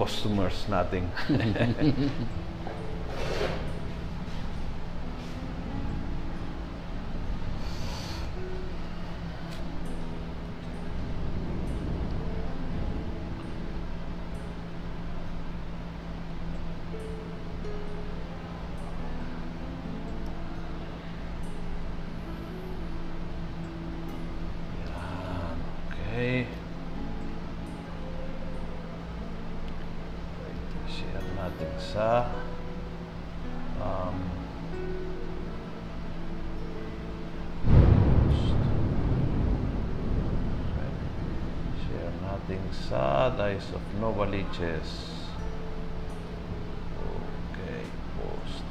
customers 0.00 0.64
nating. 0.68 1.04
Novaliches. 44.30 45.10
Okay, 47.50 47.82
post. 48.14 48.62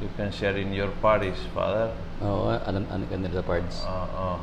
You 0.00 0.08
can 0.16 0.32
share 0.32 0.56
in 0.56 0.72
your 0.72 0.88
parties, 1.04 1.36
Father. 1.52 1.92
Oo, 2.24 2.56
alam 2.56 2.88
ano 2.88 3.04
ka 3.12 3.16
nila 3.20 3.44
parts. 3.44 3.84
Oo. 3.84 4.40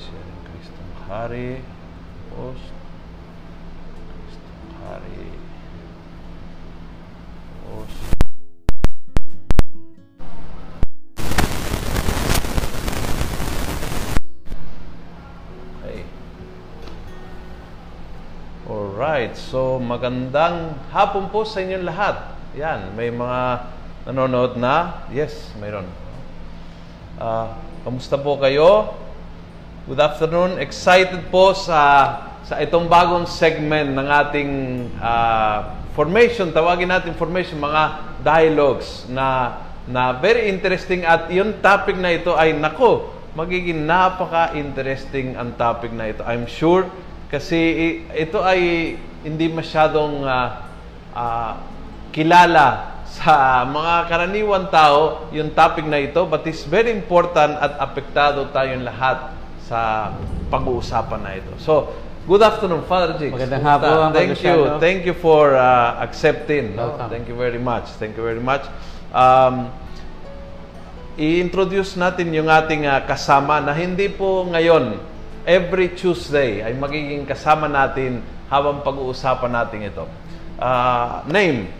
In 0.00 0.32
Kristong 0.48 0.92
Hari. 1.04 1.60
So 19.50 19.82
magandang 19.82 20.78
hapon 20.94 21.26
po 21.26 21.42
sa 21.42 21.58
inyong 21.58 21.82
lahat. 21.82 22.38
Yan, 22.54 22.94
may 22.94 23.10
mga 23.10 23.66
nanonood 24.06 24.54
na. 24.54 25.02
Yes, 25.10 25.50
mayroon. 25.58 25.90
Ah, 27.18 27.58
kamusta 27.82 28.14
po 28.14 28.38
kayo? 28.38 28.94
Good 29.90 29.98
afternoon. 29.98 30.62
Excited 30.62 31.34
po 31.34 31.50
sa 31.50 31.82
sa 32.46 32.62
itong 32.62 32.86
bagong 32.86 33.26
segment 33.26 33.90
ng 33.90 34.06
ating 34.06 34.50
ah, 35.02 35.82
formation, 35.98 36.54
tawagin 36.54 36.86
natin 36.86 37.18
formation, 37.18 37.58
mga 37.58 38.14
dialogues 38.22 39.10
na 39.10 39.58
na 39.90 40.14
very 40.14 40.46
interesting 40.46 41.02
at 41.02 41.26
yung 41.34 41.58
topic 41.58 41.98
na 41.98 42.14
ito 42.14 42.38
ay 42.38 42.54
nako, 42.54 43.10
magiging 43.34 43.82
napaka-interesting 43.82 45.34
ang 45.34 45.58
topic 45.58 45.90
na 45.90 46.06
ito. 46.06 46.22
I'm 46.22 46.46
sure 46.46 46.86
kasi 47.26 47.58
ito 48.14 48.38
ay 48.46 48.94
hindi 49.24 49.52
masyadong 49.52 50.24
ah, 50.24 50.70
ah, 51.12 51.52
kilala 52.10 52.98
sa 53.10 53.66
mga 53.66 54.06
karaniwan 54.06 54.64
tao 54.70 55.28
yung 55.34 55.50
topic 55.50 55.82
na 55.84 55.98
ito 55.98 56.22
but 56.30 56.46
it's 56.46 56.62
very 56.62 56.94
important 56.94 57.58
at 57.58 57.76
apektado 57.82 58.48
tayong 58.54 58.86
lahat 58.86 59.34
sa 59.66 60.10
pag-uusapan 60.50 61.20
na 61.22 61.30
ito. 61.38 61.54
So, 61.62 61.94
good 62.26 62.42
afternoon, 62.42 62.82
Father 62.90 63.14
Jigs. 63.14 63.30
Magandang 63.30 63.62
hapon, 63.62 64.10
Thank 64.10 64.42
you. 64.42 64.58
Thank 64.82 65.00
you 65.06 65.14
for 65.14 65.54
uh, 65.54 66.02
accepting. 66.02 66.74
no? 66.74 66.98
Welcome. 66.98 67.10
Thank 67.10 67.26
you 67.30 67.38
very 67.38 67.62
much. 67.62 67.86
Thank 68.02 68.18
you 68.18 68.24
very 68.26 68.42
much. 68.42 68.66
Um, 69.14 69.70
i-introduce 71.14 71.94
natin 71.94 72.34
yung 72.34 72.50
ating 72.50 72.90
ah, 72.90 73.06
kasama 73.06 73.62
na 73.62 73.70
hindi 73.76 74.10
po 74.10 74.42
ngayon, 74.50 74.98
every 75.46 75.94
Tuesday, 75.94 76.66
ay 76.66 76.74
magiging 76.74 77.22
kasama 77.22 77.70
natin 77.70 78.26
habang 78.50 78.82
pag-uusapan 78.82 79.50
natin 79.54 79.86
ito. 79.86 80.04
Ah, 80.58 81.22
name, 81.30 81.70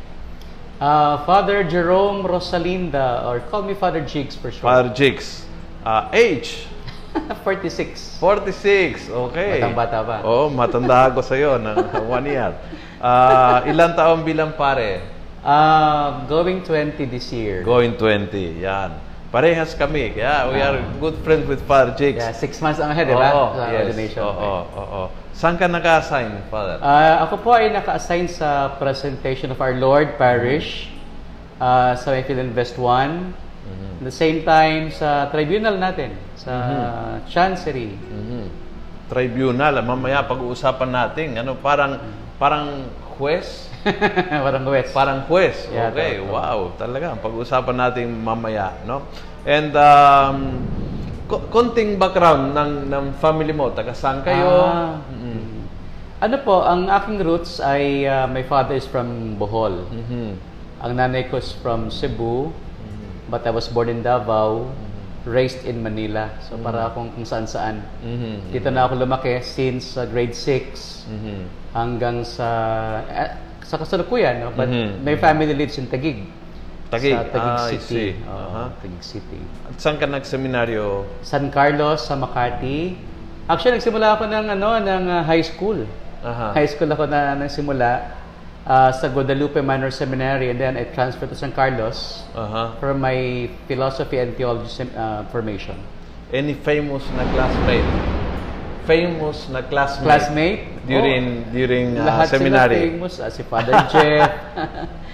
Uh, 0.80 1.20
Father 1.28 1.60
Jerome 1.60 2.24
Rosalinda, 2.24 3.20
or 3.28 3.44
call 3.52 3.60
me 3.68 3.76
Father 3.76 4.00
Jigs 4.00 4.32
for 4.32 4.48
short. 4.48 4.64
Father 4.64 4.88
Jigs. 4.88 5.44
Ah, 5.84 6.08
age, 6.08 6.64
46. 7.44 8.16
46. 8.16 9.12
Okay. 9.12 9.60
Batang-bata 9.60 9.98
pa. 10.00 10.16
Oo, 10.24 10.48
matanda 10.48 11.12
ako 11.12 11.20
sa 11.20 11.36
iyo 11.36 11.60
ng 11.60 11.76
one 12.08 12.32
year. 12.32 12.56
Ah, 12.96 13.60
ilang 13.68 13.92
taon 13.92 14.24
bilang 14.24 14.56
pare? 14.56 15.04
Uh, 15.44 16.24
going 16.32 16.64
20 16.64 16.96
this 17.12 17.28
year. 17.28 17.60
Going 17.60 17.92
20. 18.00 18.64
Yan. 18.64 18.96
Parehas 19.28 19.76
kami. 19.76 20.16
Kaya 20.16 20.48
we 20.48 20.64
are 20.64 20.80
good 20.96 21.20
friends 21.20 21.44
with 21.44 21.60
Father 21.68 21.92
Jigs. 21.92 22.24
Yeah, 22.24 22.32
six 22.32 22.56
months 22.64 22.80
ang 22.80 22.88
ahead, 22.96 23.04
di 23.04 23.12
ba? 23.12 23.52
Sa 23.52 23.68
yes. 23.68 23.84
ordination. 23.84 24.24
Oo, 24.24 24.32
oo, 24.32 24.64
oo. 24.80 25.04
Saan 25.34 25.56
ka 25.56 25.70
naka-assign, 25.70 26.50
Father? 26.52 26.82
Uh, 26.82 27.24
ako 27.24 27.34
po 27.40 27.50
ay 27.56 27.70
naka-assign 27.72 28.26
sa 28.28 28.76
Presentation 28.76 29.54
of 29.54 29.58
Our 29.62 29.78
Lord 29.78 30.18
Parish 30.20 30.90
uh, 31.62 31.96
sa 31.96 32.12
Mayfield 32.12 32.42
Invest 32.42 32.76
1. 32.76 32.84
Mm-hmm. 32.84 33.92
The 34.04 34.14
same 34.14 34.42
time, 34.42 34.90
sa 34.90 35.30
tribunal 35.30 35.78
natin, 35.78 36.16
sa 36.34 36.52
Chancery. 37.28 37.94
Mhm. 37.94 38.44
Tribunal, 39.10 39.82
mamaya 39.82 40.22
pag-uusapan 40.22 40.90
natin. 40.90 41.34
Ano, 41.34 41.58
parang 41.58 41.98
parang 42.40 42.88
huwes? 43.20 43.68
Parang 44.44 44.64
West. 44.68 44.92
Parang 44.92 45.24
huwes. 45.28 45.56
Yeah, 45.72 45.88
okay, 45.88 46.20
totoo. 46.20 46.32
wow. 46.36 46.58
Talaga, 46.76 47.16
pag-uusapan 47.16 47.76
natin 47.76 48.12
mamaya, 48.12 48.76
no? 48.84 49.08
And 49.48 49.72
um, 49.72 50.36
ko- 51.30 51.46
konting 51.48 51.94
background 51.94 52.50
ng 52.50 52.72
ng 52.88 53.04
family 53.16 53.54
mo, 53.54 53.70
taga 53.70 53.94
saan 53.94 54.20
kayo? 54.20 54.50
Ah. 54.60 54.98
Mhm. 55.06 55.62
Ano 56.20 56.36
po, 56.42 56.60
ang 56.60 56.84
aking 56.86 57.22
roots 57.22 57.62
ay 57.62 58.04
uh, 58.04 58.26
my 58.26 58.42
father 58.42 58.74
is 58.74 58.84
from 58.84 59.38
Bohol. 59.38 59.86
Mhm. 59.88 60.36
Ang 60.80 60.92
nanay 60.92 61.24
ko 61.24 61.38
is 61.38 61.54
from 61.54 61.88
Cebu, 61.88 62.50
but 63.26 63.40
I 63.40 63.50
was 63.50 63.66
born 63.66 63.88
in 63.88 64.02
Davao, 64.02 64.68
raised 65.22 65.62
in 65.62 65.78
Manila. 65.78 66.28
So 66.42 66.56
para 66.56 66.88
akong 66.88 67.14
kung 67.14 67.24
saan-saan. 67.24 67.80
Mhm. 68.00 68.50
Dito 68.50 68.68
na 68.68 68.84
ako 68.84 68.98
lumaki 68.98 69.40
since 69.40 69.94
uh, 69.94 70.04
grade 70.04 70.34
6 70.34 71.06
Mhm. 71.06 71.38
hanggang 71.70 72.16
sa 72.20 72.48
eh, 73.06 73.32
sa 73.62 73.76
kasalukuyan, 73.76 74.40
no? 74.40 74.50
But 74.50 74.66
Mhm. 74.66 75.00
my 75.00 75.14
family 75.16 75.54
lives 75.54 75.76
in 75.76 75.86
Taguig. 75.86 76.26
Taguig. 76.90 77.14
Sa 77.14 77.22
Taguig 77.30 77.54
Ah, 77.54 77.66
City. 77.70 78.04
Oo, 78.20 78.34
Aha. 78.50 78.62
Taguig 78.76 79.02
City. 79.02 79.40
At 79.64 79.78
saan 79.78 79.96
ka 79.96 80.04
nagseminaryo? 80.04 81.06
San 81.22 81.48
Carlos 81.48 82.02
sa 82.02 82.14
Makati. 82.14 82.98
Actually, 83.46 83.78
nagsimula 83.78 84.14
ako 84.14 84.26
ng 84.26 84.46
ano 84.50 84.70
ng 84.78 85.02
uh, 85.06 85.22
high 85.22 85.42
school. 85.42 85.86
Aha. 86.20 86.52
High 86.52 86.68
school 86.68 86.86
ako 86.86 87.06
na 87.06 87.34
nagsimula 87.34 87.88
uh, 88.62 88.90
sa 88.90 89.06
Guadalupe 89.08 89.58
Minor 89.58 89.88
Seminary 89.88 90.50
and 90.50 90.58
then 90.58 90.74
I 90.76 90.84
transferred 90.90 91.30
to 91.30 91.38
San 91.38 91.50
Carlos 91.50 92.26
Aha. 92.34 92.76
for 92.76 92.92
my 92.92 93.46
philosophy 93.64 94.18
and 94.18 94.34
theology 94.34 94.68
sem- 94.68 94.92
uh, 94.92 95.24
formation. 95.30 95.78
Any 96.30 96.54
famous 96.54 97.02
na 97.14 97.26
classmate? 97.30 97.86
Famous 98.84 99.46
na 99.48 99.62
classmate? 99.62 100.06
Classmate? 100.06 100.60
During, 100.86 101.24
during 101.50 101.86
uh, 101.94 102.02
Lahat 102.04 102.26
seminary? 102.28 102.74
sila 102.76 102.86
famous. 102.90 103.14
ah, 103.18 103.30
si 103.30 103.42
Father 103.42 103.74
Jeff. 103.88 104.30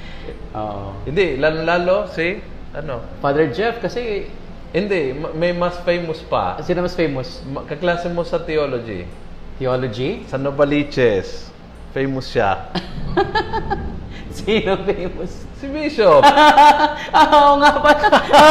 Oo. 0.57 0.97
Hindi, 1.05 1.37
lalo-lalo 1.37 2.09
si, 2.09 2.41
ano? 2.73 3.01
Father 3.21 3.49
Jeff 3.49 3.79
kasi 3.79 4.27
Hindi, 4.67 5.15
ma- 5.15 5.33
may 5.33 5.53
mas 5.53 5.79
famous 5.81 6.21
pa. 6.21 6.61
sino 6.61 6.83
mas 6.83 6.93
famous? 6.93 7.41
Ma- 7.47 7.63
Kaklase 7.63 8.09
mo 8.09 8.21
sa 8.23 8.37
theology. 8.37 9.09
Theology? 9.57 10.27
Sa 10.27 10.37
Novaliches. 10.37 11.49
Famous 11.93 12.29
siya. 12.29 12.69
Sino 14.37 14.77
famous? 14.85 15.49
Si 15.57 15.65
Bishop. 15.65 16.21
ah, 16.21 16.93
oo 17.41 17.57
nga 17.57 17.73
pa. 17.81 17.91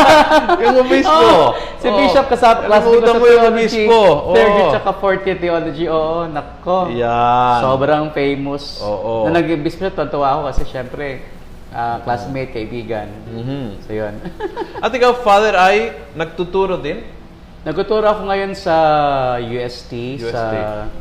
yung 0.65 0.81
obispo. 0.81 1.13
Oo, 1.13 1.53
si 1.77 1.85
Oo. 1.85 1.97
Bishop 2.01 2.25
kasama 2.25 2.65
class 2.65 2.81
ko 2.81 2.89
Kalimutan 2.89 3.06
sa 3.06 3.19
mo 3.21 3.25
yung 3.29 3.41
theology. 3.45 3.85
obispo. 3.85 4.00
Oo. 4.01 4.33
Third 4.33 4.50
year 4.50 4.68
tsaka 4.74 4.91
fourth 4.97 5.24
year 5.24 5.38
theology. 5.38 5.85
Oo, 5.85 6.25
nako. 6.25 6.89
Yan. 6.89 7.59
Sobrang 7.62 8.06
famous. 8.09 8.81
Oo. 8.81 9.29
Na 9.29 9.38
nag-bispo 9.38 9.85
siya, 9.85 10.09
tuwa 10.09 10.27
ako 10.33 10.41
kasi 10.50 10.63
syempre, 10.65 11.21
ah, 11.75 12.00
classmate, 12.00 12.56
kaibigan. 12.56 13.12
Mhm. 13.27 13.83
So, 13.83 13.92
yun. 13.92 14.16
At 14.83 14.89
ikaw, 14.89 15.19
Father, 15.19 15.54
ay 15.54 15.92
nagtuturo 16.16 16.80
din? 16.80 17.04
Nagtuturo 17.62 18.06
ako 18.06 18.25
ngayon 18.25 18.56
sa 18.56 18.75
UST, 19.38 20.22
UST. 20.22 20.31
sa 20.31 20.42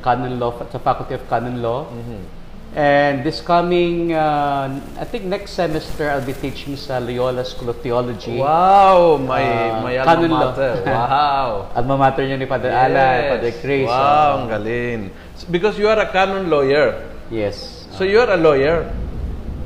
Canon 0.00 0.34
Law, 0.34 0.58
sa 0.66 0.76
Faculty 0.76 1.14
of 1.14 1.24
Canon 1.24 1.62
Law. 1.62 1.86
Mhm. 1.86 2.42
And 2.74 3.22
this 3.22 3.38
coming, 3.38 4.10
uh, 4.10 4.66
I 4.98 5.06
think 5.06 5.30
next 5.30 5.54
semester, 5.54 6.10
I'll 6.10 6.26
be 6.26 6.34
teaching 6.34 6.74
sa 6.74 6.98
Loyola 6.98 7.46
School 7.46 7.70
of 7.70 7.78
Theology. 7.78 8.34
Wow, 8.34 9.14
may 9.14 9.46
Ah, 9.46 9.78
may 9.78 9.94
alma 9.94 10.26
law. 10.26 10.50
mater. 10.50 10.82
Wow. 10.90 11.70
Alma 11.70 11.94
mater 11.94 12.26
niya 12.26 12.34
ni 12.34 12.50
Father 12.50 12.74
Alan, 12.74 13.38
Father 13.38 13.54
Chris. 13.62 13.86
Wow, 13.86 13.94
uh, 13.94 14.30
ang 14.42 14.46
galing. 14.50 15.00
Because 15.46 15.78
you 15.78 15.86
are 15.86 16.02
a 16.02 16.10
canon 16.10 16.50
lawyer. 16.50 16.98
yes. 17.30 17.86
So 17.94 18.02
you 18.02 18.18
are 18.18 18.34
a 18.34 18.40
lawyer. 18.40 18.90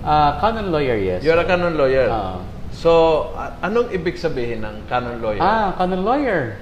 Uh, 0.09 0.41
canon 0.41 0.73
lawyer, 0.73 0.97
yes. 0.97 1.21
You 1.21 1.37
are 1.37 1.45
a 1.45 1.45
canon 1.45 1.77
lawyer. 1.77 2.09
Ah. 2.09 2.41
So, 2.73 3.29
anong 3.61 3.93
ibig 3.93 4.17
sabihin 4.17 4.65
ng 4.65 4.89
canon 4.89 5.21
lawyer? 5.21 5.45
Ah, 5.45 5.77
canon 5.77 6.01
lawyer. 6.01 6.57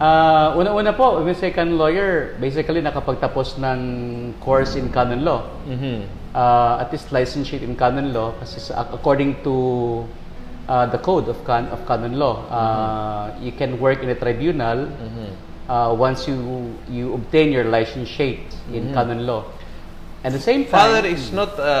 Ah, 0.00 0.56
una-una 0.56 0.96
po, 0.96 1.20
when 1.20 1.28
we 1.28 1.36
say 1.36 1.52
canon 1.52 1.76
lawyer, 1.76 2.32
basically 2.40 2.80
nakapagtapos 2.80 3.60
ng 3.60 3.80
course 4.40 4.80
in 4.80 4.88
canon 4.88 5.20
law. 5.28 5.44
Mhm. 5.68 6.08
Uh, 6.34 6.80
at 6.82 6.88
least 6.90 7.12
licensure 7.12 7.60
in 7.60 7.76
canon 7.76 8.10
law 8.16 8.32
kasi 8.42 8.58
sa, 8.58 8.88
according 8.90 9.38
to 9.46 9.54
uh, 10.66 10.88
the 10.88 10.98
code 10.98 11.28
of, 11.28 11.36
can, 11.44 11.68
of 11.68 11.78
canon 11.86 12.16
law, 12.16 12.42
uh, 12.48 13.28
you 13.44 13.52
can 13.52 13.76
work 13.78 14.00
in 14.02 14.08
a 14.08 14.16
tribunal 14.18 14.88
Mhm. 14.88 15.28
uh, 15.68 15.92
once 15.94 16.26
you 16.26 16.72
you 16.90 17.12
obtain 17.14 17.52
your 17.52 17.68
licentiate 17.68 18.50
in 18.72 18.88
canon 18.96 19.28
law. 19.28 19.44
At 20.24 20.32
the 20.32 20.40
same 20.40 20.64
time, 20.64 20.72
Father 20.72 21.04
is 21.04 21.28
not 21.30 21.52
a 21.60 21.76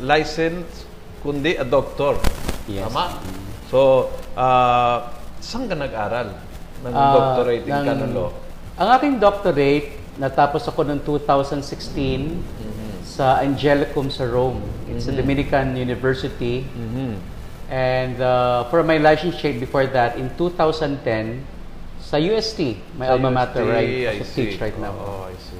licensed, 0.00 0.88
kundi 1.20 1.60
a 1.60 1.64
doctor. 1.64 2.16
Yes. 2.64 2.88
Tama? 2.88 3.20
So, 3.68 4.08
uh, 4.32 5.12
saan 5.38 5.68
ka 5.68 5.76
nag-aral 5.76 6.32
ng 6.82 6.88
Ah, 6.88 7.12
doctorate 7.12 7.62
in 7.62 7.70
ng- 7.70 7.84
canon 7.84 8.12
law? 8.16 8.30
Ang 8.80 8.88
aking 8.96 9.14
doctorate, 9.20 9.92
natapos 10.16 10.64
ako 10.64 10.88
noong 10.88 11.04
2016 11.04 12.32
Mm-hmm. 12.32 12.90
sa 13.04 13.44
Angelicum 13.44 14.08
sa 14.08 14.24
Rome. 14.24 14.64
It's 14.88 15.04
a 15.04 15.12
Dominican 15.12 15.76
University. 15.76 16.64
Mhm. 16.64 17.12
And 17.68 18.16
uh, 18.20 18.68
for 18.68 18.80
my 18.80 18.96
licentiate 18.96 19.60
before 19.60 19.84
that, 19.92 20.16
in 20.16 20.32
2010, 20.36 21.44
sa 22.00 22.16
UST, 22.16 22.76
my 22.96 23.08
Sa 23.08 23.16
alma 23.16 23.28
mater, 23.28 23.64
UST, 23.64 23.72
right? 23.72 23.88
I 24.06 24.16
a 24.16 24.24
teach 24.24 24.56
right 24.60 24.76
now. 24.76 24.92
Oh, 24.92 25.28
I. 25.28 25.32
I 25.32 25.36
see. 25.36 25.51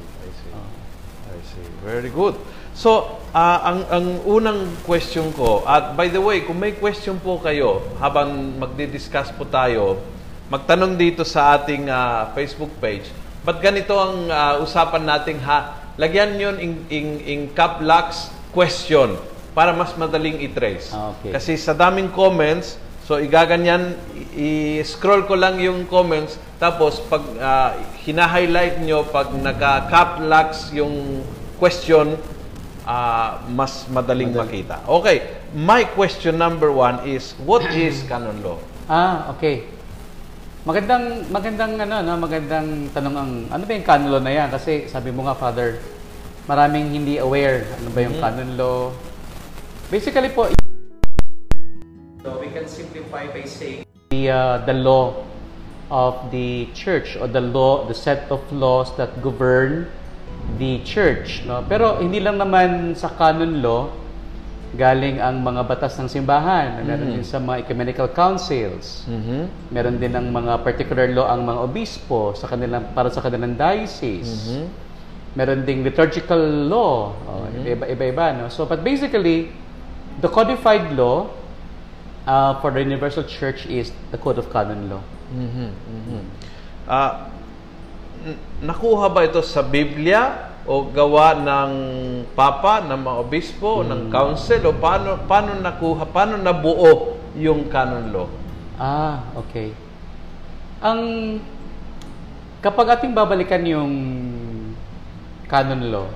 Very 1.82 2.10
good. 2.14 2.38
So, 2.72 3.20
ah, 3.36 3.68
ang 3.68 3.80
ang 3.92 4.06
unang 4.24 4.80
question 4.86 5.28
ko, 5.36 5.66
at 5.68 5.92
by 5.92 6.08
the 6.08 6.22
way, 6.22 6.46
kung 6.46 6.56
may 6.56 6.72
question 6.72 7.20
po 7.20 7.36
kayo 7.42 7.84
habang 8.00 8.56
magdi-discuss 8.56 9.34
po 9.36 9.44
tayo, 9.44 10.00
magtanong 10.48 10.96
dito 10.96 11.26
sa 11.26 11.58
ating 11.58 11.90
ah, 11.92 12.32
Facebook 12.32 12.72
page. 12.80 13.10
But 13.44 13.60
ganito 13.60 13.98
ang 13.98 14.30
ah, 14.30 14.62
usapan 14.62 15.04
nating 15.04 15.42
ha, 15.44 15.90
lagyan 16.00 16.38
yon 16.40 16.56
in, 16.62 16.72
in, 16.88 17.06
in 17.26 17.40
cap 17.52 17.82
locks 17.84 18.32
question 18.54 19.20
para 19.52 19.76
mas 19.76 19.92
madaling 19.98 20.40
i-trace. 20.40 20.88
Okay. 20.94 21.36
Kasi 21.36 21.60
sa 21.60 21.76
daming 21.76 22.08
comments, 22.08 22.80
so 23.04 23.20
igaganyan, 23.20 24.00
i-scroll 24.32 25.28
ko 25.28 25.36
lang 25.36 25.60
yung 25.60 25.84
comments, 25.84 26.40
tapos 26.56 27.04
pag 27.04 27.20
ah, 27.36 27.76
hina-highlight 28.00 28.80
nyo, 28.80 29.04
pag 29.12 29.28
naka-cap 29.34 30.24
locks 30.24 30.72
yung 30.72 31.20
question, 31.62 32.18
ah, 32.82 33.38
mas 33.46 33.86
madaling 33.86 34.34
makita. 34.34 34.82
Okay, 34.90 35.38
my 35.54 35.86
question 35.86 36.34
number 36.34 36.74
one 36.74 37.06
is, 37.06 37.38
what 37.46 37.62
is 37.78 38.02
canon 38.10 38.42
law? 38.42 38.58
Ah, 38.90 39.30
okay. 39.30 39.70
Magandang 40.66 41.26
magandang 41.30 41.74
ano 41.78 42.02
no, 42.02 42.18
magandang 42.22 42.90
tanong 42.94 43.14
ang 43.18 43.32
ano 43.50 43.62
ba 43.66 43.72
yung 43.74 43.86
canon 43.86 44.10
law 44.14 44.22
na 44.22 44.30
yan 44.30 44.46
kasi 44.50 44.86
sabi 44.90 45.10
mo 45.14 45.26
nga 45.26 45.34
father, 45.38 45.78
maraming 46.50 46.90
hindi 46.90 47.18
aware 47.18 47.66
ano 47.78 47.90
ba 47.90 47.98
yung 47.98 48.14
canon 48.18 48.50
law. 48.58 48.90
Basically 49.90 50.30
po 50.30 50.50
so 52.22 52.38
we 52.38 52.46
can 52.54 52.70
simplify 52.70 53.26
by 53.26 53.42
saying 53.42 53.82
the 54.14 54.30
uh, 54.30 54.62
the 54.62 54.74
law 54.74 55.26
of 55.90 56.30
the 56.30 56.70
church 56.78 57.18
or 57.18 57.26
the 57.26 57.42
law 57.42 57.82
the 57.90 57.94
set 57.94 58.30
of 58.30 58.38
laws 58.54 58.94
that 58.94 59.10
govern 59.18 59.90
the 60.58 60.82
church 60.82 61.42
no? 61.46 61.62
Pero 61.66 61.98
hindi 61.98 62.18
lang 62.18 62.38
naman 62.38 62.92
sa 62.94 63.08
canon 63.14 63.62
law 63.62 63.90
galing 64.72 65.20
ang 65.20 65.44
mga 65.44 65.68
batas 65.68 66.00
ng 66.00 66.08
simbahan. 66.08 66.80
Meron 66.80 67.12
din 67.12 67.24
sa 67.24 67.36
mga 67.36 67.60
ecumenical 67.60 68.08
councils. 68.08 69.04
Mhm. 69.04 69.48
meron 69.68 69.96
din 70.00 70.12
ng 70.16 70.32
mga 70.32 70.64
particular 70.64 71.04
law 71.12 71.28
ang 71.28 71.44
mga 71.44 71.60
obispo 71.60 72.32
sa 72.32 72.48
kanilang 72.48 72.88
para 72.96 73.12
sa 73.12 73.20
kanilang 73.20 73.54
diocese. 73.56 74.48
Mhm. 74.48 74.64
meron 75.32 75.64
ding 75.64 75.80
liturgical 75.80 76.36
law. 76.68 77.16
Oh, 77.24 77.48
iba 77.64 77.88
iba 77.88 78.24
no? 78.36 78.52
So 78.52 78.68
but 78.68 78.84
basically 78.84 79.48
the 80.20 80.28
codified 80.28 80.92
law 80.92 81.32
uh, 82.28 82.60
for 82.60 82.68
the 82.68 82.80
universal 82.84 83.24
church 83.24 83.64
is 83.64 83.92
the 84.12 84.18
code 84.20 84.36
of 84.36 84.52
canon 84.52 84.92
law. 84.92 85.00
Mhm. 85.32 85.68
Mhm. 85.72 86.20
Ah, 86.84 87.31
n- 87.31 87.31
nakuha 88.62 89.06
ba 89.10 89.26
ito 89.26 89.42
sa 89.42 89.62
Biblia 89.62 90.50
o 90.62 90.86
gawa 90.86 91.34
ng 91.38 91.72
papa, 92.38 92.86
ng 92.86 92.98
mga 92.98 93.16
obispo, 93.18 93.82
ng 93.82 94.08
council 94.10 94.62
o 94.70 94.72
paano 94.74 95.26
paano 95.26 95.58
nakuha, 95.58 96.06
paano 96.06 96.38
nabuo 96.38 97.18
yung 97.34 97.66
canon 97.66 98.14
law? 98.14 98.28
Ah, 98.78 99.26
okay. 99.34 99.74
Ang 100.82 101.00
kapag 102.62 102.98
ating 102.98 103.14
babalikan 103.14 103.62
yung 103.66 103.92
canon 105.50 105.82
law, 105.90 106.06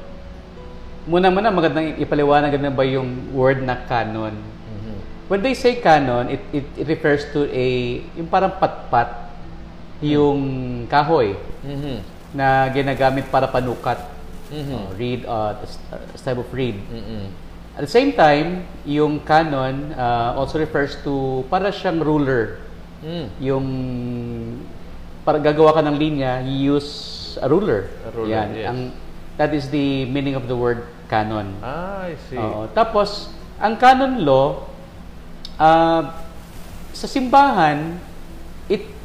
muna-muna 1.06 1.50
magandang 1.50 1.98
ipaliwanag 1.98 2.54
na 2.58 2.70
ba 2.70 2.86
yung 2.86 3.34
word 3.34 3.62
na 3.62 3.82
canon. 3.86 4.34
When 5.26 5.42
they 5.42 5.58
say 5.58 5.82
canon, 5.82 6.30
it, 6.30 6.42
it, 6.54 6.66
it 6.78 6.86
refers 6.86 7.26
to 7.34 7.50
a 7.50 7.66
yung 8.14 8.30
parang 8.30 8.62
patpat 8.62 9.25
yung 10.00 10.40
kahoy 10.86 11.36
Mhm. 11.64 11.96
na 12.34 12.68
ginagamit 12.68 13.28
para 13.28 13.48
panukat. 13.48 13.96
Mhm. 14.52 14.74
Oh, 14.76 14.86
read, 14.94 15.20
uh, 15.24 15.56
this, 15.58 15.80
uh, 15.90 15.98
type 16.20 16.38
of 16.38 16.48
reed. 16.52 16.76
Mhm. 16.86 17.46
At 17.76 17.84
the 17.84 17.92
same 17.92 18.16
time, 18.16 18.64
yung 18.88 19.20
canon 19.20 19.92
uh, 19.92 20.32
also 20.32 20.56
refers 20.56 20.96
to 21.04 21.44
para 21.52 21.68
siyang 21.68 22.00
ruler. 22.00 22.64
Mm. 23.04 23.26
Yung 23.44 23.66
para 25.20 25.36
gagawa 25.36 25.76
ka 25.76 25.84
ng 25.84 26.00
linya, 26.00 26.40
you 26.40 26.72
use 26.80 27.36
a 27.36 27.44
ruler. 27.44 27.92
A 28.08 28.10
ruler, 28.16 28.32
Yan. 28.32 28.48
yes. 28.56 28.68
Ang, 28.72 28.78
that 29.36 29.52
is 29.52 29.68
the 29.68 30.08
meaning 30.08 30.32
of 30.32 30.48
the 30.48 30.56
word 30.56 30.88
canon. 31.04 31.52
Ah, 31.60 32.08
I 32.08 32.16
see. 32.32 32.40
Oo. 32.40 32.64
Tapos, 32.72 33.28
ang 33.60 33.76
canon 33.76 34.24
law, 34.24 34.64
uh, 35.60 36.02
sa 36.96 37.04
simbahan, 37.04 38.00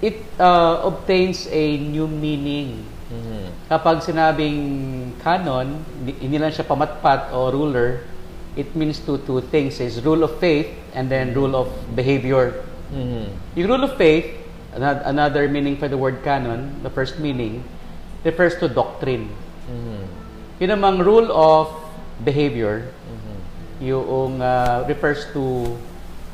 it 0.02 0.18
uh, 0.42 0.82
obtains 0.84 1.46
a 1.48 1.78
new 1.78 2.10
meaning. 2.10 2.84
Mhm. 3.08 3.70
Kapag 3.70 4.02
sinabing 4.02 4.58
canon, 5.22 5.86
hindi 6.04 6.38
lang 6.42 6.52
siya 6.52 6.66
pamatpat 6.66 7.32
o 7.32 7.48
ruler, 7.54 8.04
it 8.58 8.74
means 8.76 9.00
two 9.00 9.22
two 9.24 9.40
things 9.48 9.80
is 9.80 10.02
rule 10.04 10.26
of 10.26 10.36
faith 10.42 10.68
and 10.92 11.08
then 11.08 11.32
rule 11.32 11.56
of 11.56 11.70
behavior. 11.96 12.66
Mhm. 12.92 13.56
Yung 13.56 13.68
rule 13.68 13.86
of 13.86 13.96
faith, 13.96 14.28
ano- 14.76 15.04
another 15.08 15.48
meaning 15.48 15.78
for 15.78 15.88
the 15.88 15.96
word 15.96 16.20
canon, 16.26 16.82
the 16.84 16.92
first 16.92 17.22
meaning, 17.22 17.64
refers 18.26 18.58
to 18.60 18.68
doctrine. 18.68 19.32
Mhm. 19.70 20.02
Yun 20.60 20.70
namang 20.76 20.98
rule 21.04 21.30
of 21.32 21.72
behavior, 22.22 22.92
Mhm. 23.08 23.38
yung 23.82 24.42
uh, 24.42 24.84
refers 24.86 25.26
to 25.32 25.76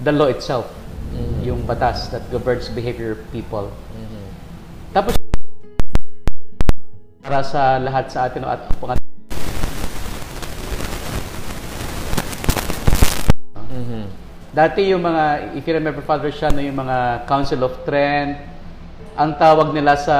the 0.01 0.11
law 0.11 0.27
itself, 0.27 0.67
Mhm. 1.13 1.45
yung 1.45 1.61
batas 1.63 2.11
that 2.11 2.23
governs 2.31 2.67
behavior 2.71 3.15
of 3.15 3.21
people. 3.31 3.71
Mhm. 3.95 4.23
Tapos, 4.91 5.13
para 7.23 7.43
sa 7.43 7.79
lahat 7.79 8.11
sa 8.11 8.27
atin, 8.27 8.43
at 8.43 8.63
Mhm. 13.67 14.03
Dati 14.57 14.89
yung 14.89 15.05
mga, 15.05 15.53
if 15.53 15.63
you 15.69 15.73
remember 15.77 16.01
Father 16.01 16.33
Sean, 16.33 16.55
no, 16.57 16.63
yung 16.63 16.81
mga 16.81 17.29
Council 17.29 17.61
of 17.61 17.77
Trent, 17.85 18.41
ang 19.13 19.37
tawag 19.37 19.69
nila 19.69 19.93
sa 19.93 20.17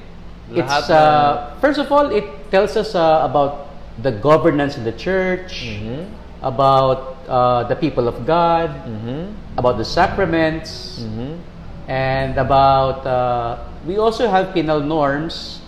It's 0.52 0.64
Lahat 0.64 0.88
uh, 0.92 1.32
first 1.60 1.80
of 1.80 1.92
all, 1.92 2.08
it 2.12 2.24
tells 2.48 2.80
us 2.80 2.96
uh, 2.96 3.28
about 3.28 3.68
the 4.00 4.12
governance 4.16 4.80
of 4.80 4.88
the 4.88 4.96
church, 4.96 5.68
Mhm. 5.68 6.08
about 6.40 7.20
uh, 7.28 7.68
the 7.68 7.76
people 7.76 8.08
of 8.08 8.24
God, 8.24 8.72
Mhm. 8.88 9.36
about 9.60 9.76
the 9.76 9.84
sacraments, 9.84 11.04
Mhm. 11.04 11.36
and 11.92 12.40
about 12.40 13.04
uh, 13.04 13.67
we 13.86 13.98
also 13.98 14.26
have 14.26 14.50
penal 14.52 14.80
norms 14.80 15.60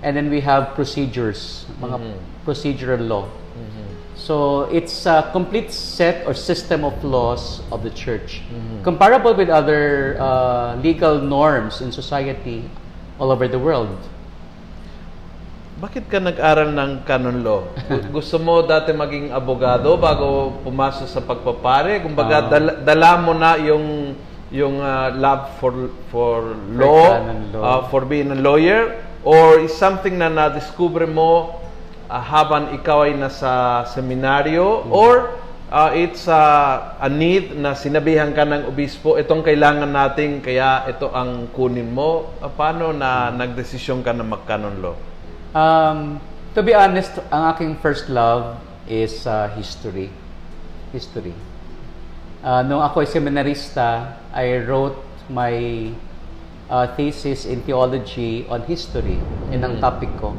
and 0.00 0.14
then 0.14 0.28
we 0.28 0.40
have 0.40 0.72
procedures 0.72 1.66
mga 1.78 1.98
Mhm. 1.98 2.14
procedural 2.42 3.02
law 3.02 3.24
Mhm. 3.26 3.84
so 4.14 4.34
it's 4.70 5.04
a 5.04 5.28
complete 5.30 5.68
set 5.68 6.22
or 6.22 6.32
system 6.32 6.82
of 6.82 6.94
laws 7.02 7.60
of 7.68 7.82
the 7.82 7.90
church 7.90 8.40
Mhm. 8.46 8.82
comparable 8.82 9.32
with 9.32 9.50
other 9.50 10.14
uh, 10.16 10.78
legal 10.78 11.18
norms 11.18 11.80
in 11.80 11.90
society 11.90 12.64
all 13.18 13.28
over 13.28 13.44
the 13.44 13.58
world 13.58 13.90
Bakit 15.78 16.10
ka 16.10 16.18
nag-aral 16.18 16.74
ng 16.74 17.06
canon 17.06 17.46
law? 17.46 17.62
Gu- 17.86 18.10
Gusto 18.10 18.34
mo 18.36 18.66
dati 18.66 18.90
maging 18.90 19.30
abogado 19.30 19.94
bago 19.94 20.58
pumasok 20.66 21.06
sa 21.06 21.22
pagpapare? 21.22 22.02
Kumbaga, 22.02 22.36
Ah. 22.36 22.50
dala, 22.50 22.72
dala 22.82 23.10
mo 23.16 23.30
na 23.30 23.54
yung 23.54 23.86
yung 24.48 24.80
ah, 24.80 25.12
love 25.12 25.52
for 25.60 25.72
for 26.08 26.56
law, 26.72 27.20
law. 27.52 27.60
ah, 27.60 27.80
for 27.88 28.04
being 28.04 28.32
a 28.32 28.38
lawyer 28.38 28.96
or 29.22 29.60
is 29.60 29.74
something 29.74 30.16
na 30.16 30.32
na-discover 30.32 31.04
mo 31.04 31.60
ah, 32.08 32.18
habang 32.18 32.72
ikaw 32.72 33.04
ay 33.04 33.12
nasa 33.12 33.84
seminaryo 33.92 34.88
Hmm. 34.88 34.92
or 34.94 35.14
ah, 35.68 35.92
it's 35.92 36.24
ah, 36.24 36.96
a 36.96 37.12
need 37.12 37.52
na 37.52 37.76
sinabihan 37.76 38.32
ka 38.32 38.48
ng 38.48 38.64
obispo 38.66 39.20
itong 39.20 39.44
kailangan 39.44 39.88
natin 39.88 40.40
kaya 40.40 40.88
ito 40.88 41.12
ang 41.12 41.52
kunin 41.52 41.92
mo 41.92 42.32
Ah, 42.40 42.48
paano 42.48 42.90
na 42.90 43.28
nagdesisyon 43.28 44.00
ka 44.00 44.12
na 44.12 44.24
mag-canon 44.24 44.80
law 44.80 44.96
Um, 45.48 46.20
to 46.52 46.60
be 46.60 46.76
honest, 46.76 47.08
ang 47.32 47.56
aking 47.56 47.80
first 47.80 48.12
love 48.12 48.60
is 48.84 49.24
uh, 49.24 49.48
history. 49.56 50.12
History. 50.92 51.32
Uh, 52.38 52.62
nung 52.62 52.78
ako 52.78 53.02
ay 53.02 53.08
seminarista, 53.10 54.14
I 54.30 54.62
wrote 54.62 54.94
my 55.26 55.54
uh, 56.70 56.86
thesis 56.94 57.42
in 57.44 57.64
theology 57.66 58.46
on 58.46 58.62
history. 58.68 59.18
Yun 59.50 59.60
ang 59.64 59.74
Mm. 59.78 59.82
topic 59.82 60.12
ko. 60.22 60.36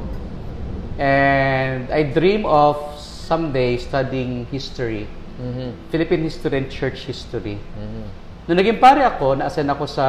And 0.95 1.91
I 1.91 2.07
dream 2.07 2.47
of 2.47 2.79
someday 2.99 3.75
studying 3.79 4.47
history. 4.47 5.07
Mhm. 5.39 5.91
Philippine 5.91 6.23
history 6.27 6.55
and 6.59 6.67
church 6.67 7.07
history. 7.07 7.59
Mhm. 7.59 8.03
Nung 8.47 8.57
naging 8.59 8.79
pare 8.79 9.03
ako, 9.05 9.39
naasan 9.39 9.69
ako 9.69 9.85
sa 9.87 10.05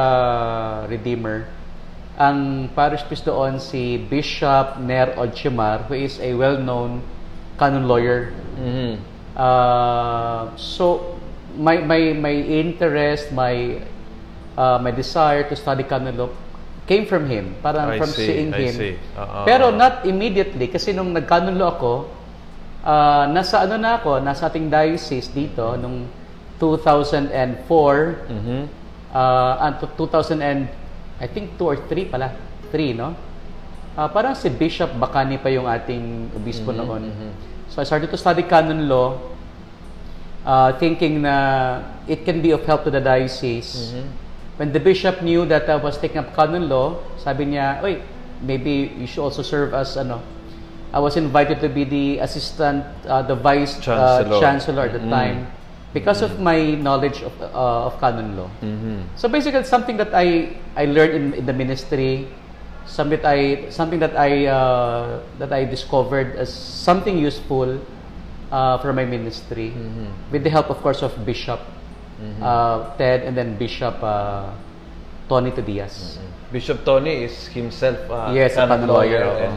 Redeemer, 0.87 1.47
ang 2.19 2.67
parish 2.73 3.03
priest 3.07 3.23
doon 3.23 3.55
si 3.55 3.95
Bishop 3.97 4.79
Ner 4.83 5.15
Odchimar, 5.15 5.87
who 5.87 5.95
is 5.95 6.19
a 6.19 6.35
well-known 6.35 6.99
canon 7.55 7.87
lawyer. 7.87 8.35
Mhm. 8.59 8.99
Uh, 9.31 10.51
so, 10.59 11.10
my, 11.57 11.77
my, 11.79 12.13
my 12.13 12.31
interest, 12.33 13.31
my, 13.31 13.79
uh, 14.55 14.77
my 14.81 14.91
desire 14.91 15.43
to 15.49 15.55
study 15.55 15.83
canon 15.83 16.17
law 16.17 16.29
came 16.87 17.05
from 17.05 17.27
him. 17.27 17.55
Parang 17.61 17.91
I 17.91 17.97
from 17.97 18.11
see, 18.11 18.25
seeing 18.25 18.49
I 18.53 18.67
him. 18.67 18.75
see. 18.75 18.93
Uh-uh. 19.15 19.45
Pero 19.45 19.71
not 19.71 20.03
immediately, 20.03 20.67
kasi 20.67 20.91
nung 20.91 21.13
nag-canon 21.13 21.55
law 21.55 21.75
ako, 21.75 21.93
uh, 22.83 23.25
nasa 23.29 23.63
ano 23.63 23.77
na 23.77 24.01
ako, 24.01 24.19
nasa 24.19 24.49
ating 24.49 24.67
diocese 24.67 25.29
dito, 25.31 25.77
nung 25.77 26.07
2004, 26.59 28.27
Mhm. 28.29 28.59
uh, 29.13 29.63
and 29.65 29.73
to 29.79 29.87
2000 29.97 30.41
and 30.41 30.67
I 31.21 31.27
think 31.29 31.57
2 31.57 31.65
or 31.65 31.77
3 31.77 32.05
pala. 32.05 32.33
3, 32.73 32.93
no? 32.93 33.13
Ah, 33.93 34.07
parang 34.07 34.31
si 34.33 34.47
Bishop 34.47 34.87
Bacani 34.95 35.35
pa 35.35 35.51
yung 35.51 35.67
ating 35.67 36.31
obispo 36.33 36.71
noon. 36.71 37.11
mhm. 37.11 37.29
So 37.67 37.79
I 37.79 37.85
started 37.85 38.07
to 38.09 38.17
study 38.17 38.43
canon 38.43 38.87
law 38.87 39.15
uh, 40.45 40.73
thinking 40.79 41.21
na 41.21 41.81
it 42.07 42.25
can 42.25 42.41
be 42.41 42.51
of 42.51 42.65
help 42.65 42.83
to 42.83 42.91
the 42.91 43.01
diocese. 43.01 43.93
Mhm. 43.93 44.05
When 44.57 44.69
the 44.73 44.79
bishop 44.79 45.21
knew 45.21 45.45
that 45.49 45.69
I 45.69 45.77
was 45.77 45.97
taking 45.97 46.21
up 46.21 46.35
canon 46.35 46.69
law, 46.69 47.01
sabi 47.17 47.49
niya, 47.49 47.81
"Oy, 47.81 48.01
maybe 48.41 48.93
you 48.97 49.07
should 49.09 49.23
also 49.25 49.41
serve 49.41 49.73
as 49.73 49.97
ano." 49.97 50.21
I 50.91 50.99
was 50.99 51.15
invited 51.15 51.63
to 51.63 51.69
be 51.71 51.87
the 51.87 52.19
assistant, 52.19 52.83
uh, 53.07 53.23
the 53.23 53.33
vice 53.33 53.79
Chancellor. 53.79 54.27
uh, 54.27 54.39
chancellor 54.43 54.83
at 54.91 54.93
the 54.93 54.99
Mm. 54.99 55.09
time 55.09 55.37
because 55.95 56.19
of 56.19 56.35
my 56.43 56.75
knowledge 56.75 57.23
of 57.23 57.31
uh, 57.39 57.87
of 57.87 57.95
canon 58.03 58.35
law. 58.35 58.51
Mhm. 58.59 59.07
So 59.15 59.31
basically, 59.31 59.63
it's 59.63 59.71
something 59.71 59.95
that 59.97 60.11
I 60.11 60.51
I 60.75 60.85
learned 60.91 61.15
in, 61.15 61.25
in 61.41 61.43
the 61.47 61.55
ministry, 61.55 62.27
something 62.85 63.23
that 63.23 63.25
I 63.25 63.71
something 63.71 64.03
that 64.03 64.19
I 64.19 64.51
uh, 64.51 65.23
that 65.39 65.55
I 65.55 65.63
discovered 65.63 66.35
as 66.35 66.51
something 66.51 67.15
useful 67.17 67.79
uh, 68.51 68.77
for 68.79 68.91
my 68.93 69.05
ministry, 69.05 69.71
Mhm. 69.71 70.31
with 70.31 70.43
the 70.43 70.49
help, 70.51 70.69
of 70.69 70.77
course, 70.83 71.01
of 71.01 71.15
Bishop 71.25 71.59
uh, 72.41 72.93
Ted 73.01 73.23
and 73.25 73.33
then 73.35 73.57
Bishop 73.57 73.97
uh, 74.03 74.45
Tony 75.27 75.49
Tedias. 75.49 76.19
Bishop 76.53 76.85
Tony 76.85 77.23
is 77.25 77.47
himself 77.49 77.97
a 78.11 78.29
Yes, 78.35 78.53
a 78.59 78.67
canon 78.67 78.85
lawyer, 78.85 79.25
oo. 79.25 79.37
and 79.41 79.55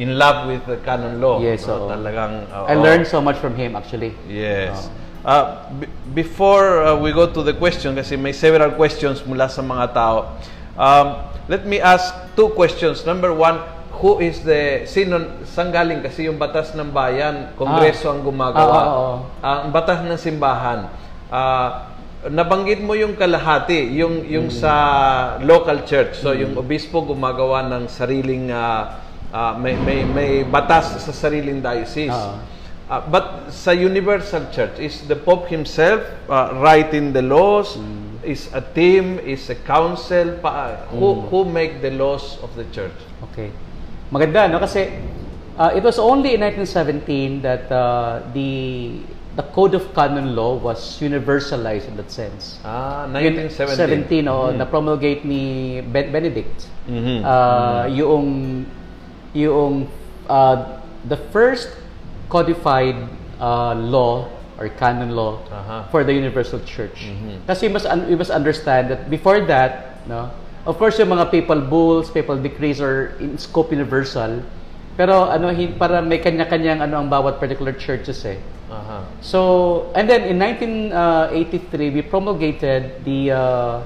in 0.00 0.18
love 0.18 0.48
with 0.48 0.64
the 0.66 0.78
canon 0.82 1.20
law. 1.20 1.38
Yes, 1.38 1.68
no? 1.68 1.86
oo. 1.86 1.90
Talagang, 1.92 2.48
oo. 2.50 2.66
I 2.66 2.74
learned 2.74 3.06
so 3.06 3.20
much 3.20 3.36
from 3.38 3.54
him 3.54 3.76
actually. 3.76 4.16
Yes. 4.26 4.88
Uh, 5.22 5.68
b- 5.78 5.86
before 6.16 6.82
uh, 6.82 6.96
we 6.96 7.12
go 7.12 7.28
to 7.30 7.42
the 7.44 7.52
question, 7.52 7.94
kasi 7.94 8.16
may 8.16 8.32
several 8.32 8.72
questions 8.72 9.20
mula 9.28 9.46
sa 9.52 9.60
mga 9.60 9.92
tao, 9.92 10.34
um, 10.80 11.20
let 11.46 11.62
me 11.68 11.76
ask 11.78 12.10
two 12.34 12.48
questions. 12.56 13.04
Number 13.04 13.30
one, 13.30 13.60
who 14.00 14.18
is 14.18 14.40
the, 14.42 14.84
sino, 14.84 15.44
saan 15.44 15.70
galing? 15.70 16.00
Kasi 16.00 16.26
yung 16.26 16.36
batas 16.36 16.72
ng 16.72 16.90
bayan, 16.90 17.52
kongreso 17.54 18.08
ang 18.08 18.24
gumagawa. 18.24 18.80
Ah, 18.80 18.88
oo, 18.88 18.98
oo. 18.98 19.16
ang 19.40 19.70
batas 19.70 20.00
ng 20.02 20.16
simbahan. 20.16 20.88
Ah, 21.30 21.92
nabanggit 22.28 22.80
mo 22.80 22.92
yung 22.92 23.16
kalahati, 23.16 23.96
yung 23.96 24.20
yung 24.28 24.52
Mm. 24.52 24.60
sa 24.60 24.72
local 25.40 25.84
church. 25.88 26.20
So 26.20 26.36
yung 26.36 26.52
obispo 26.52 27.00
gumagawa 27.00 27.64
ng 27.70 27.88
sariling 27.88 28.52
ah, 28.52 29.00
ah, 29.32 29.52
may, 29.56 29.72
may 29.76 30.04
may 30.04 30.30
batas 30.44 31.00
sa 31.00 31.12
sariling 31.12 31.64
diocese. 31.64 32.12
Ah, 32.90 33.00
but 33.06 33.48
sa 33.54 33.70
universal 33.70 34.50
church 34.50 34.76
is 34.82 35.06
the 35.06 35.14
pope 35.16 35.46
himself 35.48 36.02
ah, 36.28 36.52
writing 36.58 37.14
the 37.14 37.22
laws 37.22 37.78
Mm. 37.78 38.20
is 38.20 38.52
a 38.52 38.60
team 38.60 39.16
is 39.24 39.48
a 39.48 39.56
council 39.64 40.36
pa, 40.44 40.76
who 40.92 41.24
who 41.32 41.48
make 41.48 41.80
the 41.80 41.88
laws 41.88 42.36
of 42.44 42.52
the 42.52 42.68
church 42.68 42.92
Okay. 43.32 43.48
Maganda, 44.10 44.50
no? 44.50 44.58
Kasi 44.58 44.90
uh, 45.56 45.70
it 45.74 45.82
was 45.82 45.98
only 45.98 46.34
in 46.34 46.40
1917 46.42 47.42
that 47.42 47.70
uh, 47.70 48.22
the 48.34 48.98
the 49.36 49.44
Code 49.54 49.74
of 49.74 49.94
Canon 49.94 50.34
Law 50.34 50.58
was 50.58 50.98
universalized 50.98 51.86
in 51.86 51.94
that 51.96 52.10
sense. 52.10 52.58
ah 52.66 53.06
Yun, 53.06 53.46
1917 53.54 54.26
17, 54.26 54.28
oh, 54.28 54.50
na-promulgate 54.50 55.22
ni 55.24 55.78
Ben- 55.86 56.10
Benedict. 56.10 56.66
Mhm. 56.90 57.22
Uh, 57.22 57.86
Yung, 57.94 58.26
yung 59.32 59.86
uh, 60.26 60.56
the 61.06 61.16
first 61.30 61.70
codified 62.28 62.98
uh, 63.38 63.72
law 63.78 64.26
or 64.58 64.68
canon 64.76 65.14
law 65.14 65.38
Aha. 65.48 65.86
for 65.94 66.02
the 66.02 66.12
Universal 66.12 66.60
Church. 66.66 67.06
Mhm. 67.06 67.46
Kasi 67.46 67.70
we 67.70 67.72
must, 67.72 67.86
un- 67.86 68.10
we 68.10 68.18
must 68.18 68.34
understand 68.34 68.90
that 68.90 69.06
before 69.08 69.40
that, 69.46 70.02
no, 70.10 70.28
of 70.66 70.76
course 70.76 70.98
yung 70.98 71.12
mga 71.12 71.30
papal 71.30 71.60
bulls, 71.60 72.10
papal 72.10 72.36
decrees 72.36 72.80
are 72.80 73.16
in 73.20 73.38
scope 73.38 73.72
universal. 73.72 74.42
Pero 75.00 75.30
ano, 75.30 75.48
para 75.80 76.04
may 76.04 76.20
kanya-kanyang 76.20 76.84
ano 76.84 77.00
ang 77.00 77.08
bawat 77.08 77.40
particular 77.40 77.72
churches 77.72 78.20
eh. 78.28 78.36
Aha. 78.70 79.02
So, 79.24 79.90
and 79.96 80.06
then 80.06 80.28
in 80.28 80.38
1983, 80.38 81.90
we 81.90 82.02
promulgated 82.04 83.02
the 83.02 83.32
uh, 83.32 83.82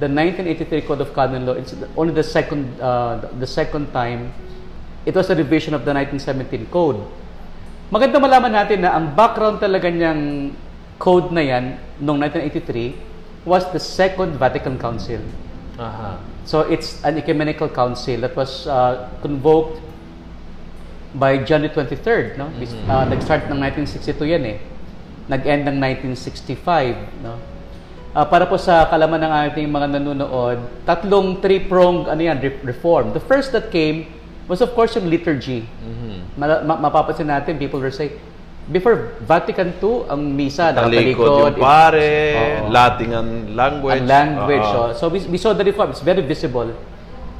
the 0.00 0.08
1983 0.10 0.88
Code 0.88 1.02
of 1.04 1.14
Canon 1.14 1.46
Law. 1.46 1.54
It's 1.54 1.76
only 1.94 2.16
the 2.16 2.26
second 2.26 2.66
uh, 2.80 3.30
the 3.38 3.46
second 3.46 3.92
time. 3.92 4.32
It 5.04 5.14
was 5.14 5.28
a 5.28 5.36
revision 5.36 5.76
of 5.76 5.84
the 5.84 5.92
1917 5.92 6.72
Code. 6.72 6.98
Maganda 7.92 8.16
malaman 8.18 8.56
natin 8.56 8.82
na 8.82 8.96
ang 8.96 9.12
background 9.12 9.60
talaga 9.60 9.92
niyang 9.92 10.50
code 10.96 11.30
na 11.30 11.44
yan 11.44 11.76
noong 12.00 12.18
1983 12.24 12.96
was 13.44 13.68
the 13.76 13.82
Second 13.82 14.40
Vatican 14.40 14.80
Council. 14.80 15.20
Aha. 15.78 16.18
So 16.44 16.60
it's 16.62 17.02
an 17.02 17.18
ecumenical 17.18 17.68
council 17.68 18.20
that 18.20 18.36
was 18.36 18.66
uh, 18.66 19.10
convoked 19.22 19.80
by 21.14 21.38
January 21.42 21.72
23rd, 21.72 22.38
no? 22.38 22.50
Bis- 22.58 22.74
uh, 22.86 23.06
nag-start 23.06 23.46
ng 23.50 23.58
1962 23.58 24.34
yan 24.34 24.44
eh. 24.44 24.58
Nag-end 25.30 25.64
ng 25.66 25.76
1965, 25.80 27.22
no? 27.22 27.38
Uh, 28.14 28.22
para 28.26 28.46
po 28.46 28.54
sa 28.54 28.86
kalaman 28.86 29.18
ng 29.18 29.32
ating 29.50 29.66
mga 29.66 29.98
nanonood, 29.98 30.58
tatlong 30.86 31.42
three-pronged 31.42 32.06
ano 32.06 32.22
yan, 32.22 32.38
re- 32.38 32.62
reform. 32.62 33.10
The 33.10 33.22
first 33.22 33.50
that 33.50 33.74
came 33.74 34.06
was 34.46 34.62
of 34.62 34.70
course 34.74 34.94
yung 34.94 35.10
liturgy. 35.10 35.66
Mhm. 35.82 36.38
Ma- 36.38 36.62
ma- 36.62 36.80
mapapansin 36.86 37.26
natin, 37.26 37.58
people 37.58 37.82
will 37.82 37.94
say, 37.94 38.14
before 38.70 39.12
Vatican 39.20 39.72
II, 39.76 40.08
ang 40.08 40.20
misa 40.32 40.72
Talikod 40.72 41.52
yung 41.52 41.56
pare, 41.60 42.12
Oo. 42.62 42.72
Latin 42.72 43.08
ang 43.12 43.28
language. 43.52 44.00
Ang 44.00 44.06
language. 44.08 44.68
Oo. 44.72 44.84
oh. 44.88 44.96
So 44.96 45.08
we, 45.12 45.20
we 45.28 45.38
saw 45.38 45.52
the 45.52 45.64
reform. 45.64 45.90
It's 45.90 46.00
very 46.04 46.22
visible. 46.24 46.72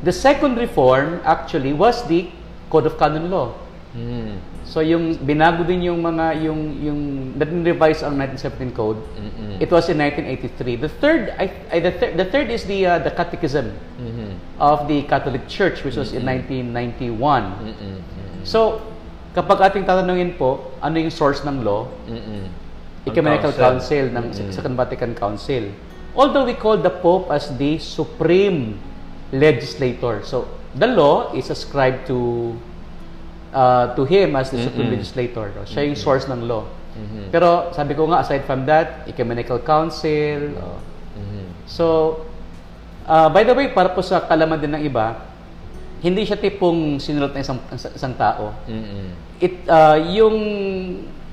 The 0.04 0.12
second 0.12 0.60
reform 0.60 1.24
actually 1.24 1.72
was 1.72 2.04
the 2.04 2.28
Code 2.68 2.84
of 2.84 3.00
Canon 3.00 3.30
Law. 3.32 3.56
Mm. 3.96 4.36
So 4.64 4.80
yung 4.80 5.14
binago 5.22 5.62
din 5.62 5.86
yung 5.86 6.00
mga 6.02 6.40
yung 6.42 6.60
yung 6.82 7.00
revise 7.62 8.02
ang 8.02 8.16
1917 8.18 8.74
code. 8.74 8.98
Mm-mm. 9.14 9.60
It 9.60 9.70
was 9.70 9.86
in 9.92 10.00
1983. 10.02 10.82
The 10.82 10.88
third 10.98 11.30
I, 11.38 11.52
I 11.70 11.78
the, 11.78 11.92
third 11.92 12.12
the 12.16 12.26
third 12.26 12.48
is 12.50 12.64
the 12.64 12.80
uh, 12.84 12.98
the 12.98 13.12
catechism 13.12 13.70
Mhm. 14.00 14.34
of 14.58 14.88
the 14.88 15.04
Catholic 15.06 15.46
Church 15.46 15.84
which 15.84 15.94
was 15.94 16.10
in 16.16 16.26
1991. 16.26 17.12
Mm-mm. 17.14 17.70
Mm-mm. 17.70 18.42
So 18.42 18.82
kapag 19.34 19.58
ating 19.68 19.84
tatanungin 19.84 20.38
po 20.38 20.72
ano 20.78 20.96
yung 20.96 21.10
source 21.10 21.42
ng 21.42 21.60
law, 21.60 21.90
Mm-mm. 22.06 22.46
Ecumenical 23.04 23.52
Council 23.52 24.08
ng 24.08 24.32
Mm-mm. 24.32 24.48
Second 24.48 24.74
Vatican 24.78 25.12
Council. 25.12 25.68
Although 26.14 26.46
we 26.46 26.54
call 26.54 26.78
the 26.78 26.94
Pope 26.94 27.28
as 27.28 27.50
the 27.58 27.76
supreme 27.76 28.78
legislator. 29.34 30.22
So 30.22 30.46
the 30.72 30.86
law 30.86 31.34
is 31.34 31.50
ascribed 31.50 32.06
to 32.06 32.54
uh, 33.50 33.92
to 33.98 34.06
him 34.06 34.38
as 34.38 34.54
the 34.54 34.62
supreme 34.62 34.88
Mm-mm. 34.88 34.96
legislator. 35.02 35.50
No? 35.52 35.66
Siya 35.66 35.84
yung 35.84 35.98
source 35.98 36.30
ng 36.30 36.46
law. 36.46 36.64
Mhm. 36.94 37.34
Pero 37.34 37.74
sabi 37.74 37.98
ko 37.98 38.06
nga, 38.06 38.22
aside 38.22 38.46
from 38.46 38.62
that, 38.70 39.02
Ecumenical 39.10 39.58
Council. 39.58 40.54
oh. 40.54 40.78
Mhm. 41.18 41.44
So, 41.66 41.84
uh, 43.04 43.26
by 43.28 43.42
the 43.42 43.50
way, 43.50 43.74
para 43.74 43.90
po 43.90 43.98
sa 43.98 44.22
kalaman 44.22 44.62
din 44.62 44.70
ng 44.70 44.82
iba, 44.86 45.18
hindi 46.04 46.28
siya 46.28 46.36
tipong 46.36 47.00
sinulat 47.00 47.32
ng 47.32 47.40
isang, 47.40 47.60
isang 47.72 48.12
tao. 48.20 48.52
Mm-mm. 48.68 49.08
It, 49.40 49.56
uh, 49.64 49.96
yung 50.12 50.36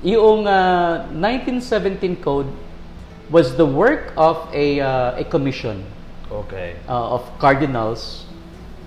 yung 0.00 0.48
uh, 0.48 1.04
1917 1.12 2.24
code 2.24 2.48
was 3.28 3.52
the 3.60 3.68
work 3.68 4.16
of 4.16 4.48
a, 4.52 4.80
uh, 4.80 5.20
a 5.20 5.24
commission 5.28 5.84
Okay. 6.32 6.74
uh, 6.88 7.20
of 7.20 7.22
cardinals, 7.38 8.24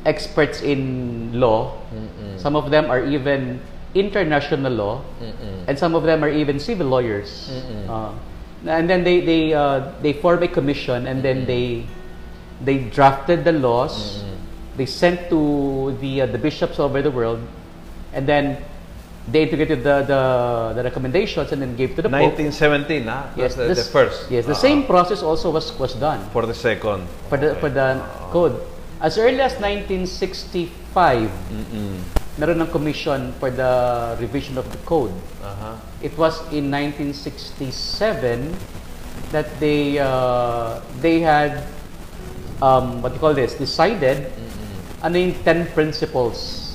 experts 0.06 0.66
in 0.66 1.30
law. 1.38 1.78
Mm-mm. 1.94 2.42
Some 2.42 2.58
of 2.58 2.74
them 2.74 2.90
are 2.90 3.06
even 3.06 3.62
international 3.94 4.74
law, 4.74 4.96
Mm-mm. 5.22 5.70
and 5.70 5.78
some 5.78 5.94
of 5.94 6.04
them 6.04 6.26
are 6.26 6.30
even 6.34 6.60
civil 6.60 6.88
lawyers. 6.90 7.54
Mm-mm. 7.54 7.86
Uh, 7.86 8.12
and 8.66 8.90
then 8.90 9.06
they 9.06 9.22
they 9.22 9.54
uh, 9.54 9.94
they 10.02 10.14
form 10.14 10.42
a 10.42 10.50
commission, 10.50 11.06
and 11.06 11.22
then 11.22 11.46
they 11.46 11.86
they 12.66 12.90
drafted 12.90 13.46
the 13.46 13.54
laws. 13.54 14.26
Mm-mm. 14.26 14.35
They 14.78 14.86
sent 14.86 15.30
to 15.30 15.96
the 16.02 16.22
uh, 16.22 16.26
the 16.28 16.38
bishops 16.38 16.80
over 16.80 17.02
the 17.02 17.12
world, 17.12 17.40
and 18.12 18.28
then 18.28 18.58
they 19.32 19.44
integrated 19.48 19.84
the, 19.88 20.04
the 20.04 20.22
the 20.76 20.84
recommendations 20.84 21.52
and 21.52 21.62
then 21.64 21.76
gave 21.80 21.96
to 21.96 22.02
the 22.04 22.10
pope. 22.12 22.36
1917, 22.38 23.08
ah? 23.08 23.32
Yes, 23.40 23.56
the, 23.56 23.72
this- 23.72 23.88
the 23.88 23.92
first. 23.92 24.30
Yes, 24.30 24.46
the 24.46 24.54
Ah, 24.54 24.66
same 24.68 24.84
process 24.84 25.24
also 25.24 25.50
was 25.50 25.72
was 25.80 25.96
done 25.96 26.20
For 26.36 26.44
the 26.46 26.54
second. 26.54 27.08
for 27.32 27.38
the 27.40 27.56
for 27.64 27.70
the 27.72 28.04
code. 28.36 28.60
As 29.00 29.18
early 29.18 29.40
as 29.40 29.56
1965, 29.60 31.28
Mm-mm. 31.52 31.96
meron 32.36 32.60
ng 32.60 32.68
commission 32.72 33.32
for 33.40 33.48
the 33.52 33.72
revision 34.20 34.60
of 34.60 34.68
the 34.72 34.80
code. 34.84 35.12
Aha. 35.44 35.80
It 36.04 36.12
was 36.20 36.40
in 36.52 36.68
1967 36.68 38.52
that 39.32 39.48
they 39.60 40.00
uh, 40.00 40.80
they 41.00 41.20
had 41.24 41.64
um, 42.62 43.02
what 43.02 43.10
do 43.10 43.16
you 43.16 43.24
call 43.24 43.34
this 43.34 43.56
decided 43.56 44.32
ano 45.06 45.16
yung 45.22 45.38
10 45.46 45.78
principles 45.78 46.66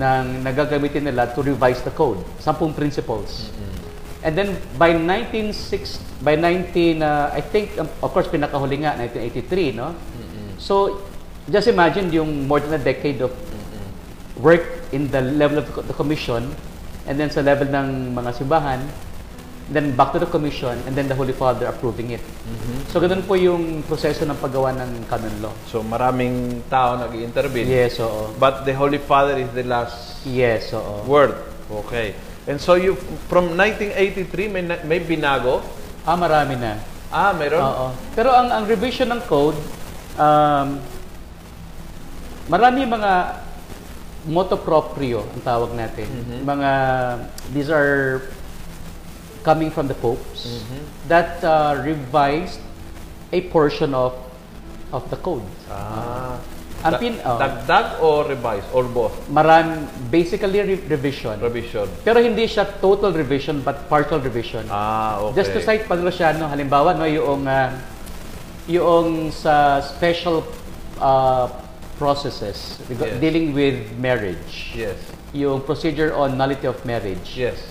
ng 0.00 0.40
nagagamitin 0.40 1.04
nila 1.04 1.28
to 1.36 1.44
revise 1.44 1.84
the 1.84 1.92
code. 1.92 2.16
10 2.40 2.72
principles. 2.72 3.52
And 4.24 4.32
then 4.32 4.56
by 4.80 4.96
1960 4.96 6.24
by 6.24 6.38
19 6.38 7.02
uh, 7.02 7.34
I 7.34 7.42
think 7.44 7.76
um, 7.76 7.90
of 8.00 8.14
course 8.14 8.30
pinakahuli 8.32 8.80
nga 8.86 8.96
1983 8.96 9.76
no. 9.76 9.92
So 10.56 11.04
just 11.50 11.68
imagine 11.68 12.08
yung 12.14 12.48
more 12.48 12.62
than 12.62 12.72
a 12.72 12.80
decade 12.80 13.20
of 13.20 13.34
work 14.40 14.64
in 14.94 15.12
the 15.12 15.20
level 15.20 15.60
of 15.60 15.68
the 15.68 15.92
commission 15.92 16.48
and 17.04 17.18
then 17.18 17.28
sa 17.28 17.42
level 17.42 17.68
ng 17.68 18.14
mga 18.14 18.30
simbahan 18.32 18.80
then 19.70 19.94
back 19.94 20.10
to 20.12 20.18
the 20.18 20.26
commission 20.26 20.74
and 20.88 20.96
then 20.96 21.06
the 21.06 21.14
Holy 21.14 21.32
Father 21.32 21.66
approving 21.70 22.10
it. 22.10 22.22
So 22.90 22.98
ganun 22.98 23.22
po 23.22 23.38
yung 23.38 23.86
proseso 23.86 24.26
ng 24.26 24.36
paggawa 24.42 24.74
ng 24.74 25.06
canon 25.06 25.36
law. 25.38 25.54
So 25.70 25.84
maraming 25.86 26.66
tao 26.66 26.98
nag-intervene. 26.98 27.68
Yes, 27.68 28.02
oo. 28.02 28.34
But 28.36 28.66
the 28.66 28.74
Holy 28.74 28.98
Father 28.98 29.38
is 29.38 29.48
the 29.54 29.62
last 29.62 30.26
Yes, 30.26 30.74
oo. 30.74 31.06
word. 31.06 31.36
Okay. 31.70 32.14
And 32.50 32.58
so 32.58 32.74
you 32.74 32.98
from 33.30 33.54
1983 33.54 34.50
may 34.50 34.62
may 34.82 34.98
binago? 34.98 35.62
Ah, 36.02 36.18
marami 36.18 36.58
na. 36.58 36.82
Ah, 37.14 37.30
meron. 37.30 37.62
Oo. 37.62 37.86
Pero 38.18 38.34
ang 38.34 38.50
ang 38.50 38.64
revision 38.66 39.06
ng 39.14 39.22
code 39.30 39.54
um, 40.18 40.80
marami 42.50 42.82
mga 42.84 43.12
moto 44.26 44.58
proprio 44.58 45.22
ang 45.34 45.42
tawag 45.42 45.70
natin. 45.74 46.06
Mga 46.42 46.70
these 47.54 47.70
are 47.70 48.26
coming 49.42 49.70
from 49.70 49.86
the 49.88 49.94
popes 49.94 50.62
that 51.08 51.42
uh, 51.44 51.82
revised 51.84 52.60
a 53.32 53.40
portion 53.50 53.94
of 53.94 54.14
of 54.92 55.08
the 55.10 55.16
code. 55.16 55.44
Ah. 55.70 56.38
Ang 56.82 56.98
pin- 56.98 57.22
oh. 57.22 57.38
Dagdag 57.38 58.02
or 58.02 58.26
revise 58.26 58.66
or 58.74 58.82
both? 58.82 59.14
Maram 59.30 59.86
basically 60.10 60.58
re- 60.58 60.82
revision. 60.90 61.38
Revision. 61.38 61.86
Pero 62.02 62.18
hindi 62.18 62.42
siya 62.50 62.66
total 62.82 63.14
revision 63.14 63.62
but 63.62 63.86
partial 63.86 64.18
revision. 64.18 64.66
Ah, 64.66 65.22
okay. 65.22 65.38
Just 65.38 65.54
to 65.54 65.62
cite 65.62 65.86
Padre 65.86 66.10
Luciano, 66.10 66.50
halimbawa, 66.50 66.98
no, 66.98 67.06
yung, 67.06 67.46
ah, 67.46 67.70
yung 68.66 69.30
sa 69.30 69.78
special 69.78 70.42
ah, 70.98 71.46
processes 72.02 72.82
Yes. 72.90 73.14
dealing 73.22 73.54
with 73.54 73.78
marriage. 74.02 74.74
Yes. 74.74 74.98
Yung 75.30 75.62
procedure 75.62 76.10
on 76.18 76.34
nullity 76.34 76.66
of 76.66 76.82
marriage. 76.82 77.38
Yes. 77.38 77.62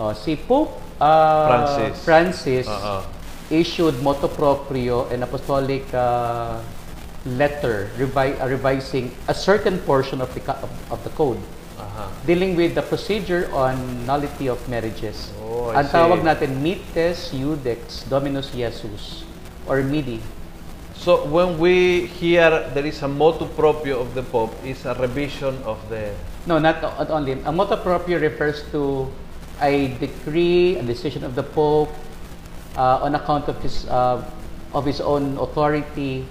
Oh, 0.00 0.16
si 0.16 0.40
Pope 0.40 0.80
ah, 1.00 1.46
Francis. 1.48 1.94
Francis 2.04 2.66
Oo. 2.68 3.02
issued 3.50 3.98
motu 4.02 4.28
proprio 4.28 5.06
and 5.10 5.22
apostolic 5.22 5.84
ah, 5.94 6.60
letter 7.24 7.88
revi- 7.96 8.36
ah, 8.40 8.46
revising 8.46 9.10
a 9.28 9.34
certain 9.34 9.78
portion 9.88 10.20
of 10.20 10.28
the 10.36 10.42
of, 10.60 10.70
of 10.92 10.98
the 11.04 11.12
code 11.16 11.40
Aha. 11.80 12.12
dealing 12.28 12.54
with 12.54 12.74
the 12.74 12.82
procedure 12.82 13.48
on 13.52 13.74
nullity 14.06 14.46
of 14.46 14.60
marriages. 14.68 15.32
Oh, 15.40 15.72
I 15.72 15.82
Ang 15.82 15.88
tawag 15.90 16.20
natin 16.22 16.60
Mites 16.62 17.32
Iudex 17.34 18.06
Dominus 18.08 18.52
Jesus 18.52 19.24
or 19.66 19.82
MIDI. 19.82 20.20
So 20.94 21.26
when 21.26 21.58
we 21.58 22.06
hear 22.06 22.48
there 22.72 22.86
is 22.86 23.02
a 23.02 23.10
motu 23.10 23.44
proprio 23.58 24.00
of 24.00 24.14
the 24.14 24.22
Pope, 24.22 24.54
is 24.64 24.86
a 24.86 24.94
revision 24.96 25.58
of 25.66 25.76
the 25.90 26.14
No, 26.46 26.60
not, 26.60 26.80
not 26.84 27.08
only. 27.10 27.40
A 27.44 27.52
motu 27.52 27.76
proprio 27.80 28.20
refers 28.20 28.62
to 28.72 29.08
a 29.60 29.88
decree, 30.00 30.76
a 30.76 30.82
decision 30.82 31.24
of 31.24 31.34
the 31.34 31.42
Pope 31.42 31.92
uh, 32.76 33.04
on 33.06 33.14
account 33.14 33.48
of 33.48 33.60
his 33.62 33.86
uh, 33.86 34.22
of 34.74 34.84
his 34.84 35.00
own 35.00 35.38
authority. 35.38 36.26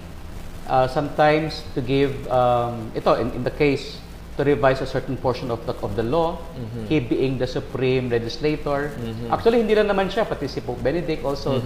Uh, 0.64 0.88
sometimes 0.88 1.60
to 1.76 1.84
give 1.84 2.16
um, 2.32 2.88
ito 2.96 3.12
in, 3.20 3.28
in 3.36 3.44
the 3.44 3.52
case 3.52 4.00
to 4.36 4.42
revise 4.42 4.80
a 4.80 4.86
certain 4.86 5.14
portion 5.16 5.50
of 5.50 5.60
the 5.66 5.76
of 5.84 5.94
the 5.94 6.02
law, 6.02 6.40
he 6.88 6.98
being 6.98 7.38
the 7.38 7.46
supreme 7.46 8.10
legislator. 8.10 8.90
Actually, 9.30 9.62
hindi 9.62 9.76
lang 9.78 9.86
naman 9.86 10.10
siya, 10.10 10.26
pati 10.26 10.48
si 10.50 10.58
Pope 10.58 10.82
Benedict 10.82 11.22
also 11.22 11.62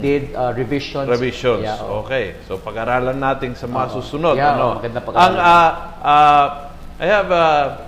did 0.00 0.32
uh, 0.32 0.54
revisions. 0.56 1.10
revisions. 1.10 1.66
Yeah, 1.66 1.76
oh. 1.82 2.06
Okay. 2.06 2.38
So 2.48 2.56
pag-aralan 2.56 3.20
natin 3.20 3.52
sa 3.58 3.68
mga 3.68 3.86
Oo. 3.92 3.94
susunod. 4.00 4.34
Yeah, 4.38 4.56
ano? 4.56 4.64
oo, 4.64 4.74
maganda 4.80 5.00
Ang 5.02 5.06
pag-aralan. 5.12 5.40
ah, 5.42 5.70
ah, 6.00 6.46
I 6.96 7.06
have 7.10 7.28
ah, 7.28 7.85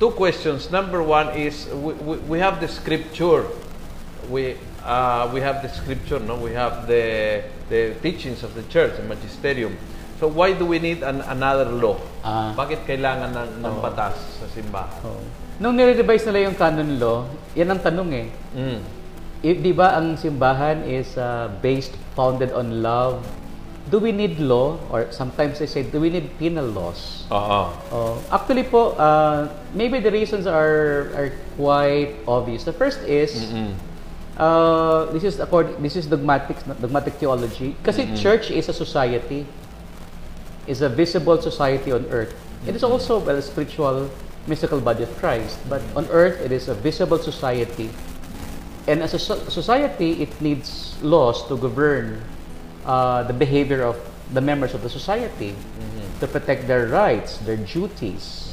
two 0.00 0.10
questions. 0.16 0.72
Number 0.72 1.04
one 1.04 1.36
is 1.36 1.68
we, 1.68 1.92
we, 2.00 2.16
we 2.26 2.38
have 2.40 2.58
the 2.58 2.66
scripture. 2.66 3.46
We 4.32 4.56
uh, 4.82 5.28
we 5.30 5.44
have 5.44 5.60
the 5.60 5.68
scripture, 5.68 6.18
no? 6.18 6.40
We 6.40 6.56
have 6.56 6.88
the 6.88 7.44
the 7.68 7.94
teachings 8.00 8.42
of 8.42 8.56
the 8.56 8.64
church, 8.72 8.96
the 8.96 9.04
magisterium. 9.04 9.76
So 10.18 10.28
why 10.28 10.52
do 10.56 10.64
we 10.64 10.80
need 10.80 11.04
an, 11.04 11.20
another 11.28 11.68
law? 11.68 11.96
Ah. 12.20 12.52
Bakit 12.52 12.84
kailangan 12.84 13.32
ng, 13.32 13.64
ng 13.64 13.74
batas 13.80 14.20
sa 14.36 14.44
simbahan? 14.52 15.00
Oo. 15.04 15.24
Nung 15.60 15.76
nire-revise 15.76 16.28
nila 16.28 16.48
yung 16.48 16.56
canon 16.56 16.92
law, 17.00 17.28
yan 17.52 17.68
ang 17.72 17.80
tanong 17.80 18.10
eh. 18.16 18.28
Mm. 18.56 18.80
I- 19.40 19.60
di 19.60 19.72
ba 19.72 19.96
ang 19.96 20.20
simbahan 20.20 20.84
is 20.84 21.16
uh, 21.16 21.48
based, 21.64 21.96
founded 22.12 22.52
on 22.52 22.84
love? 22.84 23.24
Do 23.88 23.98
we 23.98 24.12
need 24.12 24.38
law? 24.38 24.78
Or 24.90 25.10
sometimes 25.10 25.58
they 25.58 25.66
say, 25.66 25.82
do 25.82 26.00
we 26.00 26.10
need 26.10 26.36
penal 26.38 26.66
laws? 26.66 27.24
Oo. 27.32 27.72
Oh, 27.90 28.22
actually 28.30 28.64
po, 28.64 28.92
uh, 29.00 29.48
maybe 29.72 29.98
the 29.98 30.12
reasons 30.12 30.46
are 30.46 31.08
are 31.16 31.30
quite 31.56 32.20
obvious. 32.28 32.68
The 32.68 32.76
first 32.76 33.00
is, 33.08 33.32
Mm-mm. 33.48 33.72
uh, 34.36 35.08
this 35.16 35.24
is 35.24 35.40
according, 35.40 35.80
this 35.80 35.96
is 35.96 36.06
dogmatic 36.06 36.60
dogmatic 36.78 37.16
theology. 37.16 37.74
Kasi 37.82 38.12
church 38.14 38.52
is 38.52 38.68
a 38.68 38.76
society, 38.76 39.48
is 40.68 40.84
a 40.84 40.90
visible 40.92 41.40
society 41.40 41.90
on 41.90 42.04
earth. 42.12 42.36
It 42.68 42.76
is 42.76 42.84
also 42.84 43.18
well, 43.18 43.40
a 43.40 43.42
spiritual, 43.42 44.12
mystical 44.46 44.78
body 44.84 45.08
of 45.08 45.12
Christ. 45.16 45.56
But 45.72 45.80
on 45.96 46.04
earth, 46.12 46.38
it 46.44 46.52
is 46.52 46.68
a 46.68 46.76
visible 46.76 47.18
society. 47.18 47.88
And 48.84 49.00
as 49.00 49.14
a 49.14 49.18
so- 49.18 49.48
society, 49.48 50.20
it 50.20 50.30
needs 50.44 50.94
laws 51.00 51.48
to 51.48 51.56
govern 51.56 52.20
uh, 52.84 53.22
the 53.24 53.32
behavior 53.32 53.82
of 53.82 53.96
the 54.32 54.40
members 54.40 54.74
of 54.74 54.82
the 54.82 54.90
society, 54.90 55.54
to 56.20 56.26
protect 56.26 56.66
their 56.66 56.86
rights, 56.86 57.38
their 57.38 57.56
duties. 57.56 58.50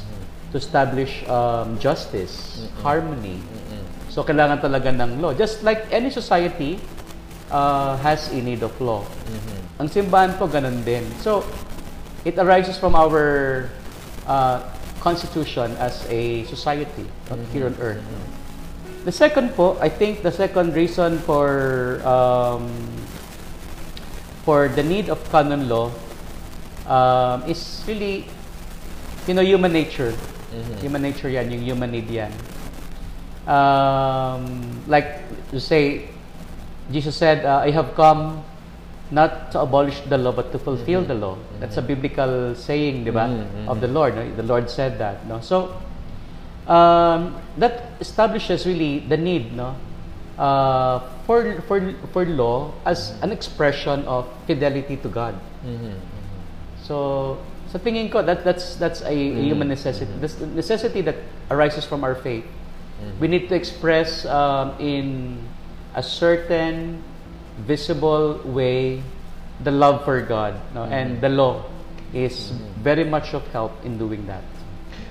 to 0.52 0.56
establish 0.56 1.26
um, 1.28 1.78
justice, 1.78 2.66
harmony. 2.80 3.40
So 4.08 4.24
kailangan 4.24 4.64
talaga 4.64 4.88
ng 4.96 5.20
law. 5.20 5.36
Just 5.36 5.62
like 5.62 5.84
any 5.92 6.08
society 6.08 6.80
uh, 7.52 7.96
has 8.00 8.32
a 8.32 8.40
need 8.40 8.64
of 8.64 8.72
law. 8.80 9.04
Ang 9.78 9.88
simbahan 9.92 10.34
po 10.40 10.48
ganun 10.48 10.82
din. 10.82 11.04
So 11.20 11.44
it 12.24 12.40
arises 12.40 12.80
from 12.80 12.96
our 12.96 13.68
uh, 14.24 14.64
constitution 15.04 15.76
as 15.78 16.02
a 16.08 16.42
society 16.48 17.06
not 17.30 17.38
here 17.52 17.68
on 17.68 17.76
earth. 17.78 18.02
The 19.04 19.14
second 19.14 19.54
po, 19.54 19.78
I 19.80 19.88
think 19.88 20.26
the 20.26 20.32
second 20.32 20.74
reason 20.74 21.22
for 21.22 22.00
um, 22.02 22.66
for 24.48 24.64
the 24.72 24.82
need 24.82 25.12
of 25.12 25.20
canon 25.28 25.68
law 25.68 25.92
um, 26.88 27.44
is 27.44 27.84
really, 27.86 28.24
you 29.26 29.34
know, 29.34 29.44
human 29.44 29.70
nature. 29.70 30.16
Human 30.80 31.02
nature 31.02 31.28
yan, 31.28 31.52
yung 31.52 31.60
human 31.60 31.92
need 31.92 32.08
yan. 32.08 32.32
Um, 33.44 34.80
like, 34.88 35.20
you 35.52 35.60
say, 35.60 36.08
Jesus 36.90 37.14
said, 37.14 37.44
uh, 37.44 37.60
I 37.60 37.70
have 37.72 37.92
come 37.92 38.42
not 39.10 39.52
to 39.52 39.60
abolish 39.60 40.00
the 40.08 40.16
law, 40.16 40.32
but 40.32 40.50
to 40.52 40.58
fulfill 40.58 41.04
the 41.04 41.14
law. 41.14 41.36
That's 41.60 41.76
a 41.76 41.82
biblical 41.82 42.54
saying, 42.54 43.04
di 43.04 43.10
ba, 43.10 43.28
of 43.68 43.82
the 43.82 43.88
Lord. 43.88 44.16
No? 44.16 44.24
The 44.32 44.48
Lord 44.48 44.70
said 44.70 44.96
that. 44.96 45.28
No? 45.28 45.42
So, 45.44 45.76
um, 46.66 47.36
that 47.58 48.00
establishes 48.00 48.64
really 48.64 49.00
the 49.00 49.18
need, 49.18 49.52
no, 49.52 49.76
uh, 50.38 51.00
for 51.28 51.60
for 51.68 51.76
for 52.16 52.24
law 52.24 52.72
as 52.88 53.12
an 53.20 53.28
expression 53.28 54.08
of 54.08 54.24
fidelity 54.48 54.96
to 54.96 55.08
God. 55.12 55.36
Mm-hmm. 55.60 56.00
So, 56.80 57.36
sa 57.68 57.76
tingin 57.76 58.08
ko, 58.08 58.24
that 58.24 58.48
that's 58.48 58.80
that's 58.80 59.04
a, 59.04 59.12
a 59.12 59.44
human 59.44 59.68
necessity. 59.68 60.08
Mm-hmm. 60.08 60.24
That's 60.24 60.40
the 60.40 60.48
necessity 60.48 61.04
that 61.04 61.20
arises 61.52 61.84
from 61.84 62.00
our 62.00 62.16
faith. 62.16 62.48
We 63.20 63.28
need 63.28 63.46
to 63.48 63.54
express 63.54 64.26
um, 64.26 64.74
in 64.82 65.38
a 65.94 66.02
certain 66.02 66.98
visible 67.62 68.42
way 68.42 69.02
the 69.62 69.70
love 69.70 70.02
for 70.04 70.20
God, 70.22 70.58
no? 70.74 70.82
and 70.82 71.20
the 71.20 71.28
law 71.28 71.62
is 72.12 72.50
very 72.82 73.04
much 73.04 73.34
of 73.34 73.46
help 73.54 73.70
in 73.84 73.98
doing 73.98 74.26
that. 74.26 74.42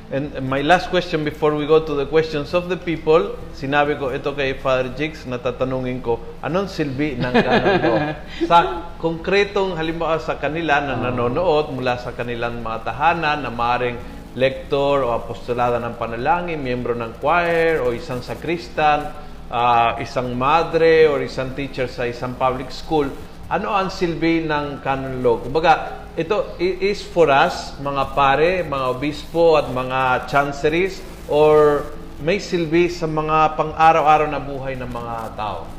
And 0.08 0.32
my 0.48 0.63
last 0.63 0.88
question 0.88 1.28
before 1.28 1.52
we 1.52 1.67
go 1.67 1.84
to 1.84 1.91
the 1.91 2.08
questions 2.08 2.56
of 2.56 2.72
the 2.72 2.80
people, 2.80 3.36
sinabi 3.52 4.00
ko 4.00 4.08
ito 4.08 4.32
kay 4.32 4.56
Father 4.56 4.88
Jigs, 4.96 5.28
natatanungin 5.28 6.00
ko, 6.00 6.15
anong 6.39 6.72
silbi 6.72 7.20
ng 7.20 7.34
canon 7.36 7.76
law? 7.84 8.00
sa 8.48 8.58
konkretong 9.04 9.76
halimbawa 9.76 10.15
sa 10.24 10.39
kanila 10.39 10.80
na 10.80 10.96
nanonood 10.96 11.76
mula 11.76 12.00
sa 12.00 12.15
kanilang 12.15 12.63
mga 12.63 12.88
tahanan 12.88 13.43
na 13.43 13.52
maaaring 13.52 14.00
lektor 14.39 15.04
o 15.04 15.12
apostolada 15.12 15.76
ng 15.84 16.00
panalangin, 16.00 16.63
miyembro 16.63 16.96
ng 16.96 17.20
choir 17.20 17.84
o 17.84 17.91
isang 17.91 18.24
sakristan, 18.24 19.12
ah, 19.52 20.00
isang 20.00 20.32
madre 20.39 21.12
o 21.12 21.20
isang 21.20 21.52
teacher 21.52 21.91
sa 21.91 22.08
isang 22.08 22.39
public 22.39 22.72
school, 22.72 23.12
ano 23.52 23.76
ang 23.76 23.91
silbi 23.91 24.48
ng 24.48 24.80
canon 24.80 25.20
law? 25.20 25.36
Kumbaga, 25.43 26.07
ito 26.18 26.58
is 26.58 27.06
for 27.06 27.30
us, 27.30 27.78
mga 27.78 28.04
pare, 28.18 28.66
mga 28.66 28.86
obispo 28.90 29.54
at 29.62 29.70
mga 29.70 30.26
chanceries, 30.26 30.98
or 31.30 31.86
may 32.18 32.42
silbi 32.42 32.90
sa 32.90 33.06
mga 33.06 33.54
pang-araw-araw 33.54 34.26
na 34.26 34.42
buhay 34.42 34.74
ng 34.74 34.90
mga 34.90 35.38
tao? 35.38 35.70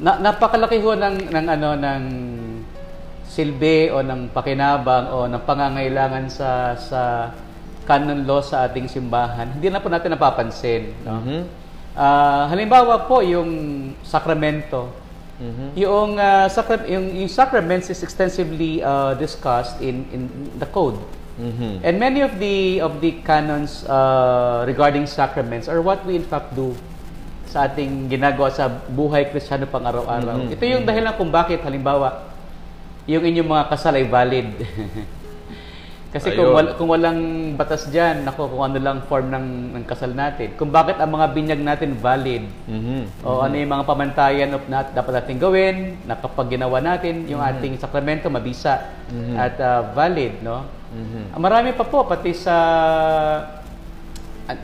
Na, 0.00 0.16
napakalaki 0.16 0.80
ho 0.80 0.96
ng, 0.96 1.28
ng 1.28 1.46
ano 1.52 1.68
ng 1.76 2.02
silbi 3.28 3.92
o 3.92 4.00
ng 4.00 4.32
pakinabang 4.32 5.12
o 5.12 5.28
ng 5.28 5.42
pangangailangan 5.44 6.24
sa 6.32 6.72
sa 6.72 7.28
canon 7.84 8.24
law 8.24 8.40
sa 8.40 8.64
ating 8.64 8.88
simbahan. 8.88 9.52
Hindi 9.52 9.68
na 9.68 9.84
po 9.84 9.92
natin 9.92 10.16
napapansin, 10.16 10.96
no? 11.04 11.20
Mhm. 11.20 11.40
Ah, 11.96 12.48
halimbawa 12.48 13.04
po 13.04 13.20
yung 13.20 13.48
sakramento. 14.00 14.88
Mhm. 15.36 15.76
Yung, 15.76 16.10
ah, 16.16 16.48
sacra- 16.48 16.88
yung 16.88 17.12
yung 17.12 17.28
sacraments 17.28 17.92
is 17.92 18.00
extensively 18.00 18.80
ah, 18.80 19.12
discussed 19.12 19.76
in 19.84 20.08
in 20.08 20.22
the 20.56 20.64
code. 20.64 20.96
Mhm. 21.36 21.84
And 21.84 21.94
many 22.00 22.24
of 22.24 22.40
the 22.40 22.80
of 22.80 22.96
the 23.04 23.20
canons 23.20 23.84
uh, 23.84 24.64
regarding 24.64 25.04
sacraments 25.04 25.68
are 25.68 25.84
what 25.84 26.00
we 26.08 26.16
in 26.16 26.24
fact 26.24 26.56
do 26.56 26.72
sa 27.44 27.68
ating 27.68 28.08
ginagawa 28.08 28.48
sa 28.48 28.72
buhay 28.88 29.28
Kristiyano 29.28 29.68
pang 29.68 29.84
araw-araw. 29.84 30.48
Mhm. 30.48 30.56
Ito 30.56 30.64
yung 30.64 30.84
dahilan 30.88 31.12
kung 31.20 31.28
bakit 31.28 31.60
halimbawa 31.60 32.32
yung 33.04 33.22
inyong 33.22 33.48
mga 33.52 33.64
kasal 33.68 33.94
ay 33.94 34.08
valid. 34.08 34.48
Kasi 36.16 36.32
kung, 36.32 36.48
Ayun. 36.48 36.56
wal- 36.56 36.74
kung 36.74 36.88
walang 36.88 37.20
batas 37.54 37.86
diyan, 37.86 38.24
nako 38.24 38.48
kung 38.48 38.64
ano 38.64 38.78
lang 38.78 39.04
form 39.04 39.28
ng, 39.28 39.46
ng 39.76 39.84
kasal 39.84 40.10
natin. 40.10 40.56
Kung 40.56 40.68
bakit 40.70 40.96
ang 40.96 41.12
mga 41.12 41.28
binyag 41.30 41.60
natin 41.60 41.92
valid. 41.94 42.48
Mhm. 42.64 43.20
O 43.20 43.44
ano 43.44 43.52
yung 43.54 43.68
mga 43.70 43.84
pamantayan 43.84 44.48
of 44.50 44.64
na, 44.64 44.80
dapat 44.82 45.12
natin 45.14 45.36
gawin 45.36 45.76
na 46.02 46.16
kapag 46.16 46.48
ginawa 46.50 46.80
natin 46.80 47.26
yung 47.26 47.36
Mm-hmm. 47.36 47.52
ating 47.54 47.74
sakramento 47.76 48.26
mabisa 48.26 48.88
at 49.36 49.56
uh, 49.58 49.92
valid, 49.92 50.40
no? 50.40 50.64
Mhm. 50.88 51.22
Ah, 51.30 51.38
Marami 51.38 51.70
pa 51.70 51.84
po 51.84 52.02
pati 52.02 52.32
sa 52.32 52.56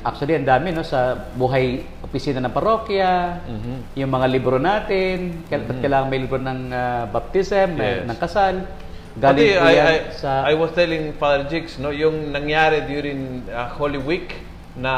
actually 0.01 0.39
ang 0.39 0.47
dami 0.47 0.71
no 0.71 0.81
sa 0.81 1.01
buhay 1.35 1.83
opisina 2.01 2.39
ng 2.39 2.49
parokya, 2.51 3.43
Mhm. 3.43 3.99
yung 3.99 4.11
mga 4.11 4.27
libro 4.27 4.57
natin, 4.57 5.43
kaya 5.45 5.59
kailangan 5.67 6.07
may 6.07 6.21
libro 6.21 6.39
ng 6.39 6.61
ah, 6.71 7.05
baptism, 7.05 7.77
Yes. 7.77 8.07
ng 8.07 8.17
kasal. 8.17 8.55
Pati, 9.13 9.53
Galing 9.53 9.61
po 9.61 9.69
I, 9.69 9.75
I, 9.77 9.97
sa 10.17 10.31
I 10.49 10.55
was 10.57 10.71
telling 10.73 11.13
Father 11.21 11.45
Jigs, 11.45 11.77
no, 11.77 11.93
yung 11.93 12.33
nangyari 12.33 12.89
during 12.89 13.45
uh, 13.53 13.69
Holy 13.77 14.01
Week 14.01 14.41
na 14.73 14.93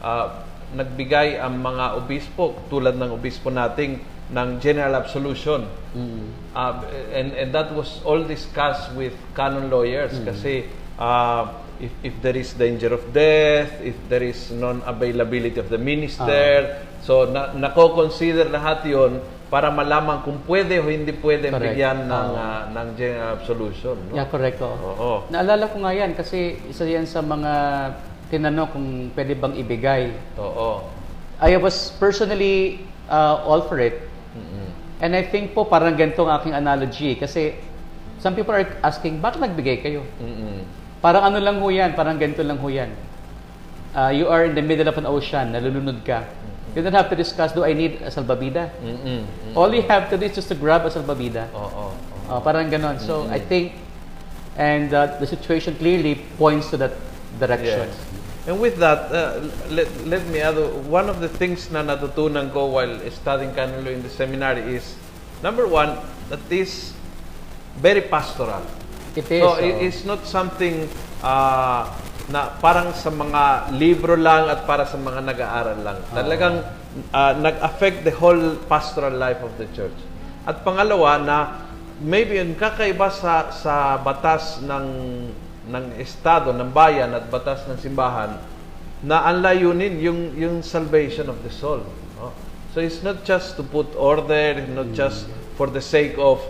uh, 0.00 0.40
nagbigay 0.72 1.36
ang 1.36 1.60
mga 1.60 2.00
obispo, 2.00 2.56
tulad 2.72 2.96
ng 2.96 3.12
obispo 3.12 3.52
nating, 3.52 4.00
ng 4.32 4.48
general 4.58 4.96
absolution. 4.98 5.68
Mm. 5.94 6.26
Uh, 6.56 6.82
and, 7.14 7.30
and 7.36 7.48
that 7.52 7.70
was 7.76 8.02
all 8.02 8.24
discussed 8.24 8.90
with 8.96 9.14
canon 9.36 9.70
lawyers 9.70 10.16
kasi 10.26 10.66
uh, 10.98 11.46
if, 11.78 11.92
if 12.02 12.14
there 12.22 12.36
is 12.36 12.52
danger 12.56 12.90
of 12.92 13.12
death, 13.12 13.70
if 13.84 13.94
there 14.08 14.24
is 14.24 14.50
non-availability 14.50 15.60
of 15.60 15.68
the 15.68 15.78
minister, 15.78 16.82
so 17.04 17.28
na, 17.28 17.52
nako-consider 17.54 18.48
lahat 18.50 18.82
yon 18.88 19.20
para 19.46 19.70
malaman 19.70 20.26
kung 20.26 20.42
pwede 20.50 20.82
o 20.82 20.90
hindi 20.90 21.14
pwede 21.22 21.54
Correct. 21.54 21.62
bigyan 21.62 22.10
ng, 22.10 22.28
Oo. 22.34 22.34
uh, 22.34 22.62
ng 22.74 22.88
general 22.98 23.30
absolution. 23.38 23.94
No? 24.10 24.18
Yeah, 24.18 24.26
correct. 24.26 24.58
oo. 24.58 24.74
Oo. 24.74 25.10
Naalala 25.30 25.70
ko 25.70 25.78
nga 25.86 25.94
yan 25.94 26.18
kasi 26.18 26.58
isa 26.66 26.82
yan 26.82 27.06
sa 27.06 27.22
mga 27.22 27.52
tinanong 28.26 28.68
kung 28.74 28.86
pwede 29.14 29.38
bang 29.38 29.54
ibigay. 29.54 30.02
Oo. 30.34 30.82
I 31.38 31.54
was 31.62 31.94
personally 31.94 32.82
uh, 33.06 33.38
all 33.46 33.62
for 33.70 33.78
it. 33.78 34.02
Mm-mm. 34.34 34.68
And 34.98 35.14
I 35.14 35.22
think 35.22 35.54
po 35.54 35.68
parang 35.68 35.94
ganito 35.94 36.26
ang 36.26 36.42
aking 36.42 36.54
analogy 36.56 37.14
kasi 37.14 37.54
some 38.18 38.34
people 38.34 38.56
are 38.56 38.66
asking, 38.82 39.22
bakit 39.22 39.38
nagbigay 39.46 39.78
kayo? 39.78 40.02
Mm-mm. 40.18 40.66
Parang 40.98 41.22
ano 41.22 41.38
lang 41.38 41.62
ho 41.62 41.68
yan, 41.70 41.94
parang 41.94 42.18
ganito 42.18 42.42
lang 42.42 42.58
ho 42.58 42.66
yan. 42.66 42.90
Uh, 43.94 44.10
you 44.10 44.26
are 44.26 44.42
in 44.44 44.58
the 44.58 44.64
middle 44.64 44.88
of 44.90 44.96
an 44.98 45.06
ocean, 45.06 45.54
nalulunod 45.54 46.02
ka. 46.02 46.26
You 46.76 46.82
don't 46.84 46.92
have 46.92 47.08
to 47.08 47.16
discuss, 47.16 47.52
do 47.56 47.64
I 47.64 47.72
need 47.72 48.02
a 48.04 48.12
salbabida? 48.12 48.68
Mm-mm. 48.84 49.24
All 49.56 49.72
you 49.72 49.80
have 49.88 50.10
to 50.10 50.18
do 50.20 50.26
is 50.26 50.34
just 50.36 50.48
to 50.48 50.54
grab 50.54 50.84
a 50.84 50.90
salbabida. 50.92 51.48
Oo. 51.56 51.96
Uh, 52.28 52.40
parang 52.44 52.68
ganon. 52.68 53.00
So, 53.00 53.24
I 53.32 53.40
think, 53.40 53.72
and 54.60 54.92
uh, 54.92 55.16
the 55.16 55.26
situation 55.26 55.74
clearly 55.80 56.20
points 56.36 56.68
to 56.70 56.76
that 56.76 56.92
direction. 57.40 57.88
Yes. 57.88 57.96
And 58.46 58.60
with 58.60 58.76
that, 58.76 59.08
uh, 59.10 59.40
let, 59.72 59.88
let 60.04 60.26
me 60.28 60.40
add, 60.44 60.60
one 60.84 61.08
of 61.08 61.20
the 61.24 61.28
things 61.32 61.70
na 61.72 61.80
natutunan 61.82 62.52
ko 62.52 62.66
while 62.66 62.92
studying 63.10 63.56
canon 63.56 63.80
law 63.82 63.90
in 63.90 64.02
the 64.04 64.12
seminary 64.12 64.76
is, 64.76 64.96
number 65.42 65.66
one, 65.66 65.96
that 66.28 66.44
is 66.52 66.92
very 67.80 68.02
pastoral. 68.02 68.60
It 69.16 69.24
is. 69.32 69.40
So, 69.40 69.56
oh. 69.56 69.64
it- 69.64 69.80
it's 69.80 70.04
not 70.04 70.26
something 70.28 70.92
uh, 71.24 71.88
na 72.26 72.50
parang 72.58 72.90
sa 72.90 73.06
mga 73.06 73.70
libro 73.78 74.18
lang 74.18 74.50
at 74.50 74.66
para 74.66 74.82
sa 74.82 74.98
mga 74.98 75.22
nag-aaral 75.22 75.78
lang. 75.78 75.98
Talagang 76.10 76.56
uh, 77.14 77.32
nag-affect 77.38 78.02
the 78.02 78.14
whole 78.18 78.58
pastoral 78.66 79.14
life 79.14 79.38
of 79.46 79.54
the 79.62 79.66
church. 79.70 79.94
At 80.42 80.66
pangalawa 80.66 81.22
na 81.22 81.36
maybe 82.02 82.42
yung 82.42 82.58
kakaiba 82.58 83.08
sa 83.14 83.50
sa 83.54 83.96
batas 84.02 84.58
ng 84.62 84.86
ng 85.66 85.84
estado, 85.98 86.50
ng 86.54 86.70
bayan 86.70 87.14
at 87.14 87.26
batas 87.30 87.66
ng 87.66 87.78
simbahan 87.78 88.38
na 89.02 89.22
ang 89.26 89.42
layunin 89.42 89.98
yung 90.02 90.20
yung 90.34 90.56
salvation 90.66 91.30
of 91.30 91.38
the 91.46 91.50
soul. 91.50 91.82
no? 92.18 92.34
So 92.74 92.82
it's 92.82 93.06
not 93.06 93.22
just 93.22 93.54
to 93.56 93.62
put 93.62 93.86
order, 93.94 94.58
it's 94.58 94.70
not 94.70 94.90
just 94.92 95.30
for 95.54 95.70
the 95.70 95.80
sake 95.80 96.18
of 96.18 96.42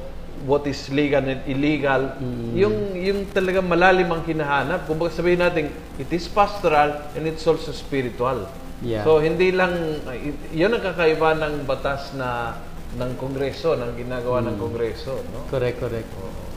what 0.45 0.69
is 0.69 0.93
legal 0.93 1.25
and 1.25 1.41
illegal. 1.49 2.13
Yung 2.53 2.93
yung 2.93 3.25
talagang 3.33 3.65
malalim 3.65 4.13
ang 4.13 4.21
hinahanap. 4.27 4.85
Kung 4.85 5.01
sabihin 5.09 5.41
natin, 5.41 5.73
it 5.97 6.11
is 6.13 6.29
pastoral 6.29 7.01
and 7.17 7.25
it's 7.25 7.47
also 7.49 7.73
spiritual. 7.73 8.45
Yeah. 8.85 9.09
So 9.09 9.25
hindi 9.25 9.57
lang 9.57 10.05
yun 10.53 10.77
ang 10.77 10.83
kakaiba 10.85 11.33
ng 11.41 11.65
batas 11.65 12.13
na 12.13 12.61
ng 12.97 13.13
kongreso, 13.21 13.77
ng 13.77 13.93
ginagawa 13.97 14.41
ng 14.45 14.57
kongreso, 14.57 15.21
no? 15.33 15.45
Correct, 15.53 15.79
correct. 15.81 16.09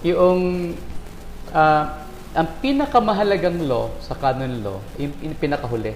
Yung, 0.07 0.71
uh, 1.51 1.83
ang 2.31 2.47
pinakamahalagang 2.63 3.59
law 3.67 3.91
sa 3.99 4.15
canon 4.15 4.63
law, 4.63 4.79
yung, 4.95 5.11
yung 5.19 5.35
pinakahuli. 5.35 5.93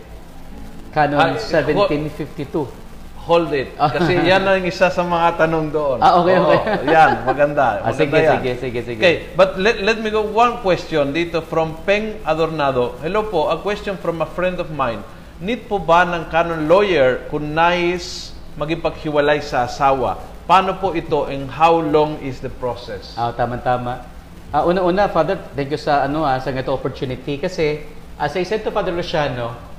Canon 0.91 1.17
Ah, 1.17 1.39
1752. 1.39 2.82
Hold 3.23 3.55
it. 3.55 3.71
Kasi 3.79 4.19
yan 4.29 4.43
ang 4.43 4.67
isa 4.67 4.91
sa 4.91 4.99
mga 4.99 5.39
tanong 5.39 5.71
doon. 5.71 5.97
Ah, 6.03 6.19
okay, 6.19 6.35
Oo, 6.35 6.51
okay. 6.51 6.59
yan, 6.95 7.23
maganda. 7.23 7.79
Ah, 7.79 7.95
maganda 7.95 8.19
sige, 8.19 8.19
yan. 8.19 8.35
sige, 8.35 8.51
sige, 8.59 8.79
sige. 8.83 8.99
Okay, 8.99 9.15
but 9.39 9.55
let, 9.55 9.79
let 9.79 9.97
me 10.03 10.11
go 10.11 10.27
one 10.27 10.59
question 10.59 11.15
dito 11.15 11.39
from 11.39 11.79
Peng 11.87 12.19
Adornado. 12.27 12.99
Hello 12.99 13.23
po, 13.31 13.47
a 13.47 13.55
question 13.63 13.95
from 13.95 14.19
a 14.19 14.27
friend 14.27 14.59
of 14.59 14.67
mine. 14.75 14.99
Need 15.39 15.71
po 15.71 15.79
ba 15.79 16.03
ng 16.03 16.27
canon 16.27 16.67
lawyer 16.67 17.23
kung 17.31 17.55
nais 17.55 18.35
magipaghiwalay 18.59 19.39
sa 19.39 19.63
asawa? 19.71 20.19
Paano 20.43 20.75
po 20.75 20.91
ito 20.91 21.23
and 21.31 21.47
how 21.47 21.79
long 21.79 22.19
is 22.19 22.43
the 22.43 22.51
process? 22.51 23.15
Ah, 23.15 23.31
tama-tama. 23.31 24.03
Ah, 24.51 24.67
una-una, 24.67 25.07
Father, 25.07 25.39
thank 25.55 25.71
you 25.71 25.79
sa 25.79 26.03
ano 26.03 26.27
ah, 26.27 26.35
sa 26.43 26.51
ganito 26.51 26.75
opportunity 26.75 27.39
kasi 27.39 27.87
as 28.19 28.35
I 28.35 28.43
said 28.43 28.67
to 28.67 28.69
Father 28.69 28.91
Luciano, 28.91 29.72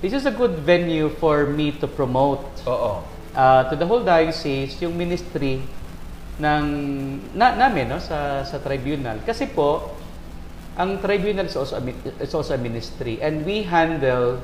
this 0.00 0.12
is 0.12 0.24
a 0.24 0.34
good 0.34 0.64
venue 0.64 1.08
for 1.20 1.46
me 1.46 1.72
to 1.76 1.86
promote 1.86 2.44
Oo. 2.64 3.04
uh, 3.36 3.62
to 3.68 3.76
the 3.76 3.86
whole 3.86 4.02
diocese 4.04 4.76
yung 4.80 4.96
ministry 4.96 5.60
ng 6.40 6.64
na, 7.36 7.52
namin 7.56 7.92
no 7.92 8.00
sa 8.00 8.42
sa 8.48 8.56
tribunal 8.60 9.20
kasi 9.28 9.48
po 9.48 9.92
ang 10.80 10.96
tribunal 11.04 11.44
is 11.44 11.56
also 11.56 11.76
a, 11.76 11.82
is 12.24 12.32
also 12.32 12.56
a 12.56 12.60
ministry 12.60 13.20
and 13.20 13.44
we 13.44 13.60
handle 13.60 14.40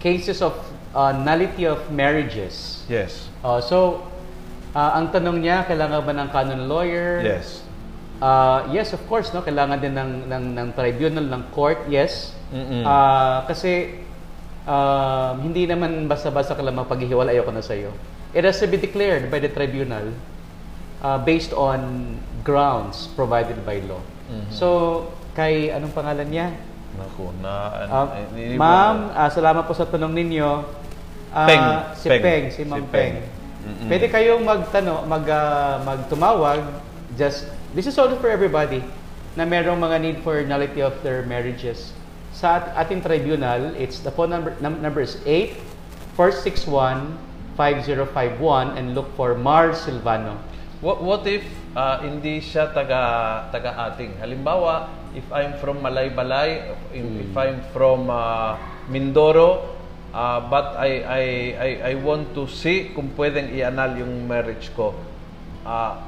cases 0.00 0.40
of 0.40 0.56
uh, 0.96 1.12
nullity 1.12 1.68
of 1.68 1.80
marriages 1.92 2.84
Yes. 2.88 3.28
Uh, 3.44 3.60
so 3.60 4.04
uh, 4.72 4.96
ang 4.96 5.12
tanong 5.12 5.44
niya 5.44 5.68
kailangan 5.68 6.00
ba 6.00 6.12
ng 6.16 6.28
canon 6.32 6.64
lawyer 6.64 7.20
Yes. 7.20 7.64
Uh, 8.22 8.64
yes, 8.70 8.94
of 8.94 9.02
course, 9.10 9.34
no? 9.34 9.42
Kailangan 9.42 9.82
din 9.82 9.92
ng, 9.92 10.30
ng, 10.30 10.44
ng 10.54 10.68
tribunal, 10.72 11.26
ng 11.26 11.42
court, 11.50 11.82
yes. 11.90 12.30
Mm-mm. 12.54 12.86
Ah, 12.86 13.42
kasi 13.50 14.03
um, 14.64 15.34
hindi 15.40 15.68
naman 15.68 16.08
basta-basta 16.08 16.56
ka 16.56 16.62
lang 16.64 16.76
mapaghihiwalay 16.76 17.36
ayoko 17.38 17.52
na 17.52 17.64
sa'yo. 17.64 17.92
It 18.34 18.42
has 18.42 18.58
to 18.60 18.66
be 18.66 18.80
declared 18.80 19.30
by 19.30 19.38
the 19.38 19.48
tribunal 19.48 20.10
uh, 21.04 21.18
based 21.22 21.54
on 21.54 22.14
grounds 22.42 23.08
provided 23.14 23.62
by 23.62 23.80
law. 23.86 24.02
Mm-hmm. 24.28 24.50
So, 24.50 24.66
kay 25.36 25.70
anong 25.70 25.94
pangalan 25.94 26.28
niya? 26.28 26.52
Naku, 26.94 27.30
na... 27.42 27.52
Eh, 28.14 28.26
hindi- 28.34 28.58
ma'am, 28.58 29.10
ah, 29.14 29.30
salamat 29.30 29.66
po 29.66 29.74
sa 29.74 29.86
tanong 29.86 30.14
ninyo. 30.14 30.50
Ah, 31.34 31.46
Peng. 31.46 31.66
Si 31.98 32.06
Peng. 32.06 32.22
Peng, 32.22 32.44
si 32.50 32.62
Si 32.62 32.62
Ma'am 32.62 32.86
Peng. 32.86 32.90
Peng. 32.90 33.14
Mm-mm. 33.64 33.88
Pwede 33.88 34.06
kayong 34.12 34.44
magtano, 34.44 35.02
mag, 35.08 35.24
ah, 35.26 35.82
magtumawag. 35.82 36.60
Just, 37.18 37.50
this 37.74 37.86
is 37.86 37.96
also 37.98 38.18
for 38.18 38.30
everybody 38.30 38.82
na 39.34 39.42
merong 39.42 39.78
mga 39.78 39.96
need 39.98 40.18
for 40.22 40.38
nullity 40.46 40.78
of 40.82 40.94
their 41.02 41.26
marriages. 41.26 41.90
Sa 42.34 42.58
at- 42.58 42.74
ating 42.82 43.06
tribunal, 43.06 43.70
it's 43.78 44.02
the 44.02 44.10
phone 44.10 44.34
number, 44.34 44.58
num- 44.58 44.82
number 44.82 45.00
is 45.00 45.22
8 45.22 45.54
461 46.18 47.14
5051 47.54 48.74
and 48.74 48.98
look 48.98 49.06
for 49.14 49.38
Mar 49.38 49.70
Silvano. 49.70 50.34
What, 50.82 50.98
what 51.02 51.22
if 51.30 51.46
uh, 51.78 52.02
hindi 52.02 52.42
siya 52.42 52.74
taga 52.74 53.46
taga 53.54 53.94
ating? 53.94 54.18
Halimbawa, 54.18 54.90
if 55.14 55.24
I'm 55.30 55.54
from 55.62 55.78
Malaybalay, 55.78 56.74
if, 56.90 57.06
if 57.30 57.32
I'm 57.38 57.62
from 57.70 58.10
uh, 58.10 58.58
Mindoro, 58.90 59.78
uh, 60.10 60.42
but 60.50 60.74
I, 60.76 60.90
I 61.06 61.22
I 61.54 61.70
I 61.80 61.92
want 62.02 62.34
to 62.34 62.50
see 62.50 62.90
kung 62.92 63.14
pwedeng 63.14 63.54
i-annul 63.54 64.02
yung 64.02 64.26
marriage 64.26 64.74
ko. 64.74 64.92
Uh, 65.62 66.02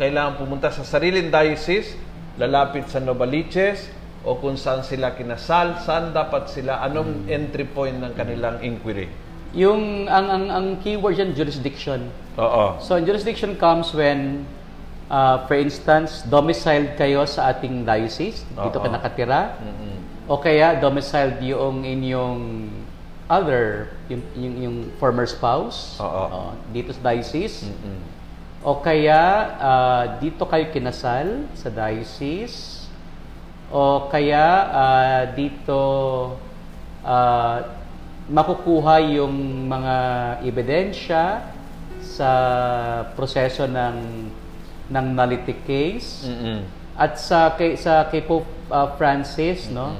kailangan 0.00 0.40
pumunta 0.40 0.72
sa 0.72 0.82
sariling 0.82 1.28
diocese, 1.30 1.94
lalapit 2.40 2.88
sa 2.88 3.00
Novaliches, 3.00 3.88
o 4.26 4.34
kung 4.34 4.58
saan 4.58 4.82
sila 4.82 5.14
kinasal, 5.14 5.78
saan 5.86 6.10
dapat 6.10 6.50
sila, 6.50 6.82
anong 6.82 7.30
entry 7.30 7.62
point 7.62 7.94
ng 7.94 8.10
kanilang 8.18 8.58
inquiry. 8.58 9.06
Yung, 9.54 10.10
ang, 10.10 10.26
ang, 10.26 10.44
ang 10.50 10.66
keyword 10.82 11.14
yan, 11.14 11.30
jurisdiction. 11.30 12.10
Oo. 12.34 12.74
So, 12.82 12.98
jurisdiction 12.98 13.54
comes 13.54 13.94
when, 13.94 14.42
uh, 15.06 15.46
for 15.46 15.54
instance, 15.54 16.26
domiciled 16.26 16.98
kayo 16.98 17.22
sa 17.22 17.54
ating 17.54 17.86
diocese, 17.86 18.42
dito 18.50 18.82
ka 18.82 18.90
Oo. 18.90 18.96
nakatira, 18.98 19.54
Mm-mm. 19.62 19.96
o 20.26 20.42
kaya 20.42 20.74
domiciled 20.74 21.38
yung 21.46 21.86
inyong 21.86 22.66
other, 23.30 23.94
yung, 24.10 24.22
yung, 24.34 24.54
yung 24.58 24.76
former 24.98 25.24
spouse, 25.30 26.02
Oo. 26.02 26.50
uh, 26.50 26.52
dito 26.74 26.90
sa 26.90 27.14
diocese, 27.14 27.70
Mm-mm. 27.70 27.98
o 28.66 28.82
kaya 28.82 29.22
uh, 29.54 30.04
dito 30.18 30.42
kayo 30.50 30.66
kinasal 30.74 31.46
sa 31.54 31.70
diocese, 31.70 32.75
o 33.70 34.06
kaya 34.06 34.46
uh, 34.70 35.22
dito 35.34 35.80
uh, 37.02 37.56
makukuha 38.26 39.02
yung 39.18 39.66
mga 39.66 39.96
ebidensya 40.42 41.46
sa 42.02 42.30
proseso 43.14 43.66
ng 43.66 43.98
ng 44.86 45.06
nullity 45.14 45.54
case. 45.66 46.30
Mm-mm. 46.30 46.62
at 46.96 47.18
sa 47.18 47.52
kay 47.58 47.74
sa 47.76 48.06
kay 48.08 48.22
Pope 48.22 48.46
uh, 48.70 48.94
Francis 48.94 49.68
no? 49.68 49.94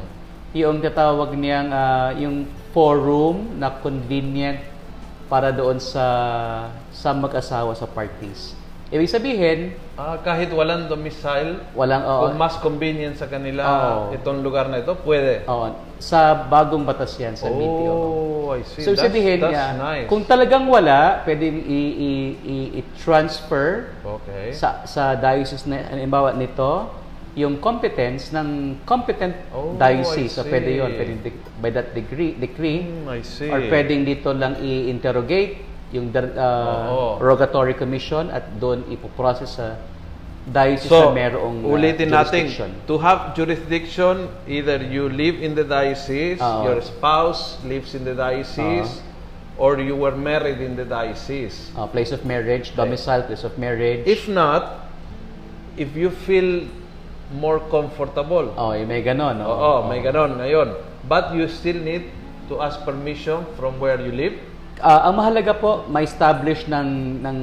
Yung 0.56 0.80
tatawag 0.80 1.36
niyang 1.36 1.68
uh, 1.68 2.10
yung 2.16 2.48
forum 2.72 3.60
na 3.60 3.68
convenient 3.68 4.62
para 5.26 5.50
doon 5.50 5.82
sa 5.82 6.06
sa 6.94 7.10
mag-asawa 7.12 7.74
sa 7.74 7.84
parties 7.84 8.54
ibig 8.88 9.08
sabihin 9.08 9.74
Ah, 9.96 10.20
kahit 10.20 10.52
walang 10.52 10.86
domicile, 10.86 11.56
walang 11.72 12.04
oo, 12.04 12.28
kung 12.28 12.36
mas 12.36 12.60
convenient 12.60 13.16
sa 13.16 13.24
kanila 13.24 13.64
Oo. 13.64 14.12
itong 14.12 14.44
lugar 14.44 14.68
na 14.68 14.78
ito, 14.78 14.92
pwede. 15.00 15.48
oo, 15.48 15.72
sa 15.96 16.36
bagong 16.36 16.84
batas 16.84 17.16
yan 17.16 17.32
sa 17.32 17.48
BTO 17.48 17.96
Oh, 17.96 18.52
I 18.52 18.60
see. 18.62 18.84
So, 18.84 18.92
that's, 18.92 19.00
sabihin 19.02 19.40
that's 19.40 19.50
niya, 19.50 19.66
nice. 19.74 20.06
kung 20.06 20.22
talagang 20.22 20.68
wala, 20.68 21.24
pwedeng 21.24 21.56
i- 21.58 21.96
i- 21.96 22.34
i- 22.38 22.70
i-transfer 22.78 23.88
okay. 24.04 24.52
sa 24.52 24.84
sa 24.84 25.16
diocese 25.16 25.64
na 25.64 25.88
halimbawa 25.88 26.30
nito 26.30 26.92
yung 27.32 27.56
competence 27.56 28.30
ng 28.30 28.80
competent 28.84 29.32
Oh, 29.50 29.72
diocese. 29.74 30.28
I 30.30 30.36
So 30.36 30.44
pwede 30.44 30.68
see. 30.68 30.76
'yon, 30.76 30.90
pwedeng 30.92 31.20
de- 31.22 31.40
by 31.56 31.70
that 31.70 31.90
degree 31.90 32.32
decree 32.32 32.84
Hmm, 32.84 33.08
I 33.08 33.20
see. 33.20 33.48
or 33.48 33.64
pwedeng 33.66 34.04
dito 34.04 34.30
lang 34.30 34.56
i-interrogate 34.56 35.56
yung 35.94 36.10
uh, 36.10 36.90
Oo. 36.90 37.08
rogatory 37.22 37.74
commission 37.74 38.26
at 38.30 38.58
doon 38.58 38.82
ipoprocess 38.90 39.54
sa 39.58 39.78
diocese 40.46 40.90
So, 40.90 41.10
na 41.10 41.14
merong 41.14 41.62
uh, 41.62 41.74
ulitin 41.74 42.10
natin, 42.10 42.46
jurisdiction. 42.50 42.70
to 42.86 42.98
have 42.98 43.34
jurisdiction, 43.34 44.30
either 44.46 44.82
you 44.82 45.06
live 45.10 45.38
in 45.38 45.54
the 45.54 45.62
diocese, 45.62 46.42
Oo. 46.42 46.66
your 46.66 46.78
spouse 46.82 47.58
lives 47.66 47.94
in 47.94 48.02
the 48.02 48.14
diocese, 48.14 49.02
or 49.58 49.78
you 49.78 49.94
were 49.94 50.14
married 50.14 50.58
in 50.60 50.74
the 50.74 50.84
diocese. 50.84 51.70
Uh, 51.74 51.86
place 51.86 52.10
of 52.10 52.26
marriage, 52.26 52.74
domicile, 52.74 53.22
place 53.22 53.42
of 53.46 53.54
marriage. 53.58 54.06
If 54.06 54.26
not, 54.28 54.90
if 55.78 55.94
you 55.94 56.10
feel 56.10 56.66
more 57.34 57.58
comfortable, 57.70 58.54
oh, 58.54 58.70
eh, 58.70 58.86
may 58.86 59.02
ganon. 59.02 59.38
no? 59.42 59.50
Oo, 59.50 59.72
may 59.90 59.98
ganon 60.02 60.38
ngayon. 60.38 60.78
But 61.06 61.34
you 61.34 61.46
still 61.50 61.78
need 61.78 62.06
to 62.50 62.62
ask 62.62 62.82
permission 62.86 63.46
from 63.58 63.78
where 63.82 63.98
you 63.98 64.10
live. 64.14 64.34
Ah, 64.80 65.08
ang 65.08 65.16
mahalaga 65.16 65.56
po, 65.56 65.88
ma-establish 65.88 66.68
ng, 66.68 66.88
ng 67.24 67.36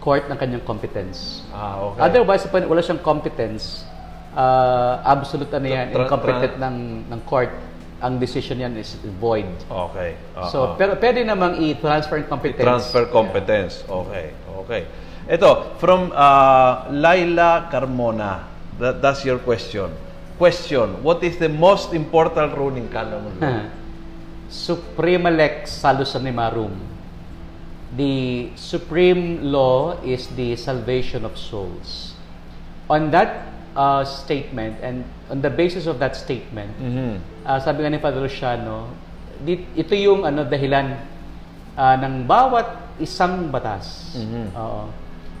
court 0.00 0.24
ng 0.32 0.36
kanyang 0.40 0.64
competence. 0.64 1.44
Ah, 1.52 1.76
okay. 1.92 2.00
Otherwise, 2.08 2.48
kung 2.48 2.64
wala 2.64 2.80
siyang 2.80 3.04
competence, 3.04 3.84
uh, 4.32 5.04
absolute 5.04 5.52
ano 5.52 5.66
yan, 5.68 5.92
Tra- 5.92 5.92
tra- 5.92 6.04
incompetent 6.08 6.54
ng, 6.56 6.76
ng 7.12 7.20
court, 7.28 7.52
ang 8.00 8.16
decision 8.16 8.56
yan 8.56 8.72
is 8.80 8.96
void. 9.20 9.44
Okay. 9.68 10.16
Oo. 10.40 10.48
So, 10.48 10.58
pero 10.80 10.96
pwede 10.96 11.20
namang 11.20 11.60
i-transfer 11.60 12.24
competence. 12.24 12.64
Transfer 12.64 13.04
competence. 13.12 13.84
Okay. 13.84 14.32
Okay. 14.64 14.82
Ito, 15.28 15.76
from 15.76 16.08
uh, 16.16 16.88
Laila 16.88 17.68
Carmona. 17.68 18.48
That, 18.80 19.04
that's 19.04 19.20
your 19.28 19.36
question. 19.36 19.92
Question, 20.40 21.04
what 21.04 21.20
is 21.20 21.36
the 21.36 21.52
most 21.52 21.92
important 21.92 22.56
rule 22.56 22.72
in 22.72 22.88
canon 22.88 23.28
law? 23.36 23.60
Suprema 24.50 25.30
lex 25.30 25.70
salus 25.70 26.14
animarum. 26.18 26.74
The 27.96 28.50
supreme 28.54 29.42
law 29.50 29.98
is 30.02 30.26
the 30.34 30.54
salvation 30.54 31.24
of 31.24 31.38
souls. 31.38 32.14
On 32.90 33.10
that 33.10 33.46
uh, 33.74 34.02
statement 34.04 34.78
and 34.82 35.06
on 35.30 35.42
the 35.42 35.50
basis 35.50 35.86
of 35.86 35.98
that 36.02 36.14
statement, 36.18 36.74
Mhm. 36.78 37.22
Ah, 37.46 37.58
sabi 37.62 37.82
nga 37.86 37.90
ni 37.94 37.98
Father 38.02 38.20
Luciano, 38.20 38.90
ito 39.46 39.94
yung 39.94 40.26
ano 40.26 40.42
dahilan 40.42 40.98
ah, 41.78 41.94
ng 41.98 42.26
bawat 42.26 42.98
isang 42.98 43.48
batas. 43.54 44.18
Mhm. 44.18 44.50
Oo. 44.54 44.90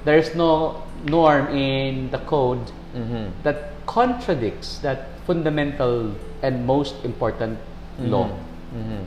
There 0.06 0.16
is 0.16 0.32
no 0.32 0.80
norm 1.04 1.50
in 1.52 2.08
the 2.14 2.22
code 2.24 2.70
Mhm. 2.94 3.42
that 3.42 3.74
contradicts 3.84 4.78
that 4.86 5.10
fundamental 5.26 6.14
and 6.40 6.62
most 6.64 6.94
important 7.02 7.58
law. 8.00 8.30
Mhm. 8.70 9.00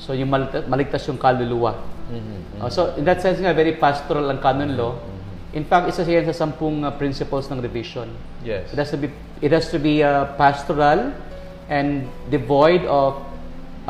So 0.00 0.16
yung 0.16 0.32
maligtas, 0.32 0.64
maligtas 0.64 1.02
yung 1.08 1.20
kaluluwa. 1.20 1.76
Mhm. 2.10 2.64
Uh, 2.64 2.70
so 2.72 2.96
in 2.96 3.04
that 3.04 3.20
sense 3.20 3.38
nga 3.40 3.52
very 3.52 3.76
pastoral 3.76 4.28
ang 4.32 4.40
canon 4.40 4.76
law. 4.76 4.94
In 5.50 5.66
fact, 5.66 5.90
isa 5.90 6.06
siya 6.06 6.22
sa 6.30 6.46
sampung 6.46 6.86
uh, 6.86 6.94
principles 6.94 7.50
ng 7.50 7.58
revision. 7.58 8.06
Yes. 8.46 8.70
It 8.70 8.78
has 8.78 8.94
to 8.94 8.98
be 9.02 9.10
it 9.42 9.50
has 9.50 9.66
to 9.74 9.82
be 9.82 9.98
uh, 9.98 10.30
pastoral 10.38 11.10
and 11.66 12.06
devoid 12.30 12.86
of 12.86 13.18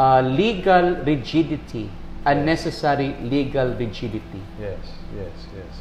uh, 0.00 0.24
legal 0.24 1.04
rigidity, 1.04 1.92
unnecessary 2.24 3.12
legal 3.20 3.76
rigidity. 3.76 4.40
Yes, 4.56 4.80
yes, 5.12 5.36
yes. 5.52 5.72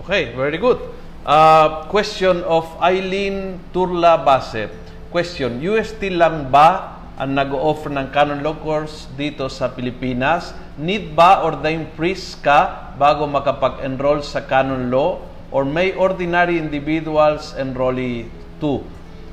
Okay, 0.00 0.32
very 0.32 0.56
good. 0.56 0.80
Uh, 1.28 1.84
question 1.92 2.40
of 2.48 2.64
Eileen 2.80 3.60
Turla 3.76 4.16
Baset. 4.24 4.72
Question, 5.12 5.60
UST 5.60 6.08
lang 6.08 6.48
ba 6.48 7.01
ang 7.20 7.36
nag-offer 7.36 7.92
ng 7.92 8.08
canon 8.08 8.40
law 8.40 8.56
course 8.56 9.08
dito 9.14 9.48
sa 9.52 9.68
Pilipinas? 9.68 10.56
Need 10.80 11.12
ba 11.12 11.44
ordained 11.44 11.92
priest 11.92 12.40
ka 12.40 12.92
bago 12.96 13.28
makapag-enroll 13.28 14.24
sa 14.24 14.44
canon 14.44 14.88
law? 14.88 15.20
Or 15.52 15.68
may 15.68 15.92
ordinary 15.92 16.56
individuals 16.56 17.52
enrollee 17.60 18.32
too? 18.56 18.80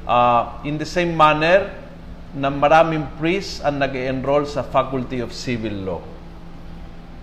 Uh, 0.04 0.60
in 0.68 0.76
the 0.76 0.88
same 0.88 1.16
manner 1.16 1.72
na 2.36 2.52
maraming 2.52 3.08
priests 3.18 3.64
ang 3.64 3.80
nag-enroll 3.80 4.44
sa 4.46 4.62
Faculty 4.62 5.24
of 5.24 5.32
Civil 5.32 5.74
Law. 5.88 6.02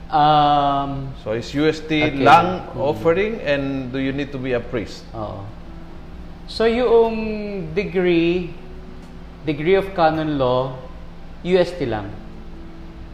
Um, 0.06 1.10
So 1.26 1.34
is 1.34 1.50
UST 1.50 1.90
Okay. 1.90 2.22
lang 2.22 2.62
offering 2.78 3.42
and 3.42 3.90
do 3.90 3.98
you 3.98 4.14
need 4.14 4.30
to 4.30 4.38
be 4.38 4.54
a 4.54 4.62
priest? 4.62 5.02
Oo. 5.12 5.42
So 6.46 6.62
yung 6.70 7.14
degree, 7.74 8.54
degree 9.46 9.78
of 9.78 9.94
canon 9.94 10.37
law, 10.37 10.74
UST 11.46 11.87
lang. 11.87 12.11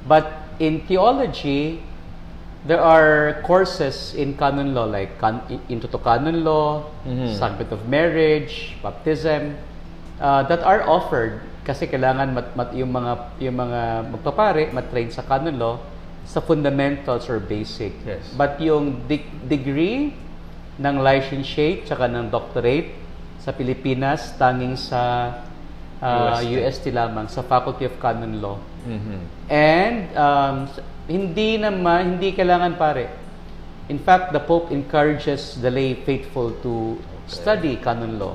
But 0.09 0.27
in 0.59 0.83
theology, 0.88 1.85
there 2.64 2.81
are 2.81 3.42
courses 3.45 4.14
in 4.14 4.35
canon 4.35 4.75
law 4.75 4.88
like 4.88 5.21
can, 5.21 5.42
into 5.68 5.87
to 5.87 5.99
canon 5.99 6.42
law, 6.42 6.88
Mhm. 7.05 7.37
sacrament 7.37 7.71
of 7.71 7.85
marriage, 7.87 8.75
baptism, 8.81 9.61
uh, 10.18 10.42
that 10.47 10.64
are 10.64 10.83
offered 10.88 11.42
kasi 11.62 11.87
kailangan 11.87 12.35
mat, 12.35 12.49
mat, 12.59 12.71
yung 12.75 12.90
mga 12.90 13.12
yung 13.38 13.57
mga 13.59 13.81
magpapare 14.11 14.75
matrain 14.75 15.11
sa 15.11 15.23
canon 15.23 15.55
law 15.59 15.79
sa 16.23 16.38
fundamentals 16.38 17.27
or 17.27 17.38
basic. 17.42 17.95
Yes. 18.07 18.31
But 18.35 18.59
yung 18.62 19.07
de- 19.07 19.27
degree 19.47 20.14
ng 20.79 20.95
licentiate 21.03 21.87
tsaka 21.87 22.07
ng 22.07 22.31
doctorate 22.31 22.95
sa 23.42 23.51
Pilipinas 23.51 24.35
tanging 24.38 24.79
sa 24.79 25.35
uh, 26.03 26.43
UST. 26.43 26.51
UST 26.59 26.85
lamang 26.91 27.31
sa 27.31 27.41
Faculty 27.41 27.87
of 27.87 27.95
Canon 28.03 28.43
Law. 28.43 28.59
Mhm. 28.83 29.19
And 29.49 29.99
um, 30.19 30.57
hindi 31.07 31.57
naman, 31.57 32.19
hindi 32.19 32.35
kailangan 32.35 32.75
pare. 32.75 33.07
In 33.87 33.99
fact, 33.99 34.35
the 34.35 34.43
Pope 34.43 34.71
encourages 34.71 35.59
the 35.59 35.71
lay 35.71 35.95
faithful 35.95 36.55
to 36.62 36.99
study 37.27 37.77
canon 37.79 38.19
law. 38.19 38.35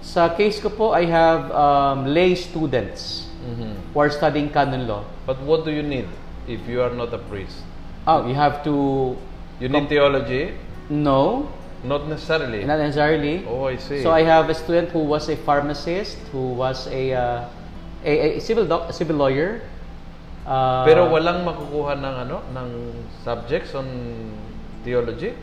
Sa 0.00 0.30
case 0.32 0.60
ko 0.62 0.70
po, 0.70 0.86
I 0.92 1.04
have 1.08 1.50
um, 1.52 2.06
lay 2.08 2.32
students 2.34 3.26
Mhm. 3.46 3.92
who 3.92 3.96
are 4.00 4.10
studying 4.10 4.48
canon 4.48 4.86
law. 4.86 5.02
But 5.26 5.38
what 5.42 5.64
do 5.64 5.70
you 5.70 5.82
need 5.82 6.06
if 6.46 6.64
you 6.66 6.80
are 6.82 6.92
not 6.94 7.12
a 7.12 7.18
priest? 7.18 7.62
Oh, 8.06 8.26
you 8.26 8.34
have 8.34 8.62
to 8.62 8.74
You 9.58 9.68
need 9.68 9.88
theology? 9.90 10.54
know, 10.86 11.50
Not 11.86 12.10
necessarily. 12.10 12.66
not 12.66 12.82
necessarily. 12.82 13.46
Oh, 13.46 13.70
I 13.70 13.78
see. 13.78 14.02
So 14.02 14.10
I 14.10 14.26
have 14.26 14.50
a 14.50 14.54
student 14.54 14.90
who 14.90 15.06
was 15.06 15.30
a 15.30 15.36
pharmacist, 15.38 16.18
who 16.34 16.58
was 16.58 16.90
a 16.90 17.14
uh, 17.14 17.38
a, 18.02 18.12
a 18.36 18.40
civil 18.42 18.66
doc, 18.66 18.90
a 18.90 18.92
civil 18.92 19.16
lawyer. 19.16 19.62
Uh, 20.46 20.82
Pero 20.86 21.10
walang 21.10 21.42
makukuha 21.42 21.98
ng 21.98 22.14
ano, 22.26 22.36
ng 22.54 22.68
subjects 23.22 23.74
on 23.74 23.86
theology? 24.82 25.34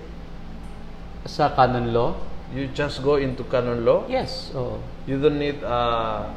sa 1.25 1.55
canon 1.55 1.95
law. 1.95 2.15
You 2.51 2.67
just 2.75 2.99
go 2.99 3.15
into 3.15 3.47
canon 3.47 3.87
law? 3.87 4.03
Yes. 4.11 4.51
Oh. 4.51 4.77
You 5.07 5.19
don't 5.23 5.39
need 5.39 5.63
uh, 5.63 6.27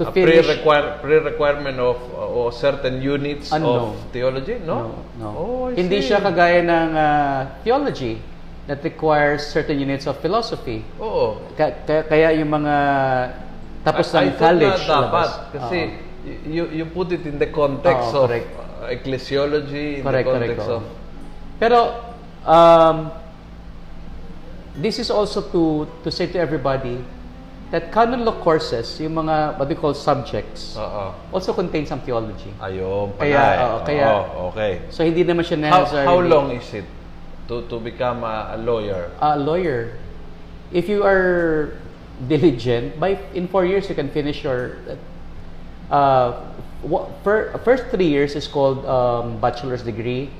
To 0.00 0.08
a 0.08 0.12
finish- 0.12 0.42
pre-require, 0.42 0.98
pre-requirement 0.98 1.78
of 1.78 2.00
uh, 2.16 2.26
or 2.40 2.50
certain 2.50 2.98
units 3.04 3.52
of 3.52 3.60
no. 3.62 3.94
theology? 4.10 4.58
No? 4.64 4.96
No. 5.20 5.28
Oh, 5.36 5.70
I 5.70 5.76
Hindi 5.78 6.02
see. 6.02 6.10
siya 6.10 6.18
kagaya 6.24 6.64
ng 6.64 6.90
uh, 6.96 7.38
theology 7.62 8.18
that 8.66 8.80
requires 8.80 9.44
certain 9.44 9.76
units 9.76 10.06
of 10.06 10.16
philosophy. 10.18 10.80
Oo. 10.96 11.36
Ka- 11.52 11.84
ka- 11.84 12.06
kaya 12.06 12.32
yung 12.32 12.48
mga 12.50 12.74
tapos 13.82 14.08
I- 14.08 14.16
I 14.16 14.24
ng 14.24 14.30
thought 14.34 14.56
college 14.56 14.80
na 14.80 14.88
dapat 14.88 15.04
labas. 15.04 15.30
kasi 15.52 15.78
Oo. 15.84 16.48
you 16.48 16.64
you 16.72 16.84
put 16.88 17.12
it 17.12 17.24
in 17.24 17.36
the 17.36 17.48
context 17.48 18.08
Oo, 18.10 18.24
of 18.24 18.32
correct. 18.32 18.48
uh, 18.56 18.88
ecclesiology 18.88 20.00
in 20.00 20.02
Correct, 20.02 20.24
the 20.24 20.32
correct. 20.32 20.48
context 20.56 20.66
oo. 20.66 20.80
of 20.80 20.84
Pero 21.54 21.78
um, 22.42 22.96
this 24.74 24.98
is 24.98 25.08
also 25.08 25.44
to 25.52 25.62
to 26.00 26.08
say 26.08 26.26
to 26.26 26.38
everybody 26.38 26.98
that 27.70 27.90
canon 27.90 28.22
law 28.22 28.38
courses, 28.38 28.86
yung 28.98 29.18
mga 29.18 29.58
what 29.58 29.66
we 29.66 29.74
call 29.74 29.92
subjects, 29.92 30.78
Oo. 30.78 31.12
also 31.30 31.52
contain 31.52 31.84
some 31.84 31.98
theology. 32.00 32.48
Ayun 32.58 33.12
pala. 33.12 33.20
Kaya, 33.20 33.42
eh. 33.42 33.60
oo, 33.60 33.76
kaya- 33.82 34.08
Oo, 34.08 34.40
okay. 34.48 34.72
So 34.88 35.02
hindi 35.02 35.20
naman 35.22 35.42
siya 35.42 35.58
How, 35.68 35.82
necessarily 35.82 36.06
how 36.06 36.18
long 36.22 36.48
is 36.54 36.68
it 36.72 36.86
to 37.48 37.62
to 37.68 37.76
become 37.80 38.24
a, 38.24 38.54
a 38.54 38.58
lawyer? 38.58 39.10
a 39.20 39.38
lawyer. 39.38 39.96
If 40.72 40.88
you 40.88 41.04
are 41.04 41.76
diligent, 42.28 42.98
by 42.98 43.18
in 43.34 43.48
four 43.48 43.64
years 43.64 43.88
you 43.88 43.94
can 43.94 44.10
finish 44.10 44.42
your. 44.44 44.76
Uh, 45.90 46.40
fir- 47.22 47.52
first 47.64 47.84
three 47.92 48.06
years 48.08 48.34
is 48.34 48.48
called 48.48 48.84
um, 48.86 49.38
bachelor's 49.40 49.82
degree. 49.82 50.30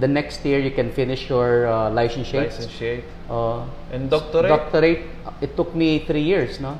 The 0.00 0.08
next 0.08 0.44
year 0.44 0.58
you 0.58 0.70
can 0.72 0.90
finish 0.90 1.28
your 1.30 1.66
uh, 1.70 1.90
licentiate. 1.90 2.50
Licentiate. 2.50 3.04
Uh, 3.30 3.62
And 3.92 4.10
doctorate? 4.10 4.48
Doctorate. 4.50 5.02
It 5.40 5.56
took 5.56 5.74
me 5.74 6.00
three 6.02 6.22
years, 6.22 6.58
no? 6.58 6.78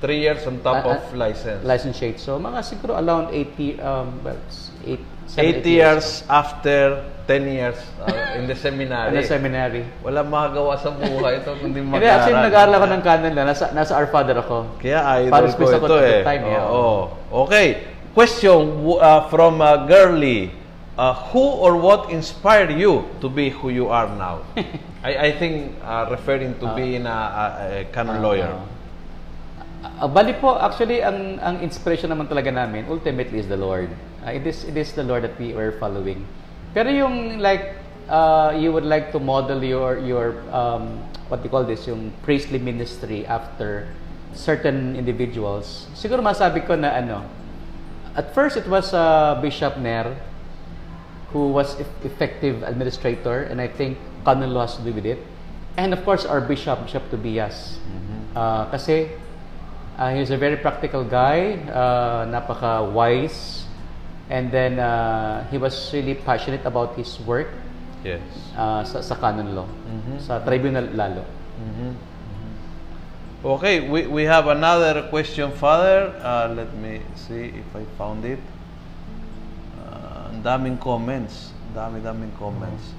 Three 0.00 0.18
years 0.20 0.46
on 0.46 0.60
top 0.60 0.84
Uh, 0.84 0.98
of 0.98 1.14
license. 1.14 1.62
Licentiate. 1.64 2.18
So 2.18 2.38
mga 2.42 2.66
siguro 2.66 2.98
around 2.98 3.30
80, 3.32 3.80
um, 3.80 4.18
well, 4.26 4.36
eight, 4.84 5.00
Eight 5.34 5.66
years 5.66 6.22
after 6.30 7.02
10 7.26 7.50
years 7.50 7.78
uh, 8.06 8.38
in 8.38 8.46
the 8.46 8.54
In 8.56 8.62
seminary. 8.62 9.10
the 9.18 9.26
seminary. 9.26 9.82
Wala 10.00 10.22
magagawa 10.22 10.78
sa 10.78 10.94
buhay 10.94 11.42
ito 11.42 11.50
kundi 11.58 11.82
mag 11.82 11.98
Hindi, 11.98 12.06
actually 12.06 12.38
nag-aaral 12.46 12.74
ako 12.78 12.86
ng 12.86 13.02
canon 13.02 13.32
lang. 13.34 13.46
Nasa, 13.50 13.74
nasa 13.74 13.92
Our 13.98 14.08
Father 14.08 14.38
ako. 14.38 14.78
Kaya 14.78 15.02
idol 15.26 15.34
Paris 15.34 15.54
ko 15.58 15.66
ako 15.66 15.86
ito 15.90 15.96
the 15.98 16.14
eh. 16.14 16.22
time, 16.22 16.42
yeah. 16.46 16.70
Oo. 16.70 16.94
Okay. 17.46 17.66
Question 18.14 18.86
uh, 18.96 19.26
from 19.28 19.60
uh, 19.60 19.84
Girly. 19.84 20.54
Uh, 20.96 21.12
who 21.28 21.44
or 21.60 21.76
what 21.76 22.08
inspired 22.08 22.72
you 22.72 23.04
to 23.20 23.28
be 23.28 23.52
who 23.52 23.68
you 23.68 23.92
are 23.92 24.08
now? 24.16 24.40
I, 25.04 25.28
I 25.28 25.30
think 25.36 25.76
uh, 25.84 26.08
referring 26.08 26.56
to 26.56 26.72
being 26.72 27.04
a, 27.04 27.12
a, 27.12 27.44
a 27.44 27.84
canon 27.92 28.24
lawyer. 28.24 28.48
Ah, 29.86 30.10
bali 30.10 30.34
po, 30.34 30.58
actually, 30.58 30.98
ang 31.00 31.38
ang 31.38 31.62
inspiration 31.62 32.10
naman 32.10 32.26
talaga 32.26 32.50
namin, 32.50 32.90
ultimately, 32.90 33.38
is 33.38 33.46
the 33.46 33.56
Lord. 33.56 33.86
Ah, 34.26 34.34
it, 34.34 34.42
is, 34.42 34.66
it 34.66 34.74
is 34.74 34.90
the 34.92 35.06
Lord 35.06 35.22
that 35.22 35.38
we 35.38 35.54
were 35.54 35.78
following. 35.78 36.26
Pero 36.74 36.90
yung 36.90 37.38
like, 37.38 37.78
uh, 38.10 38.50
you 38.52 38.74
would 38.74 38.84
like 38.84 39.14
to 39.14 39.22
model 39.22 39.62
your, 39.62 40.02
your 40.02 40.42
um, 40.50 40.98
what 41.28 41.42
you 41.42 41.50
call 41.50 41.64
this, 41.64 41.86
yung 41.86 42.12
priestly 42.22 42.58
ministry 42.58 43.24
after 43.26 43.86
certain 44.34 44.94
individuals, 44.96 45.88
siguro 45.96 46.20
masabi 46.20 46.60
ko 46.66 46.76
na 46.76 46.92
ano, 46.92 47.24
at 48.14 48.34
first 48.34 48.56
it 48.56 48.66
was 48.68 48.92
uh, 48.92 49.38
Bishop 49.40 49.78
Ner, 49.78 50.12
who 51.32 51.48
was 51.52 51.78
eff- 51.80 52.04
effective 52.04 52.62
administrator, 52.62 53.48
and 53.48 53.60
I 53.60 53.68
think 53.68 53.98
canon 54.24 54.52
law 54.52 54.66
has 54.66 54.76
to 54.76 54.82
do 54.82 54.92
with 54.92 55.06
it. 55.06 55.18
And 55.76 55.92
of 55.92 56.04
course, 56.04 56.24
our 56.24 56.40
bishop, 56.40 56.84
Bishop 56.84 57.08
Tobias. 57.10 57.78
Uh, 58.36 58.64
kasi 58.72 59.12
uh, 59.98 60.10
he's 60.14 60.30
a 60.30 60.36
very 60.36 60.56
practical 60.56 61.04
guy, 61.04 61.56
uh, 61.72 62.24
napaka-wise, 62.26 63.64
and 64.30 64.50
then 64.50 64.78
uh, 64.78 65.46
he 65.50 65.58
was 65.58 65.72
really 65.92 66.14
passionate 66.14 66.64
about 66.64 66.94
his 66.96 67.18
work 67.26 67.48
Yes. 68.04 68.20
uh, 68.56 68.84
sa, 68.84 69.00
sa 69.00 69.14
canon 69.16 69.54
law, 69.54 69.66
Mhm. 69.66 70.20
sa 70.20 70.38
tribunal 70.44 70.86
lalo. 70.94 71.24
Okay, 73.44 73.80
we, 73.86 74.06
we 74.10 74.24
have 74.24 74.48
another 74.48 75.06
question, 75.08 75.52
Father. 75.52 76.10
Uh, 76.18 76.50
let 76.56 76.72
me 76.74 77.00
see 77.14 77.54
if 77.54 77.68
I 77.76 77.84
found 77.96 78.24
it. 78.24 78.40
Uh, 79.78 80.34
daming 80.42 80.80
comments. 80.80 81.52
Dami, 81.70 82.02
daming 82.02 82.34
comments. 82.40 82.90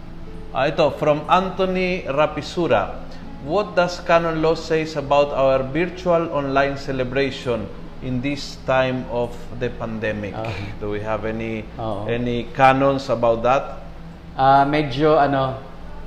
Ah, 0.56 0.72
ito, 0.72 0.88
from 0.96 1.28
Anthony 1.28 2.08
Rapisura. 2.08 3.04
What 3.46 3.76
does 3.76 4.00
canon 4.02 4.42
law 4.42 4.56
says 4.56 4.98
about 4.98 5.30
our 5.30 5.62
virtual 5.62 6.34
online 6.34 6.78
celebration 6.78 7.70
in 8.02 8.22
this 8.22 8.58
time 8.66 9.06
of 9.14 9.36
the 9.60 9.70
pandemic? 9.70 10.34
Ah. 10.34 10.50
Do 10.82 10.90
we 10.90 11.02
have 11.06 11.26
any 11.26 11.62
Oo. 11.78 12.10
any 12.10 12.50
canons 12.58 13.10
about 13.14 13.46
that? 13.46 13.86
Uh, 14.34 14.66
medyo 14.66 15.22
ano, 15.22 15.62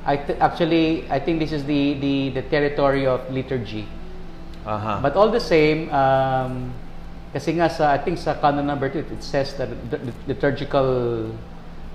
I 0.07 0.18
th- 0.18 0.39
actually 0.43 1.07
I 1.07 1.22
think 1.22 1.39
this 1.39 1.55
is 1.55 1.62
the 1.62 1.95
the 2.03 2.35
the 2.35 2.45
territory 2.51 3.07
of 3.07 3.22
liturgy. 3.31 3.87
Aha. 4.66 4.99
But 4.99 5.14
all 5.14 5.31
the 5.31 5.41
same, 5.43 5.89
um, 5.95 6.74
kasi 7.33 7.57
nga 7.57 7.70
sa, 7.70 7.95
I 7.95 7.99
think 8.03 8.18
sa 8.18 8.37
canon 8.37 8.66
number 8.66 8.91
2, 8.93 9.07
it 9.09 9.22
says 9.24 9.55
that 9.57 9.70
the 9.89 9.99
the 10.03 10.12
liturgical 10.28 11.31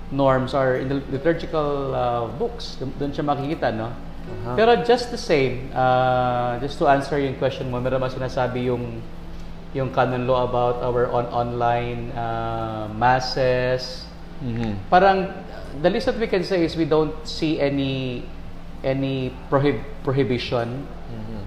norms 0.10 0.56
are 0.56 0.80
in 0.80 0.90
the 0.90 1.00
liturgical 1.12 1.94
uh, 1.94 2.26
books. 2.40 2.80
Doon 2.80 3.12
siya 3.12 3.22
makikita, 3.22 3.70
no? 3.76 3.92
Pero 4.56 4.78
just 4.82 5.10
the 5.10 5.18
same, 5.18 5.70
uh, 5.72 6.58
just 6.60 6.78
to 6.78 6.86
answer 6.86 7.18
yung 7.18 7.36
question 7.36 7.68
mo, 7.68 7.78
meron 7.78 7.98
ba 7.98 8.08
sinasabi 8.08 8.70
yung 8.70 9.02
yung 9.74 9.92
canon 9.92 10.24
law 10.24 10.48
about 10.48 10.80
our 10.80 11.10
on 11.10 11.28
online 11.30 12.08
uh, 12.14 12.88
masses. 12.90 14.08
Mhm. 14.40 14.88
Parang 14.88 15.28
the 15.78 15.90
least 15.90 16.06
that 16.06 16.16
we 16.16 16.26
can 16.26 16.42
say 16.42 16.64
is 16.64 16.76
we 16.76 16.86
don't 16.86 17.14
see 17.24 17.60
any 17.60 18.24
any 18.82 19.34
prohib- 19.50 19.84
prohibition 20.02 20.86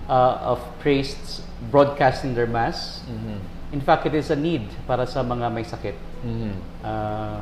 uh, 0.09 0.53
of 0.53 0.59
priests 0.79 1.41
broadcasting 1.69 2.35
their 2.35 2.49
mass. 2.49 3.01
Mhm. 3.05 3.37
In 3.71 3.81
fact, 3.81 4.05
it 4.05 4.15
is 4.15 4.29
a 4.29 4.37
need 4.37 4.65
para 4.85 5.05
sa 5.05 5.21
mga 5.21 5.47
may 5.49 5.63
sakit. 5.63 5.97
Mhm. 6.25 6.53
Ah, 6.83 7.41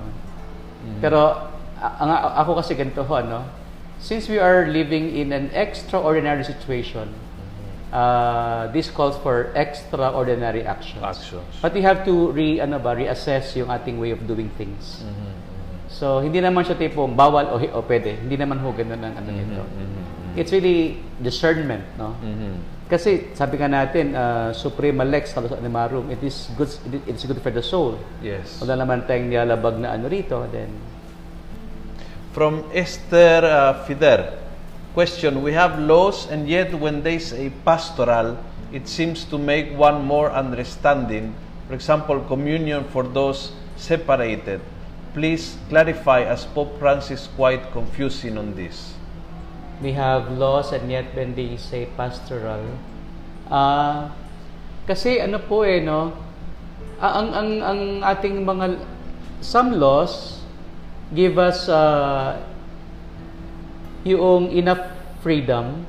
Pero 0.98 1.50
a- 1.76 1.94
ang 1.98 2.10
ako 2.36 2.58
kasi 2.58 2.74
ganito 2.74 3.02
ho, 3.02 3.14
ano? 3.14 3.42
Since 3.98 4.28
we 4.28 4.38
are 4.38 4.68
living 4.68 5.16
in 5.16 5.32
an 5.32 5.50
extraordinary 5.56 6.44
situation, 6.44 7.08
uh, 7.92 8.68
this 8.72 8.90
calls 8.90 9.16
for 9.18 9.52
extraordinary 9.56 10.62
actions. 10.62 11.02
Actions. 11.02 11.48
But 11.62 11.74
we 11.74 11.82
have 11.82 12.04
to 12.04 12.32
re 12.32 12.60
ano 12.60 12.78
ba, 12.78 12.94
reassess 12.94 13.56
yung 13.56 13.72
ating 13.72 13.98
way 13.98 14.10
of 14.12 14.20
doing 14.28 14.50
things. 14.60 15.02
Mhm. 15.02 15.32
So, 15.88 16.20
hindi 16.20 16.42
naman 16.42 16.66
siya 16.66 16.76
tipong 16.76 17.14
bawal 17.16 17.46
o, 17.46 17.56
o 17.56 17.78
pwede. 17.86 18.20
Hindi 18.20 18.36
naman 18.36 18.58
ho 18.60 18.74
ganun 18.74 19.00
ang 19.00 19.14
ano 19.16 19.30
nito. 19.32 19.62
It's 20.36 20.52
really 20.52 21.00
discernment, 21.22 21.96
no? 21.96 22.12
Mhm. 22.20 22.76
Kasi 22.86 23.34
sabi 23.34 23.58
nga 23.58 23.66
natin, 23.66 24.14
uh, 24.14 24.54
Suprema 24.54 25.02
Lex 25.02 25.34
Salus 25.34 25.50
Animarum, 25.50 26.06
it 26.12 26.22
is 26.22 26.52
good 26.54 26.70
it 26.86 27.16
is 27.16 27.26
good 27.26 27.40
for 27.42 27.50
the 27.50 27.64
soul. 27.64 27.98
Yes. 28.22 28.62
Wala 28.62 28.78
naman 28.78 29.08
tayong 29.08 29.26
nilalabag 29.26 29.82
na 29.82 29.96
ano 29.98 30.06
rito, 30.06 30.38
then 30.54 30.70
From 32.36 32.68
Esther 32.76 33.48
uh, 33.48 33.80
Fider, 33.88 34.36
question: 34.92 35.40
We 35.40 35.56
have 35.56 35.80
laws, 35.80 36.28
and 36.28 36.44
yet 36.44 36.76
when 36.76 37.00
they 37.00 37.16
say 37.16 37.48
pastoral, 37.64 38.36
it 38.76 38.84
seems 38.92 39.24
to 39.32 39.40
make 39.40 39.72
one 39.72 40.04
more 40.04 40.28
understanding. 40.28 41.32
For 41.64 41.72
example, 41.72 42.20
communion 42.28 42.84
for 42.92 43.08
those 43.08 43.56
separated. 43.80 44.60
Please 45.16 45.56
clarify, 45.72 46.28
as 46.28 46.44
Pope 46.44 46.76
Francis 46.76 47.24
quite 47.40 47.72
confusing 47.72 48.36
on 48.36 48.52
this. 48.52 48.92
we 49.82 49.92
have 49.92 50.32
laws 50.32 50.72
and 50.72 50.90
yet 50.90 51.04
when 51.12 51.34
they 51.36 51.56
say 51.56 51.84
pastoral, 51.96 52.64
ah 53.52 54.08
kasi 54.88 55.20
ano 55.20 55.42
po 55.42 55.66
eh, 55.66 55.82
no? 55.82 56.14
Ah, 56.96 57.20
ang, 57.20 57.28
ang, 57.36 57.50
ang 57.60 57.80
ating 58.00 58.40
mga, 58.46 58.80
some 59.44 59.76
laws 59.76 60.35
give 61.12 61.38
us 61.38 61.68
uh, 61.68 62.40
yung 64.02 64.50
enough 64.50 64.82
freedom, 65.22 65.86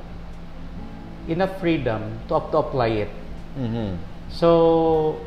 enough 1.27 1.57
freedom 1.59 2.19
to, 2.27 2.35
up- 2.35 2.51
to 2.51 2.57
apply 2.57 3.07
it. 3.07 3.11
Mhm. 3.57 3.97
So, 4.29 5.17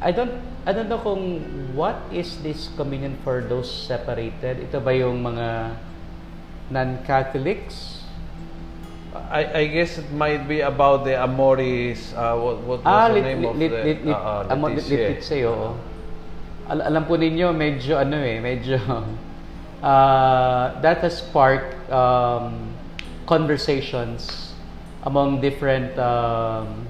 I 0.00 0.12
don't 0.12 0.32
I 0.64 0.72
don't 0.72 0.88
know 0.88 1.00
kung 1.00 1.40
what 1.72 1.96
is 2.12 2.36
this 2.42 2.68
communion 2.76 3.16
for 3.24 3.40
those 3.40 3.68
separated. 3.68 4.60
Ito 4.68 4.80
ba 4.80 4.92
yung 4.92 5.24
mga 5.24 5.76
non-Catholics? 6.70 8.00
I, 9.30 9.42
I 9.44 9.64
guess 9.66 9.98
it 9.98 10.10
might 10.12 10.46
be 10.46 10.60
about 10.60 11.04
the 11.04 11.18
Amoris. 11.18 12.12
Uh, 12.14 12.36
what, 12.38 12.56
what 12.62 12.78
was 12.84 12.86
Ah, 12.86 13.08
the 13.08 13.14
lit, 13.18 13.24
name 13.24 13.40
lit, 13.42 13.50
of 13.50 13.56
lit, 13.56 13.70
the? 13.70 13.82
lit, 13.84 14.00
lit, 14.04 14.14
uh, 14.14 14.18
uh, 14.18 14.52
amo- 14.52 14.68
lit, 14.70 14.86
lit, 14.86 15.02
lit. 15.16 15.22
Al- 16.70 16.86
alam 16.86 17.02
po 17.04 17.18
ninyo, 17.18 17.50
medyo 17.50 17.98
ano 17.98 18.14
eh, 18.22 18.38
medyo 18.38 18.78
uh, 18.78 20.64
that 20.84 21.02
has 21.02 21.18
sparked 21.18 21.74
um, 21.90 22.70
conversations 23.26 24.54
among 25.02 25.40
different 25.42 25.90
um, 25.98 26.86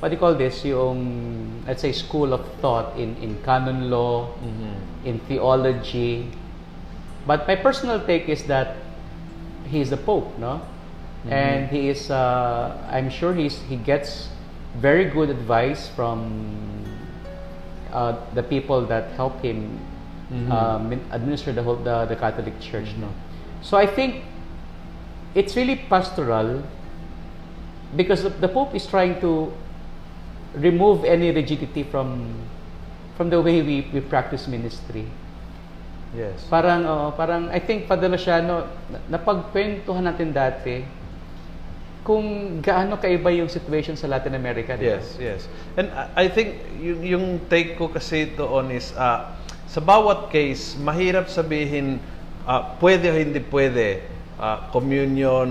what 0.00 0.12
do 0.12 0.14
you 0.14 0.20
call 0.20 0.36
this? 0.36 0.60
Yung 0.68 1.64
let's 1.66 1.80
say 1.80 1.92
school 1.96 2.36
of 2.36 2.44
thought 2.60 2.92
in 3.00 3.16
in 3.24 3.40
canon 3.42 3.88
law 3.88 4.28
Mhm. 4.44 4.74
in 5.08 5.16
theology. 5.24 6.28
But 7.26 7.48
my 7.48 7.56
personal 7.56 7.98
take 8.04 8.28
is 8.28 8.44
that 8.46 8.76
he 9.66 9.80
is 9.80 9.90
the 9.90 9.98
pope 9.98 10.30
no? 10.38 10.60
And 11.26 11.66
he 11.74 11.90
is 11.90 12.06
uh, 12.06 12.70
i'm 12.86 13.10
sure 13.10 13.34
he's 13.34 13.58
he 13.66 13.74
gets 13.74 14.30
very 14.78 15.10
good 15.10 15.26
advice 15.26 15.90
from 15.90 16.22
uh, 17.92 18.16
the 18.34 18.42
people 18.42 18.86
that 18.86 19.10
help 19.16 19.40
him 19.42 19.78
um, 20.50 20.90
administer 21.12 21.52
the 21.52 21.62
whole 21.62 21.76
the, 21.76 22.04
the 22.06 22.16
catholic 22.16 22.58
church 22.60 22.90
no? 22.98 23.08
So 23.62 23.76
i 23.76 23.86
think 23.86 24.24
it's 25.34 25.54
really 25.54 25.76
pastoral 25.88 26.62
because 27.94 28.22
the, 28.22 28.30
the 28.30 28.48
pope 28.48 28.74
is 28.74 28.86
trying 28.86 29.20
to 29.20 29.52
remove 30.56 31.04
any 31.04 31.30
rigidity 31.30 31.82
from 31.84 32.34
from 33.16 33.30
the 33.30 33.40
way 33.40 33.62
we, 33.62 33.88
we 33.92 34.00
practice 34.00 34.46
ministry. 34.46 35.08
Yes. 36.14 36.44
Parang, 36.48 36.84
oo, 36.84 37.10
parang, 37.16 37.48
I 37.48 37.58
think, 37.58 37.88
Father 37.88 38.08
Luciano, 38.08 38.68
na- 38.92 39.16
napagkwentuhan 39.16 40.04
natin 40.04 40.32
dati 40.36 40.84
kung 42.06 42.62
gaano 42.62 43.02
kaiba 43.02 43.34
yung 43.34 43.50
situation 43.50 43.98
sa 43.98 44.06
Latin 44.06 44.38
America. 44.38 44.78
di 44.78 44.86
ba? 44.86 45.02
Yes, 45.02 45.18
yes. 45.18 45.40
And 45.74 45.90
I 46.14 46.30
think 46.30 46.54
yung, 46.78 47.02
yung 47.02 47.26
take 47.50 47.74
ko 47.74 47.90
kasi 47.90 48.30
doon 48.30 48.70
is, 48.70 48.94
ah, 48.94 49.34
sa 49.66 49.82
bawat 49.82 50.30
case, 50.30 50.78
mahirap 50.78 51.26
sabihin, 51.26 51.98
ah, 52.46 52.78
pwede 52.78 53.10
o 53.10 53.14
hindi 53.18 53.42
pwede, 53.50 54.06
ah, 54.38 54.70
communion 54.70 55.50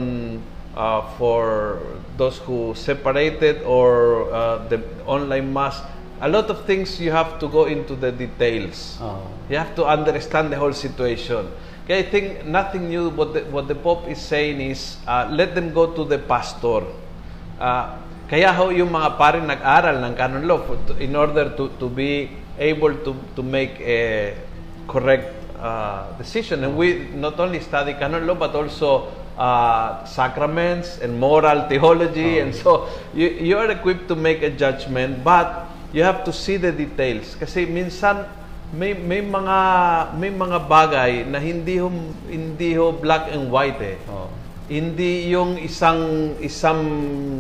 ah, 0.79 1.03
for 1.19 1.77
those 2.15 2.39
who 2.47 2.71
separated 2.71 3.59
or 3.67 4.23
ah, 4.31 4.63
the 4.71 4.79
online 5.03 5.51
mass. 5.51 5.83
A 6.23 6.31
lot 6.31 6.47
of 6.47 6.63
things 6.63 6.95
you 7.03 7.11
have 7.11 7.35
to 7.43 7.51
go 7.51 7.67
into 7.67 7.99
the 7.99 8.15
details. 8.15 8.95
Oo. 9.03 9.27
You 9.51 9.59
have 9.59 9.75
to 9.75 9.83
understand 9.83 10.47
the 10.47 10.55
whole 10.55 10.71
situation. 10.71 11.51
Kaya 11.85 12.01
I 12.01 12.09
think 12.09 12.45
nothing 12.45 12.89
new. 12.89 13.09
What 13.09 13.33
the, 13.33 13.41
what 13.53 13.67
the 13.67 13.75
Pope 13.75 14.09
is 14.09 14.17
saying 14.17 14.59
is, 14.59 14.97
uh, 15.05 15.29
let 15.29 15.53
them 15.53 15.69
go 15.71 15.93
to 15.93 16.03
the 16.03 16.17
pastor. 16.17 16.81
Uh, 17.61 18.01
kaya 18.25 18.49
ho 18.51 18.73
yung 18.73 18.89
mga 18.89 19.21
paring 19.21 19.45
nag-aral 19.45 20.01
ng 20.01 20.17
canon 20.17 20.49
law 20.49 20.65
for, 20.65 20.81
to- 20.89 20.97
in 20.97 21.15
order 21.15 21.53
to, 21.53 21.69
to 21.77 21.85
be 21.85 22.31
able 22.57 22.89
to, 23.05 23.13
to 23.37 23.43
make 23.45 23.77
a 23.85 24.33
correct 24.89 25.29
uh, 25.61 26.09
decision. 26.17 26.63
And 26.65 26.75
we 26.75 27.05
not 27.13 27.39
only 27.39 27.61
study 27.61 27.93
canon 27.93 28.25
law, 28.25 28.33
but 28.33 28.55
also 28.55 29.13
uh, 29.37 30.03
sacraments 30.05 30.97
and 30.97 31.19
moral 31.19 31.69
theology. 31.69 32.39
And 32.39 32.55
so 32.55 32.89
you, 33.13 33.29
you 33.29 33.57
are 33.61 33.69
equipped 33.69 34.07
to 34.07 34.15
make 34.15 34.41
a 34.41 34.49
judgment, 34.49 35.23
but 35.23 35.69
you 35.93 36.01
have 36.01 36.23
to 36.25 36.33
see 36.33 36.57
the 36.57 36.71
details. 36.71 37.35
Kasi 37.37 37.69
minsan, 37.69 38.25
may 38.75 38.91
may 38.91 39.23
mga 39.23 39.59
may 40.19 40.31
mga 40.31 40.57
bagay 40.67 41.11
na 41.23 41.39
hindi 41.39 41.79
ho 41.79 41.87
hindi 42.27 42.75
ho 42.75 42.91
black 42.91 43.31
and 43.31 43.47
white 43.47 43.79
eh. 43.79 43.97
Oo. 44.11 44.27
Hindi 44.67 45.31
yung 45.31 45.55
isang 45.61 46.35
isang 46.43 46.81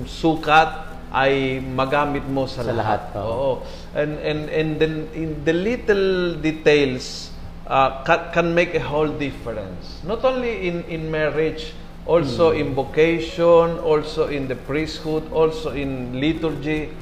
sukat 0.07 0.95
ay 1.11 1.59
magamit 1.63 2.23
mo 2.27 2.47
sa, 2.47 2.63
Sa 2.63 2.71
lahat, 2.71 3.11
oo. 3.19 3.27
Oo. 3.27 3.51
And 3.91 4.15
and 4.23 4.41
and 4.47 4.69
then 4.79 4.95
in 5.11 5.43
the 5.43 5.55
little 5.55 6.39
details 6.39 7.35
uh, 7.67 8.03
can, 8.07 8.31
can 8.31 8.47
make 8.55 8.71
a 8.75 8.83
whole 8.83 9.11
difference. 9.11 9.99
Not 10.07 10.23
only 10.23 10.71
in 10.71 10.87
in 10.87 11.11
marriage, 11.11 11.75
also 12.07 12.55
in 12.55 12.71
vocation, 12.71 13.79
also 13.83 14.31
in 14.31 14.47
the 14.47 14.55
priesthood, 14.55 15.27
also 15.35 15.75
in 15.75 16.15
liturgy. 16.15 16.93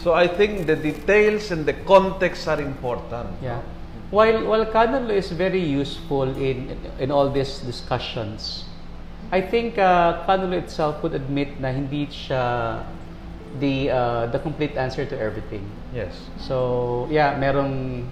So 0.00 0.14
I 0.14 0.26
think 0.26 0.66
the 0.66 0.74
details 0.74 1.50
and 1.50 1.66
the 1.66 1.74
context 1.86 2.48
are 2.48 2.58
important. 2.58 3.38
Yeah. 3.38 3.62
While 4.12 4.44
while 4.44 4.68
canon 4.68 5.08
law 5.08 5.16
is 5.16 5.32
very 5.32 5.64
useful 5.64 6.28
in 6.36 6.76
in 7.00 7.08
all 7.08 7.32
these 7.32 7.64
discussions, 7.64 8.68
I 9.32 9.40
think 9.40 9.80
uh, 9.80 10.20
canon 10.28 10.52
law 10.52 10.60
itself 10.60 11.00
would 11.00 11.16
admit 11.16 11.56
na 11.56 11.72
hindi 11.72 12.12
siya 12.12 12.84
the 13.56 13.88
uh, 13.88 14.22
the 14.28 14.36
complete 14.38 14.76
answer 14.76 15.08
to 15.08 15.16
everything. 15.16 15.64
Yes. 15.96 16.12
So, 16.40 17.08
yeah, 17.08 17.36
merong 17.40 18.04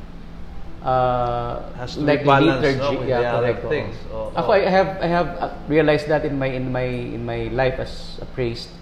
uh, 0.80 1.60
Has 1.76 1.96
to 1.96 2.00
like 2.00 2.24
balanced, 2.24 2.64
liturgy, 2.64 2.80
no, 2.80 3.00
with 3.00 3.08
yeah, 3.08 3.20
the 3.20 3.28
other 3.28 3.52
correct. 3.52 3.64
oo. 3.64 3.72
things. 3.72 3.94
Oo. 4.12 4.32
Ako, 4.36 4.48
I 4.56 4.68
have 4.68 4.90
I 5.04 5.08
have 5.08 5.28
uh, 5.36 5.52
realized 5.68 6.08
that 6.08 6.24
in 6.24 6.40
my 6.40 6.48
in 6.48 6.72
my 6.72 6.88
in 6.88 7.24
my 7.24 7.52
life 7.52 7.76
as 7.76 8.16
a 8.24 8.28
priest 8.32 8.72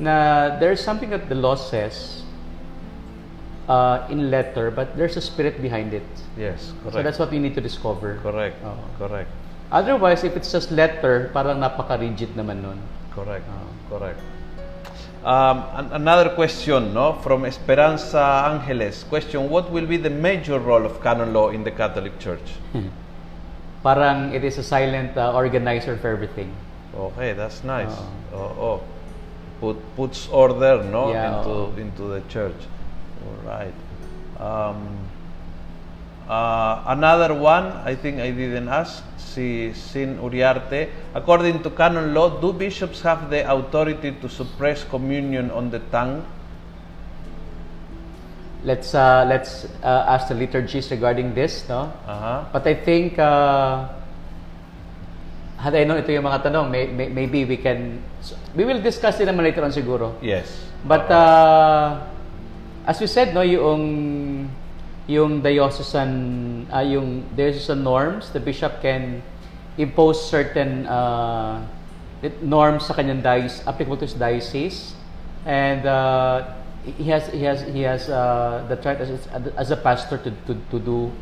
na 0.00 0.56
there's 0.56 0.80
something 0.80 1.12
that 1.12 1.28
the 1.28 1.36
law 1.36 1.54
says 1.54 2.24
uh, 3.70 4.10
in 4.10 4.30
letter, 4.34 4.70
but 4.74 4.98
there's 4.98 5.14
a 5.16 5.22
spirit 5.22 5.62
behind 5.62 5.94
it. 5.94 6.06
Yes, 6.34 6.74
correct. 6.82 6.94
So 6.94 7.02
that's 7.06 7.18
what 7.22 7.30
we 7.30 7.38
need 7.38 7.54
to 7.54 7.62
discover. 7.62 8.18
correct. 8.18 8.58
Oo. 8.66 8.74
Correct. 8.98 9.30
Otherwise, 9.70 10.26
if 10.26 10.34
it's 10.34 10.50
just 10.50 10.74
letter, 10.74 11.30
parang 11.30 11.62
napaka-rigid 11.62 12.34
naman 12.34 12.66
nun. 12.66 12.78
Correct. 13.14 13.46
Oo. 13.46 13.70
Correct. 13.86 14.18
Um, 15.22 15.62
an- 15.76 15.92
another 16.02 16.32
question, 16.34 16.96
no, 16.96 17.20
from 17.20 17.44
Esperanza 17.44 18.50
Angeles. 18.50 19.04
Question: 19.06 19.46
What 19.52 19.70
will 19.70 19.86
be 19.86 20.00
the 20.00 20.10
major 20.10 20.58
role 20.58 20.82
of 20.82 20.98
canon 21.04 21.30
law 21.30 21.52
in 21.54 21.62
the 21.62 21.70
Catholic 21.70 22.18
Church? 22.18 22.56
Parang 23.84 24.32
it 24.32 24.44
is 24.44 24.58
a 24.58 24.64
silent 24.64 25.16
uh, 25.16 25.32
organizer 25.32 25.96
for 25.96 26.08
everything. 26.08 26.52
Okay, 26.92 27.32
that's 27.32 27.62
nice. 27.62 27.92
Oo. 28.34 28.80
put 29.60 29.76
puts 29.92 30.24
order 30.32 30.80
no 30.88 31.12
Yeah, 31.12 31.36
into 31.36 31.52
oo. 31.52 31.76
into 31.76 32.04
the 32.16 32.24
church. 32.32 32.56
All 33.20 33.40
right. 33.44 33.76
Um, 34.40 34.98
uh, 36.28 36.84
another 36.86 37.34
one, 37.34 37.66
I 37.84 37.94
think 37.94 38.20
I 38.20 38.30
didn't 38.30 38.68
ask, 38.68 39.04
si 39.18 39.72
Sin 39.74 40.18
Uriarte. 40.18 40.90
According 41.14 41.62
to 41.62 41.70
canon 41.70 42.14
law, 42.14 42.40
do 42.40 42.52
bishops 42.52 43.02
have 43.02 43.30
the 43.30 43.46
authority 43.46 44.12
to 44.20 44.28
suppress 44.28 44.84
communion 44.84 45.50
on 45.50 45.70
the 45.70 45.78
tongue? 45.90 46.24
Let's 48.62 48.92
uh, 48.92 49.24
let's 49.24 49.64
uh, 49.80 50.04
ask 50.04 50.28
the 50.28 50.36
liturgies 50.36 50.90
regarding 50.90 51.32
this, 51.32 51.64
no? 51.68 51.88
Uh-huh. 52.04 52.44
But 52.52 52.66
I 52.66 52.74
think, 52.74 53.18
uh, 53.18 53.88
had 55.56 55.74
I 55.74 55.84
known 55.84 56.04
ito 56.04 56.12
yung 56.12 56.28
mga 56.28 56.44
tanong, 56.44 56.68
may, 56.68 56.86
may, 56.88 57.08
maybe 57.08 57.44
we 57.44 57.56
can, 57.56 58.04
we 58.54 58.64
will 58.64 58.80
discuss 58.80 59.16
din 59.16 59.28
naman 59.32 59.48
later 59.48 59.64
on 59.64 59.72
siguro. 59.72 60.20
Yes. 60.20 60.52
But, 60.84 61.08
uh, 61.08 62.09
as 62.86 63.00
we 63.00 63.06
said, 63.06 63.34
no, 63.34 63.42
yung, 63.42 64.50
yung 65.06 65.42
diocesan, 65.42 66.66
uh, 66.72 66.80
yung 66.80 67.24
diocesan 67.36 67.82
norms, 67.82 68.30
the 68.30 68.40
bishop 68.40 68.80
can 68.80 69.22
impose 69.78 70.20
certain 70.30 70.86
uh, 70.86 71.60
norms 72.42 72.86
sa 72.86 72.94
kanyang 72.94 73.22
diocese, 73.22 73.66
applicable 73.66 73.96
to 73.96 74.04
his 74.04 74.14
diocese. 74.14 74.94
And 75.46 75.86
uh, 75.86 76.52
he 76.84 77.04
has 77.10 77.28
he 77.28 77.44
has 77.44 77.62
he 77.62 77.82
has 77.82 78.08
uh, 78.08 78.64
the 78.68 78.76
right 78.76 79.00
as, 79.00 79.28
as 79.56 79.70
a 79.70 79.76
pastor 79.76 80.18
to 80.18 80.30
to, 80.46 80.54
to 80.70 80.78
do 80.78 81.12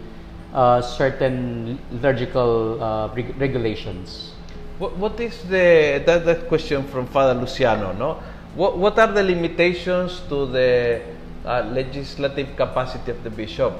uh, 0.55 0.83
certain 0.83 1.79
liturgical 1.91 2.83
uh, 2.83 3.09
reg- 3.15 3.39
regulations. 3.39 4.35
What, 4.79 4.97
what 4.97 5.21
is 5.21 5.43
the 5.45 6.03
that, 6.07 6.25
that 6.25 6.49
question 6.49 6.85
from 6.87 7.07
Father 7.07 7.39
Luciano? 7.39 7.93
No, 7.93 8.23
what 8.55 8.79
what 8.79 8.99
are 8.99 9.11
the 9.11 9.23
limitations 9.23 10.21
to 10.29 10.47
the 10.47 11.03
uh, 11.49 11.65
legislative 11.73 12.53
capacity 12.53 13.11
of 13.11 13.25
the 13.25 13.33
bishop? 13.33 13.73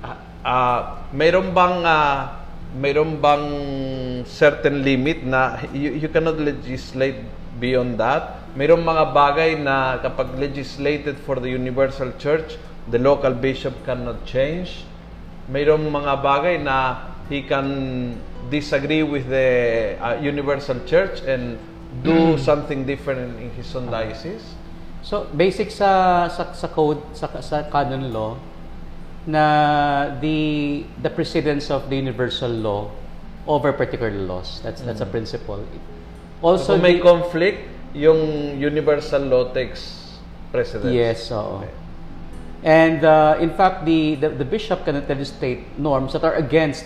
Uh, 0.00 0.16
uh, 0.44 0.80
mayroon 1.12 1.52
bang 1.52 1.84
uh, 1.84 2.40
mayroon 2.72 3.20
bang 3.20 3.44
certain 4.24 4.80
limit 4.80 5.20
na 5.20 5.60
you, 5.76 5.92
you 5.92 6.08
cannot 6.08 6.40
legislate 6.40 7.20
beyond 7.60 8.00
that? 8.00 8.40
Mayroong 8.56 8.82
mga 8.82 9.04
bagay 9.14 9.50
na 9.60 10.00
kapag 10.00 10.34
legislated 10.40 11.20
for 11.22 11.38
the 11.38 11.46
universal 11.52 12.10
church, 12.18 12.56
the 12.88 12.98
local 12.98 13.30
bishop 13.36 13.76
cannot 13.84 14.24
change. 14.26 14.88
Mayroong 15.52 15.86
mga 15.86 16.14
bagay 16.24 16.56
na 16.64 17.10
he 17.30 17.42
can 17.46 18.18
disagree 18.50 19.04
with 19.04 19.28
the 19.30 19.94
uh, 20.02 20.18
universal 20.18 20.80
church 20.88 21.22
and 21.22 21.60
do 22.02 22.34
something 22.48 22.86
different 22.86 23.38
in 23.38 23.50
his 23.54 23.70
own 23.76 23.86
diocese. 23.86 24.58
So 25.02 25.26
basic 25.32 25.70
sa 25.72 26.28
sa, 26.28 26.52
sa 26.52 26.68
code 26.68 27.00
sa, 27.16 27.26
sa 27.40 27.64
canon 27.68 28.12
law 28.12 28.36
na 29.26 29.44
the 30.20 30.82
the 31.02 31.10
precedence 31.10 31.70
of 31.70 31.88
the 31.88 31.96
universal 31.96 32.50
law 32.50 32.90
over 33.48 33.72
particular 33.72 34.12
laws. 34.12 34.60
That's 34.62 34.80
that's 34.84 35.00
a 35.00 35.08
principle. 35.08 35.60
So, 35.64 35.76
Also 36.40 36.72
kung 36.76 36.82
may 36.82 36.96
the- 36.96 37.04
conflict, 37.04 37.60
yung 37.92 38.54
universal 38.56 39.20
law 39.28 39.52
takes 39.52 40.16
precedence. 40.52 40.92
Yes, 40.92 41.28
oo. 41.32 41.60
Okay. 41.60 41.72
And 42.60 43.04
uh, 43.04 43.40
in 43.40 43.50
fact, 43.56 43.88
the, 43.88 44.16
the 44.20 44.28
the 44.36 44.44
bishop 44.44 44.84
cannot 44.84 45.08
legislate 45.08 45.64
norms 45.80 46.12
that 46.12 46.24
are 46.24 46.36
against 46.36 46.84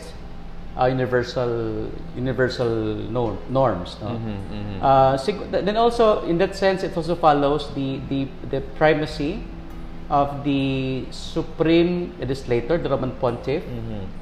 uh, 0.79 0.87
universal 0.87 1.89
universal 2.17 2.69
norm, 3.11 3.39
norms. 3.49 3.97
No? 4.03 4.09
Uh, 4.83 5.17
sig- 5.17 5.51
then 5.51 5.77
also, 5.77 6.23
in 6.27 6.39
that 6.39 6.57
sense, 6.57 6.83
it 6.83 6.97
also 6.97 7.15
follows 7.15 7.73
the 7.75 8.01
the 8.09 8.27
the 8.51 8.61
primacy 8.77 9.43
of 10.11 10.45
the 10.45 11.05
supreme 11.11 12.13
legislator, 12.21 12.77
the 12.77 12.89
Roman 12.91 13.11
Pontiff, 13.23 13.63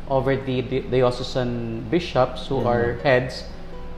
over 0.08 0.36
the, 0.36 0.60
the 0.60 0.80
diocesan 0.80 1.82
bishops 1.90 2.46
who 2.46 2.60
are 2.68 2.94
heads 3.02 3.44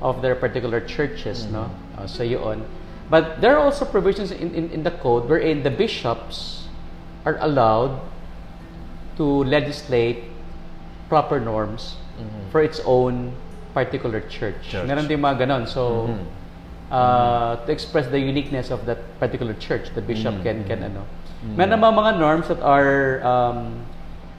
of 0.00 0.22
their 0.22 0.34
particular 0.34 0.80
churches, 0.80 1.44
no? 1.52 1.68
Uh, 1.98 2.06
so 2.06 2.22
yun. 2.22 2.64
But 3.10 3.40
there 3.42 3.56
are 3.56 3.60
also 3.60 3.84
provisions 3.84 4.30
in, 4.30 4.54
in, 4.54 4.70
in 4.70 4.82
the 4.82 4.90
code 4.92 5.28
wherein 5.28 5.62
the 5.62 5.70
bishops 5.70 6.68
are 7.26 7.36
allowed 7.40 8.00
to 9.16 9.44
legislate 9.44 10.24
proper 11.08 11.38
norms 11.38 11.96
for 12.50 12.62
its 12.62 12.80
own 12.86 13.32
particular 13.74 14.20
church. 14.30 14.54
Church. 14.62 14.86
Meron 14.86 15.06
din 15.06 15.18
mga 15.18 15.46
ganon. 15.46 15.66
So, 15.66 16.06
uh, 16.90 17.56
to 17.66 17.72
express 17.72 18.06
the 18.08 18.18
uniqueness 18.20 18.70
of 18.70 18.86
that 18.86 19.02
particular 19.18 19.54
church, 19.58 19.90
the 19.94 20.02
bishop 20.02 20.34
can 20.46 20.62
can 20.64 20.82
ano. 20.84 21.02
Meron 21.44 21.76
naman 21.76 21.92
mga 21.98 22.12
norms 22.16 22.46
that 22.48 22.62
are 22.62 23.18
um, 23.26 23.82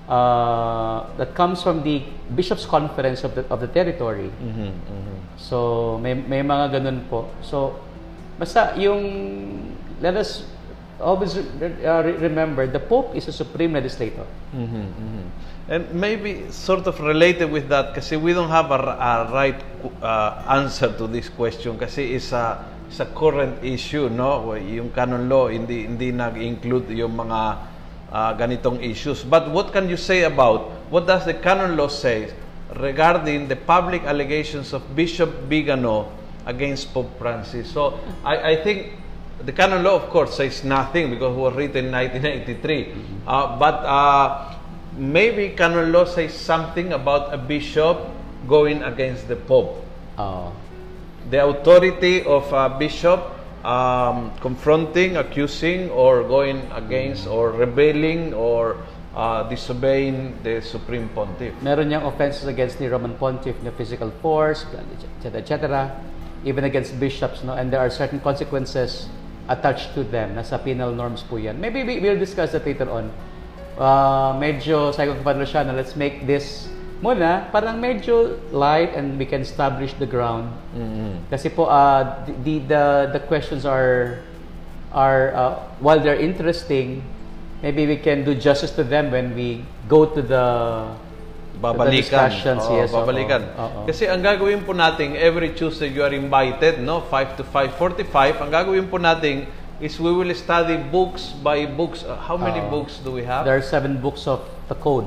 uh, 0.08 1.06
that 1.18 1.36
comes 1.36 1.62
from 1.62 1.84
the 1.84 2.02
bishop's 2.34 2.66
conference 2.66 3.24
of 3.24 3.36
the 3.36 3.44
of 3.52 3.60
the 3.62 3.68
territory. 3.70 4.30
Mhm, 4.42 4.72
mhm. 4.74 5.16
So 5.38 5.98
may 6.02 6.14
may 6.16 6.42
mga 6.42 6.80
ganun 6.82 7.06
po. 7.12 7.28
So 7.44 7.78
basta 8.40 8.74
yung 8.80 9.02
let 10.02 10.16
us 10.16 10.46
always 11.00 11.36
re- 11.60 11.76
uh, 11.84 12.02
re- 12.08 12.20
remember 12.24 12.64
the 12.68 12.80
pope 12.80 13.14
is 13.14 13.28
a 13.28 13.36
supreme 13.36 13.74
legislator. 13.76 14.26
Mhm, 14.56 14.86
mhm. 14.96 15.24
And 15.68 15.90
maybe 15.98 16.46
sort 16.52 16.86
of 16.86 17.00
related 17.02 17.50
with 17.50 17.70
that 17.70 17.98
kasi 17.98 18.18
we 18.18 18.34
don't 18.34 18.54
have 18.54 18.70
a, 18.70 18.78
a 18.78 19.34
right 19.34 19.58
uh, 19.98 20.46
answer 20.46 20.94
to 20.94 21.08
this 21.10 21.28
question 21.28 21.74
kasi 21.82 22.14
is 22.14 22.34
a, 22.34 22.62
is 22.86 23.00
a 23.02 23.10
current 23.10 23.64
issue, 23.66 24.06
no? 24.10 24.54
Yung 24.54 24.94
canon 24.94 25.26
law 25.26 25.50
hindi 25.50 25.90
hindi 25.90 26.14
nag-include 26.14 26.94
yung 26.94 27.18
mga 27.18 27.42
uh, 28.14 28.32
ganitong 28.38 28.78
issues. 28.78 29.26
But 29.26 29.50
what 29.50 29.74
can 29.74 29.90
you 29.90 29.98
say 29.98 30.30
about 30.30 30.70
what 30.94 31.10
does 31.10 31.26
the 31.26 31.34
canon 31.34 31.74
law 31.74 31.90
say 31.90 32.30
regarding 32.78 33.50
the 33.50 33.58
public 33.58 34.06
allegations 34.06 34.70
of 34.70 34.86
Bishop 34.96 35.50
Bigano 35.50 36.14
against 36.46 36.94
Pope 36.94 37.18
Francis? 37.18 37.74
So 37.74 37.98
I, 38.22 38.54
I 38.54 38.56
think 38.62 39.02
the 39.44 39.52
canon 39.52 39.84
law, 39.84 39.96
of 39.96 40.10
course, 40.10 40.38
says 40.38 40.64
nothing 40.64 41.10
because 41.10 41.36
it 41.36 41.40
was 41.40 41.54
written 41.56 41.86
in 41.86 41.92
1983. 41.92 42.94
Uh, 43.28 43.60
but 43.60 43.76
uh, 43.84 44.55
maybe 44.98 45.50
canon 45.56 45.92
law 45.92 46.06
says 46.06 46.34
something 46.34 46.94
about 46.94 47.34
a 47.34 47.38
bishop 47.38 48.00
going 48.48 48.84
against 48.84 49.28
the 49.28 49.36
Pope. 49.36 49.84
Uh, 50.18 50.52
The 51.26 51.42
authority 51.42 52.22
of 52.22 52.46
a 52.54 52.70
bishop 52.70 53.18
um, 53.66 54.30
confronting, 54.42 55.18
accusing, 55.18 55.90
or 55.90 56.22
going 56.22 56.62
against, 56.70 57.26
or 57.26 57.50
rebelling, 57.50 58.32
or 58.34 58.78
uh, 59.16 59.42
disobeying 59.50 60.38
the 60.44 60.62
Supreme 60.62 61.10
Pontiff. 61.10 61.50
meron 61.66 61.90
niyang 61.90 62.06
offenses 62.06 62.46
against 62.46 62.78
the 62.78 62.86
Roman 62.86 63.18
Pontiff 63.18 63.58
na 63.66 63.72
physical 63.74 64.14
force, 64.22 64.70
etc., 65.18 65.42
etc., 65.42 65.98
even 66.46 66.64
against 66.64 66.94
bishops, 67.00 67.42
no? 67.42 67.58
And 67.58 67.74
there 67.74 67.82
are 67.82 67.90
certain 67.90 68.22
consequences 68.22 69.10
attached 69.50 69.98
to 69.98 70.06
them. 70.06 70.38
Nasa 70.38 70.62
penal 70.62 70.94
norms 70.94 71.26
po 71.26 71.42
yan. 71.42 71.58
Maybe 71.58 71.82
we, 71.82 71.98
we'll 71.98 72.22
discuss 72.22 72.54
that 72.54 72.70
later 72.70 72.86
on. 72.86 73.10
Uh, 73.76 74.32
medyo, 74.40 74.96
kay 74.96 75.12
Padre 75.20 75.44
Luciano, 75.44 75.76
let's 75.76 75.96
make 76.00 76.24
this 76.24 76.72
muna, 77.04 77.52
parang 77.52 77.78
medyo 77.78 78.40
light 78.56 78.96
and 78.96 79.20
we 79.20 79.26
can 79.28 79.42
establish 79.44 79.92
the 80.00 80.08
ground. 80.08 80.48
Kasi 81.30 81.52
po, 81.52 81.68
uh, 81.68 82.24
the, 82.44 82.60
the, 82.66 82.84
the 83.14 83.22
questions 83.28 83.66
are, 83.68 84.24
are 84.96 85.36
uh, 85.36 85.60
while 85.84 86.00
they're 86.00 86.20
interesting, 86.20 87.04
maybe 87.62 87.86
we 87.86 87.98
can 87.98 88.24
do 88.24 88.34
justice 88.34 88.72
to 88.72 88.84
them 88.84 89.12
when 89.12 89.36
we 89.36 89.64
go 89.88 90.06
to 90.06 90.22
the 90.22 90.46
babalikan. 91.60 92.32
Oo, 92.60 92.80
yes, 92.80 92.92
babalikan. 92.92 93.42
Oo. 93.56 93.88
Kasi 93.88 94.08
ang 94.12 94.20
gagawin 94.20 94.64
po 94.64 94.76
natin, 94.76 95.16
every 95.16 95.56
Tuesday 95.56 95.88
you 95.92 96.04
are 96.04 96.12
invited, 96.12 96.84
no? 96.84 97.04
5 97.08 97.40
to 97.40 97.44
5.45. 97.48 98.44
Ang 98.44 98.52
gagawin 98.52 98.86
po 98.92 99.00
natin 99.00 99.48
is 99.82 100.00
we 100.00 100.12
will 100.12 100.32
study 100.34 100.78
books 100.78 101.36
by 101.44 101.66
books. 101.66 102.04
Uh, 102.04 102.16
how 102.16 102.38
many 102.38 102.64
Oo. 102.64 102.70
books 102.72 103.00
do 103.04 103.12
we 103.12 103.24
have? 103.24 103.44
There 103.44 103.58
are 103.58 103.66
seven 103.66 104.00
books 104.00 104.24
of 104.26 104.40
the 104.68 104.76
code. 104.76 105.06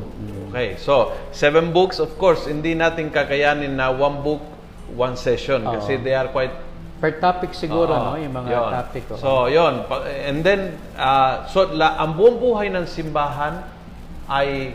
Okay, 0.53 0.77
so 0.77 1.13
seven 1.33 1.73
books, 1.73 1.99
of 1.99 2.13
course, 2.17 2.45
hindi 2.47 2.77
natin 2.77 3.09
kakayanin 3.09 3.77
na 3.77 3.89
one 3.89 4.21
book, 4.21 4.45
one 4.93 5.17
session 5.17 5.65
Oo. 5.65 5.73
kasi 5.77 5.97
they 6.01 6.13
are 6.13 6.29
quite 6.29 6.53
Per 6.99 7.15
topic 7.23 7.55
siguro, 7.55 7.95
Oo, 7.95 8.05
no? 8.11 8.19
Yung 8.19 8.35
mga 8.35 8.49
yun. 8.51 8.71
topic. 8.75 9.03
oo. 9.15 9.19
So, 9.23 9.31
yon. 9.47 9.87
Pa- 9.87 10.03
And 10.03 10.43
then, 10.43 10.75
uh, 10.99 11.47
so 11.47 11.71
la, 11.71 11.95
ang 11.95 12.19
buong 12.19 12.43
buhay 12.43 12.75
ng 12.75 12.91
simbahan 12.91 13.63
ay 14.27 14.75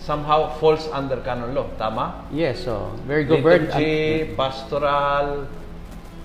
somehow 0.00 0.56
falls 0.56 0.88
under 0.88 1.20
canon 1.20 1.52
law. 1.52 1.68
Tama? 1.76 2.24
yes, 2.32 2.64
so 2.64 2.96
very 3.04 3.28
governed. 3.28 3.68
Liturgy, 3.68 4.32
pastoral, 4.32 5.44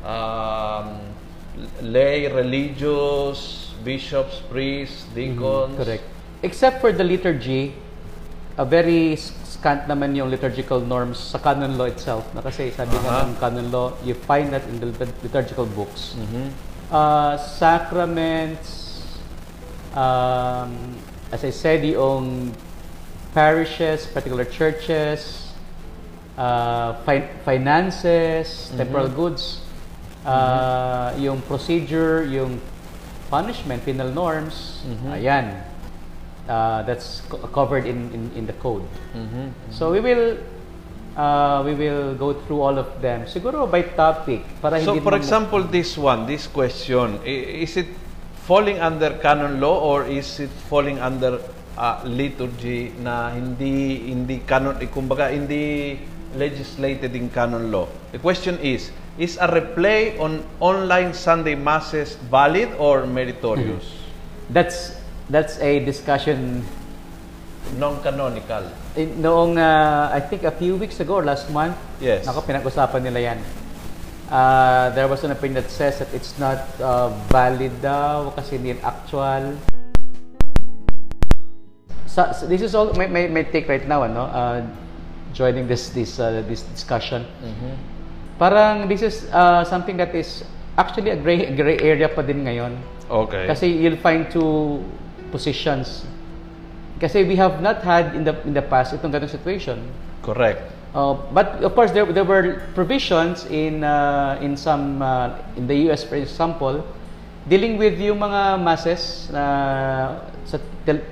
um, 0.07 1.08
lay, 1.81 2.27
religious, 2.31 3.71
bishops, 3.83 4.41
priests, 4.49 5.05
deacons. 5.15 5.73
Mm-hmm. 5.75 5.83
Correct. 5.83 6.03
Except 6.43 6.81
for 6.81 6.91
the 6.91 7.03
liturgy, 7.03 7.73
a 8.57 8.65
very 8.65 9.15
scant 9.15 9.87
naman 9.87 10.15
yung 10.15 10.29
liturgical 10.29 10.79
norms 10.79 11.19
sa 11.19 11.39
canon 11.39 11.77
law 11.77 11.87
itself. 11.87 12.27
Na 12.35 12.41
kasi 12.41 12.71
sabi 12.71 12.95
Aha. 12.95 13.03
nga 13.03 13.15
ng 13.27 13.35
canon 13.39 13.67
law, 13.71 13.87
you 14.03 14.15
find 14.15 14.51
that 14.51 14.63
in 14.67 14.79
the 14.79 14.87
lit- 14.87 15.19
liturgical 15.23 15.65
books. 15.65 16.15
Mhm. 16.15 16.51
Uh, 16.89 17.37
sacraments, 17.37 19.03
um, 19.95 20.95
as 21.31 21.43
I 21.43 21.51
said, 21.51 21.85
yung 21.85 22.51
parishes, 23.33 24.07
particular 24.09 24.43
churches, 24.43 25.53
uh, 26.35 26.97
fi- 27.05 27.29
finances, 27.45 28.71
temporal 28.75 29.07
goods, 29.07 29.61
uh, 30.25 31.13
yung 31.17 31.41
procedure, 31.43 32.23
yung 32.25 32.59
punishment, 33.29 33.83
penal 33.85 34.09
norms, 34.09 34.81
ayan. 35.13 35.63
Uh, 36.49 36.81
that's 36.81 37.21
co- 37.29 37.37
covered 37.53 37.85
in, 37.85 38.09
in, 38.09 38.31
in 38.33 38.43
the 38.49 38.57
code. 38.57 38.81
Mhm. 39.13 39.53
So 39.69 39.93
we 39.93 40.01
will 40.01 40.41
uh, 41.13 41.61
we 41.61 41.77
will 41.77 42.17
go 42.17 42.33
through 42.33 42.57
all 42.57 42.77
of 42.81 42.89
them. 43.05 43.29
Siguro 43.29 43.69
by 43.69 43.85
topic 43.93 44.41
para 44.57 44.81
So 44.81 44.97
hindi 44.97 45.05
for 45.05 45.13
example, 45.13 45.61
this 45.61 45.93
one, 45.93 46.25
this 46.25 46.49
question, 46.49 47.21
is 47.21 47.77
it 47.77 47.93
falling 48.49 48.81
under 48.81 49.13
canon 49.21 49.61
law 49.61 49.77
or 49.77 50.09
is 50.09 50.41
it 50.41 50.49
falling 50.65 50.97
under 50.97 51.37
uh, 51.77 52.01
liturgy 52.01 52.97
na 52.97 53.29
hindi 53.29 54.09
hindi 54.09 54.41
canon 54.41 54.81
eh, 54.81 54.89
kumbaga 54.89 55.29
hindi 55.29 56.01
legislated 56.35 57.15
in 57.15 57.29
canon 57.29 57.71
law? 57.71 57.87
The 58.11 58.19
question 58.19 58.57
is, 58.59 58.91
is 59.17 59.37
a 59.37 59.47
replay 59.47 60.19
on 60.19 60.43
online 60.59 61.13
Sunday 61.13 61.55
masses 61.55 62.15
valid 62.29 62.69
or 62.77 63.05
meritorious? 63.05 63.85
that's 64.49 64.97
that's 65.29 65.61
a 65.61 65.77
discussion 65.85 66.65
Non-canonical. 67.77 68.65
in, 68.97 69.21
noong 69.21 69.53
uh, 69.61 70.09
I 70.09 70.17
think 70.25 70.41
a 70.41 70.49
few 70.49 70.73
weeks 70.73 70.97
ago 70.99 71.21
last 71.21 71.53
month. 71.53 71.77
Yes. 72.01 72.25
Nako 72.25 72.41
pinag-usapan 72.41 73.05
nila 73.05 73.19
'yan. 73.21 73.39
Uh, 74.25 74.89
there 74.97 75.05
was 75.05 75.21
an 75.21 75.29
opinion 75.29 75.61
that 75.61 75.69
says 75.69 76.01
that 76.01 76.09
it's 76.09 76.33
not 76.41 76.65
uh, 76.81 77.13
valid 77.29 77.69
daw 77.77 78.33
kasi 78.33 78.57
hindi 78.57 78.73
yan 78.73 78.81
actual. 78.81 79.53
Sa, 82.09 82.33
sa- 82.33 82.49
this 82.49 82.61
is 82.65 82.73
all 82.73 82.89
my, 82.97 83.05
my, 83.05 83.29
my 83.29 83.43
take 83.45 83.69
right 83.69 83.85
now 83.85 84.01
ano 84.01 84.25
uh, 84.25 84.65
joining 85.33 85.67
this 85.67 85.89
this 85.89 86.19
uh, 86.19 86.43
this 86.47 86.63
discussion. 86.73 87.25
Parang 88.39 88.87
this 88.87 89.01
is 89.03 89.27
uh, 89.35 89.63
something 89.67 89.97
that 89.97 90.15
is 90.15 90.43
actually 90.79 91.11
a 91.11 91.19
gray 91.19 91.51
gray 91.55 91.77
area 91.83 92.07
pa 92.07 92.23
din 92.23 92.47
ngayon. 92.47 92.79
Okay. 93.09 93.49
Kasi 93.49 93.67
you'll 93.67 93.99
find 93.99 94.31
two 94.31 94.79
positions. 95.31 96.05
Kasi 96.99 97.23
we 97.23 97.35
have 97.35 97.59
not 97.59 97.83
had 97.83 98.15
in 98.15 98.23
the 98.23 98.35
in 98.47 98.53
the 98.55 98.63
past 98.63 98.95
itong 98.95 99.11
ganung 99.11 99.31
situation. 99.31 99.79
Correct. 100.23 100.63
Uh, 100.95 101.13
but 101.35 101.61
of 101.61 101.75
course 101.77 101.91
there 101.93 102.07
there 102.09 102.25
were 102.25 102.65
provisions 102.73 103.45
in 103.51 103.85
uh, 103.85 104.39
in 104.41 104.57
some 104.57 105.03
uh, 105.03 105.37
in 105.53 105.69
the 105.69 105.77
US 105.89 106.01
for 106.01 106.17
example 106.17 106.81
dealing 107.45 107.77
with 107.77 107.97
yung 108.01 108.19
mga 108.19 108.57
masses 108.57 109.29
na 109.29 109.43
sa 110.45 110.57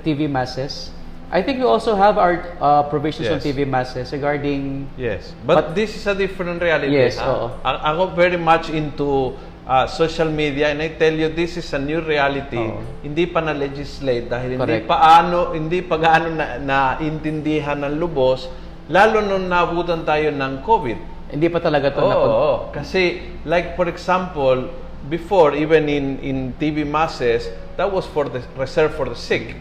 TV 0.02 0.26
masses. 0.26 0.90
I 1.30 1.42
think 1.44 1.58
we 1.60 1.68
also 1.68 1.92
have 1.94 2.16
our 2.16 2.40
uh, 2.56 2.82
provisions 2.88 3.28
on 3.28 3.36
Yes. 3.36 3.44
TV 3.44 3.68
masses 3.68 4.08
regarding 4.12 4.88
Yes. 4.96 5.36
But, 5.44 5.54
But- 5.54 5.68
this 5.76 5.92
is 5.92 6.06
a 6.08 6.16
different 6.16 6.56
reality. 6.62 6.96
Yes, 6.96 7.20
ha? 7.20 7.28
oo. 7.28 7.46
A- 7.60 7.92
Ako 7.92 8.16
very 8.16 8.40
much 8.40 8.72
into 8.72 9.36
uh, 9.68 9.84
social 9.84 10.32
media 10.32 10.72
and 10.72 10.80
I 10.80 10.96
tell 10.96 11.12
you 11.12 11.28
this 11.28 11.60
is 11.60 11.68
a 11.76 11.78
new 11.78 12.00
reality. 12.00 12.56
Oo. 12.56 12.80
Hindi 13.04 13.28
pa 13.28 13.44
na-legislate 13.44 14.32
dahil 14.32 14.56
hindi 14.56 14.64
Correct. 14.80 14.88
paano 14.88 15.52
hindi 15.52 15.84
pa 15.84 16.00
gaano 16.00 16.32
na, 16.32 16.56
naintindihan 16.56 17.76
ng 17.84 18.00
lubos 18.00 18.48
lalo 18.88 19.20
nung 19.20 19.46
nabutan 19.46 20.08
tayo 20.08 20.32
ng 20.32 20.64
COVID. 20.64 20.98
hindi 21.28 21.52
pa 21.52 21.60
talaga 21.60 21.92
to 21.92 22.00
Oo, 22.00 22.08
na 22.08 22.16
oo. 22.16 22.52
kasi 22.72 23.20
like 23.44 23.76
for 23.76 23.84
example, 23.84 24.72
before 25.12 25.52
even 25.52 25.84
in 25.84 26.16
in 26.24 26.36
TV 26.56 26.88
masses, 26.88 27.52
that 27.76 27.84
was 27.84 28.08
for 28.08 28.32
the 28.32 28.40
reserved 28.56 28.96
for 28.96 29.04
the 29.04 29.12
sick. 29.12 29.52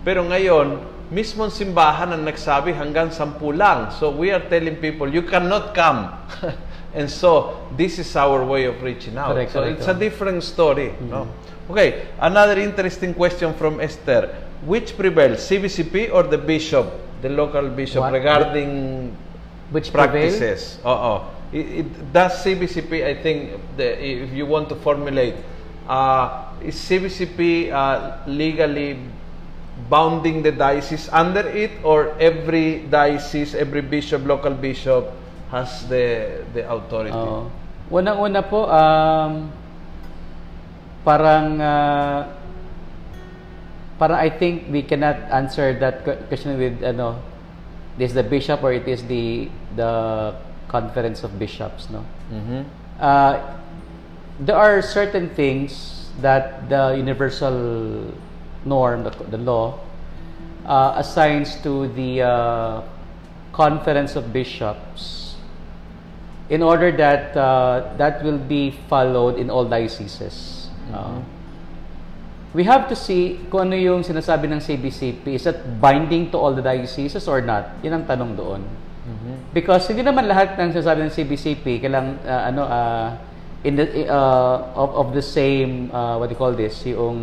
Pero 0.00 0.24
ngayon, 0.24 0.80
mismong 1.10 1.50
simbahan 1.50 2.14
ang 2.14 2.22
nagsabi 2.22 2.70
hanggang 2.70 3.10
sampu 3.10 3.50
lang. 3.50 3.90
So 3.90 4.14
we 4.14 4.30
are 4.30 4.42
telling 4.46 4.78
people, 4.78 5.10
you 5.10 5.26
cannot 5.26 5.74
come. 5.74 6.10
And 6.94 7.06
so, 7.06 7.54
this 7.76 7.98
is 7.98 8.16
our 8.16 8.42
way 8.42 8.64
of 8.64 8.82
reaching 8.82 9.16
out. 9.16 9.34
Correct, 9.34 9.52
so 9.52 9.62
correct, 9.62 9.78
it's 9.78 9.86
a 9.86 9.94
different 9.94 10.42
story. 10.42 10.90
No? 11.06 11.28
Okay, 11.70 12.08
another 12.18 12.58
interesting 12.58 13.14
question 13.14 13.54
from 13.54 13.78
Esther. 13.78 14.34
Which 14.66 14.96
prevails, 14.98 15.38
CBCP 15.38 16.12
or 16.12 16.24
the 16.24 16.36
bishop, 16.36 16.90
the 17.22 17.28
local 17.28 17.68
bishop, 17.70 18.02
What? 18.02 18.12
regarding 18.12 19.14
which 19.70 19.92
prevail? 19.92 20.10
practices. 20.10 20.82
Oo. 20.84 21.22
It, 21.52 21.86
it 21.86 22.12
does 22.12 22.42
CBCP, 22.42 23.06
I 23.06 23.14
think, 23.22 23.58
the, 23.76 23.94
if 24.02 24.32
you 24.34 24.46
want 24.46 24.68
to 24.70 24.76
formulate, 24.76 25.34
uh, 25.88 26.50
is 26.62 26.74
CBCP 26.74 27.70
uh, 27.70 28.18
legally 28.26 28.98
bounding 29.88 30.42
the 30.42 30.52
diocese 30.52 31.08
under 31.12 31.46
it 31.46 31.70
or 31.82 32.12
every 32.18 32.84
diocese, 32.90 33.54
every 33.54 33.80
bishop, 33.80 34.26
local 34.26 34.52
bishop 34.52 35.08
has 35.50 35.86
the 35.88 36.42
the 36.52 36.66
authority? 36.66 37.14
Oo. 37.14 37.46
Unang-una 37.90 38.38
po, 38.46 38.70
um, 38.70 39.50
parang, 41.02 41.58
uh, 41.58 42.22
parang 43.98 44.18
I 44.18 44.30
think 44.30 44.70
we 44.70 44.82
cannot 44.86 45.18
answer 45.34 45.74
that 45.82 46.06
que- 46.06 46.20
question 46.30 46.54
with, 46.54 46.78
ano, 46.86 47.18
this 47.98 48.12
the 48.14 48.22
bishop 48.22 48.62
or 48.62 48.72
it 48.72 48.86
is 48.86 49.02
the, 49.10 49.50
the 49.74 49.90
conference 50.68 51.24
of 51.26 51.34
bishops, 51.34 51.90
no? 51.90 52.06
Mhm. 52.30 52.62
Uh, 53.02 53.58
there 54.38 54.54
are 54.56 54.78
certain 54.80 55.28
things 55.34 56.06
that 56.22 56.68
the 56.70 56.94
universal 56.94 58.06
norm, 58.64 59.04
the, 59.04 59.10
the 59.30 59.38
law, 59.38 59.78
uh, 60.66 60.94
assigns 60.96 61.56
to 61.62 61.88
the 61.88 62.22
uh, 62.22 62.82
conference 63.52 64.16
of 64.16 64.32
bishops 64.32 65.36
in 66.48 66.62
order 66.62 66.90
that 66.90 67.36
uh, 67.36 67.94
that 67.96 68.22
will 68.24 68.38
be 68.38 68.70
followed 68.88 69.38
in 69.38 69.50
all 69.50 69.64
dioceses. 69.64 70.68
Uh, 70.92 71.22
we 72.52 72.64
have 72.64 72.88
to 72.88 72.96
see 72.96 73.38
kung 73.50 73.70
ano 73.70 73.76
yung 73.78 74.02
sinasabi 74.02 74.50
ng 74.50 74.58
CBCP. 74.58 75.38
Is 75.38 75.44
that 75.46 75.80
binding 75.80 76.30
to 76.34 76.36
all 76.38 76.52
the 76.52 76.62
dioceses 76.62 77.28
or 77.30 77.40
not? 77.40 77.78
Yan 77.86 78.02
ang 78.02 78.06
tanong 78.06 78.34
doon. 78.34 78.62
Because 79.50 79.90
hindi 79.90 80.06
naman 80.06 80.30
lahat 80.30 80.54
ng 80.54 80.70
sinasabi 80.70 81.06
ng 81.06 81.12
CBCP 81.12 81.82
kailang 81.82 82.22
uh, 82.22 82.42
ano 82.46 82.62
uh, 82.66 83.08
in 83.66 83.74
the 83.74 84.06
uh, 84.06 84.70
of, 84.78 84.90
of 84.94 85.06
the 85.10 85.22
same 85.22 85.90
uh, 85.90 86.14
what 86.16 86.30
do 86.30 86.34
you 86.34 86.40
call 86.40 86.54
this 86.54 86.86
yung 86.86 87.18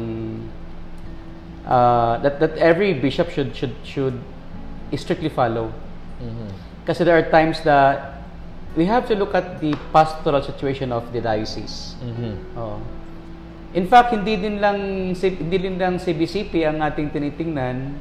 uh, 1.68 2.18
that 2.20 2.40
that 2.40 2.56
every 2.58 2.96
bishop 2.96 3.30
should 3.30 3.52
should 3.54 3.76
should 3.84 4.16
strictly 4.96 5.30
follow. 5.30 5.70
Kasi 6.84 7.04
there 7.04 7.14
are 7.14 7.28
times 7.28 7.62
that 7.62 8.24
we 8.74 8.86
have 8.86 9.06
to 9.06 9.14
look 9.14 9.36
at 9.36 9.60
the 9.60 9.76
pastoral 9.92 10.40
situation 10.40 10.90
of 10.90 11.04
the 11.12 11.20
diocese. 11.20 12.00
Mhm. 12.00 12.34
Oo. 12.56 12.80
In 13.76 13.86
fact, 13.86 14.16
hindi 14.16 14.40
din 14.40 14.58
lang 14.58 15.12
hindi 15.14 15.58
din 15.60 15.76
lang 15.76 16.00
CBCP 16.00 16.64
ang 16.64 16.80
ating 16.80 17.12
tinitingnan. 17.12 18.00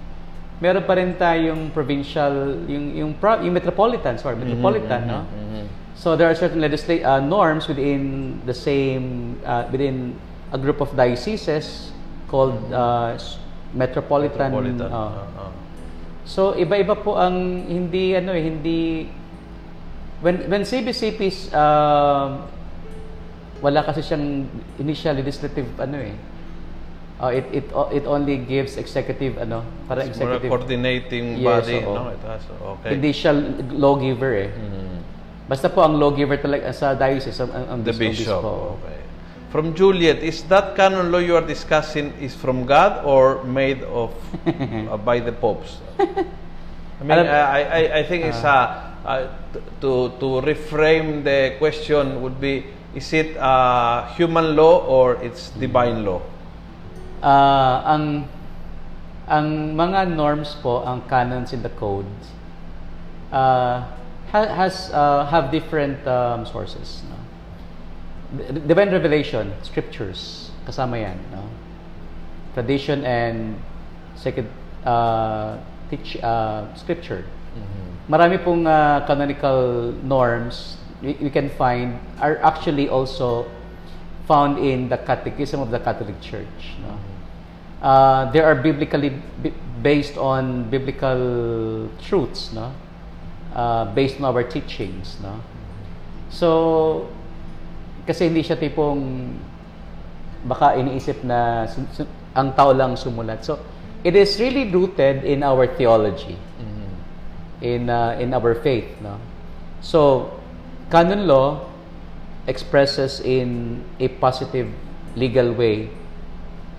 Meron 0.56 0.86
pa 0.86 0.96
rin 0.96 1.12
tayong 1.12 1.68
provincial 1.70 2.64
yung 2.64 2.94
yung, 2.94 3.10
pro, 3.12 3.42
yung 3.42 3.52
metropolitan, 3.52 4.16
sorry, 4.16 4.38
metropolitan, 4.38 5.04
no? 5.04 5.20
Mhm. 5.26 5.64
So 5.96 6.14
there 6.14 6.28
are 6.28 6.36
certain 6.36 6.60
legisla- 6.60 7.02
uh, 7.02 7.20
norms 7.20 7.66
within 7.66 8.00
the 8.46 8.54
same 8.54 9.36
uh, 9.42 9.66
within 9.68 10.14
a 10.48 10.56
group 10.56 10.78
of 10.78 10.94
dioceses 10.94 11.90
called 12.28 12.56
uh, 12.70 13.16
s- 13.16 13.36
metropolitan. 13.77 14.49
Metropolitan. 14.49 14.89
uh, 14.89 15.12
ah. 15.37 15.53
So 16.27 16.57
iba-iba 16.59 16.97
po 16.99 17.14
ang 17.14 17.62
hindi 17.68 18.16
ano 18.16 18.35
eh, 18.35 18.43
hindi 18.43 19.07
when 20.24 20.43
when 20.51 20.66
CBCP 20.66 21.20
is 21.22 21.53
um, 21.55 22.43
wala 23.62 23.87
kasi 23.87 24.03
siyang 24.03 24.49
initial 24.81 25.14
legislative 25.14 25.68
ano 25.79 26.01
eh. 26.03 26.16
Uh, 27.16 27.33
it 27.33 27.49
it 27.49 27.64
it 27.97 28.05
only 28.05 28.37
gives 28.45 28.77
executive 28.77 29.41
ano, 29.41 29.64
para 29.89 30.05
It's 30.05 30.20
executive. 30.20 30.53
coordinating 30.53 31.41
Yes, 31.41 31.64
body, 31.64 31.81
oo. 31.81 31.97
no? 31.97 32.12
It 32.12 32.20
has, 32.29 32.45
okay. 32.45 32.93
Hindi 32.93 33.09
siya 33.16 33.33
lawgiver 33.72 34.33
eh. 34.37 34.51
Mhm. 34.53 34.97
Basta 35.49 35.72
po 35.72 35.81
ang 35.81 35.97
lawgiver 35.97 36.37
talaga 36.37 36.68
sa 36.77 36.93
diocese 36.93 37.41
ang, 37.41 37.57
ang, 37.57 37.64
ang 37.72 37.81
The 37.87 37.95
ang 37.95 38.03
bishop. 38.03 38.37
bispo. 38.37 38.53
Okay. 38.83 38.95
From 39.57 39.72
Juliet, 39.72 40.20
is 40.20 40.44
that 40.52 40.76
canon 40.76 41.09
law 41.09 41.16
you 41.16 41.32
are 41.32 41.40
discussing 41.40 42.12
is 42.20 42.36
from 42.36 42.68
God 42.68 43.00
or 43.09 43.40
made 43.48 43.80
of 43.88 44.12
uh, 44.44 45.00
by 45.00 45.16
the 45.18 45.32
popes? 45.32 45.80
I 45.96 46.04
mean, 47.00 47.24
Alam- 47.24 47.32
uh, 47.32 47.57
I, 47.57 47.61
I, 47.64 47.80
I 47.96 48.02
think 48.04 48.28
it's 48.28 48.44
uh, 48.44 48.92
uh, 49.00 49.32
to 49.80 50.12
to 50.20 50.44
reframe 50.44 51.24
the 51.24 51.57
question 51.57 52.20
would 52.20 52.36
be: 52.36 52.68
Is 52.92 53.09
it 53.16 53.32
uh, 53.40 54.12
human 54.12 54.61
law 54.61 54.84
or 54.84 55.16
it's 55.24 55.48
divine 55.57 56.04
law? 56.04 56.20
Ah, 57.24 57.96
ang 57.96 58.28
ang 59.24 59.72
mga 59.72 60.12
norms 60.12 60.52
po, 60.61 60.84
ang 60.84 61.00
canons 61.09 61.57
in 61.57 61.64
the 61.64 61.72
code 61.80 62.04
uh, 63.32 63.88
ha- 64.28 64.52
has 64.52 64.92
uh, 64.92 65.24
have 65.24 65.48
different 65.48 65.96
um, 66.04 66.44
sources. 66.44 67.00
No? 67.09 67.15
Divine 68.66 68.91
revelation, 68.91 69.55
scriptures, 69.62 70.51
kasama 70.66 70.99
yan. 70.99 71.18
No? 71.31 71.47
Tradition 72.55 73.05
and 73.05 73.55
second 74.16 74.49
uh, 74.85 75.59
teach, 75.91 76.16
uh, 76.22 76.66
scripture. 76.74 77.24
Marami 78.11 78.39
pong 78.43 78.66
uh, 78.66 79.03
canonical 79.07 79.93
norms 80.03 80.79
we, 81.03 81.14
we 81.20 81.31
can 81.31 81.51
find 81.51 81.99
are 82.20 82.39
actually 82.39 82.89
also 82.89 83.47
found 84.27 84.59
in 84.59 84.89
the 84.89 84.97
Catechism 84.99 85.61
of 85.61 85.70
the 85.70 85.79
Catholic 85.79 86.20
Church. 86.20 86.74
No? 86.83 86.99
Uh, 87.87 88.31
they 88.33 88.41
are 88.41 88.55
biblically 88.55 89.11
bi- 89.43 89.53
based 89.83 90.16
on 90.16 90.68
biblical 90.70 91.89
truths, 92.03 92.53
no? 92.53 92.72
Uh, 93.55 93.85
based 93.95 94.18
on 94.18 94.24
our 94.24 94.43
teachings, 94.43 95.16
no? 95.22 95.41
So, 96.31 97.09
kasi 98.07 98.30
hindi 98.30 98.46
siya 98.46 98.57
tipong 98.57 99.02
baka 100.46 100.78
iniisip 100.78 101.26
na 101.26 101.66
ang 102.32 102.54
tao 102.54 102.70
lang 102.70 102.94
sumulat. 102.94 103.42
So, 103.42 103.59
it 104.07 104.14
is 104.14 104.38
really 104.38 104.70
rooted 104.70 105.26
in 105.26 105.42
our 105.42 105.66
theology. 105.66 106.38
In 107.57 107.88
uh, 107.88 108.12
in 108.20 108.36
our 108.36 108.52
faith 108.61 108.84
no? 109.00 109.16
So 109.80 110.28
canon 110.92 111.24
law 111.24 111.64
expresses 112.44 113.24
in 113.24 113.80
a 113.96 114.12
positive 114.20 114.68
legal 115.16 115.57
way 115.57 115.88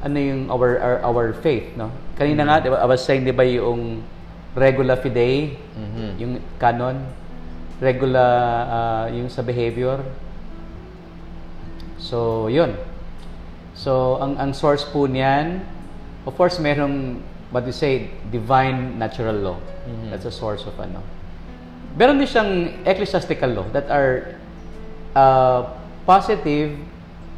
ano 0.06 0.22
yung 0.22 0.42
our 0.54 0.78
our, 0.78 0.98
our 1.02 1.28
faith 1.34 1.74
no? 1.74 1.90
Kanina 2.14 2.46
nga 2.46 2.62
di 2.62 2.70
ba, 2.70 2.78
I 2.78 2.86
was 2.86 3.02
saying 3.02 3.26
di 3.26 3.34
ba 3.34 3.42
yung 3.42 4.06
regula 4.54 5.02
fidei 5.02 5.58
yung 6.22 6.38
canon 6.62 7.02
regula 7.82 8.26
uh, 8.70 9.06
yung 9.10 9.34
sa 9.34 9.42
behavior 9.42 9.98
so 12.00 12.48
yun. 12.48 12.78
So 13.78 14.18
ang 14.18 14.38
ang 14.42 14.52
source 14.58 14.86
po 14.86 15.06
niyan 15.06 15.62
of 16.26 16.34
course 16.34 16.58
merong 16.58 17.22
what 17.54 17.64
we 17.64 17.72
say 17.72 18.10
divine 18.34 18.98
natural 18.98 19.36
law. 19.36 19.58
That's 20.10 20.26
a 20.26 20.34
source 20.34 20.66
of 20.66 20.76
ano. 20.82 21.00
Meron 21.98 22.20
din 22.20 22.28
siyang 22.28 22.86
ecclesiastical 22.86 23.50
law 23.54 23.66
that 23.74 23.90
are 23.90 24.36
uh, 25.18 25.72
positive 26.06 26.76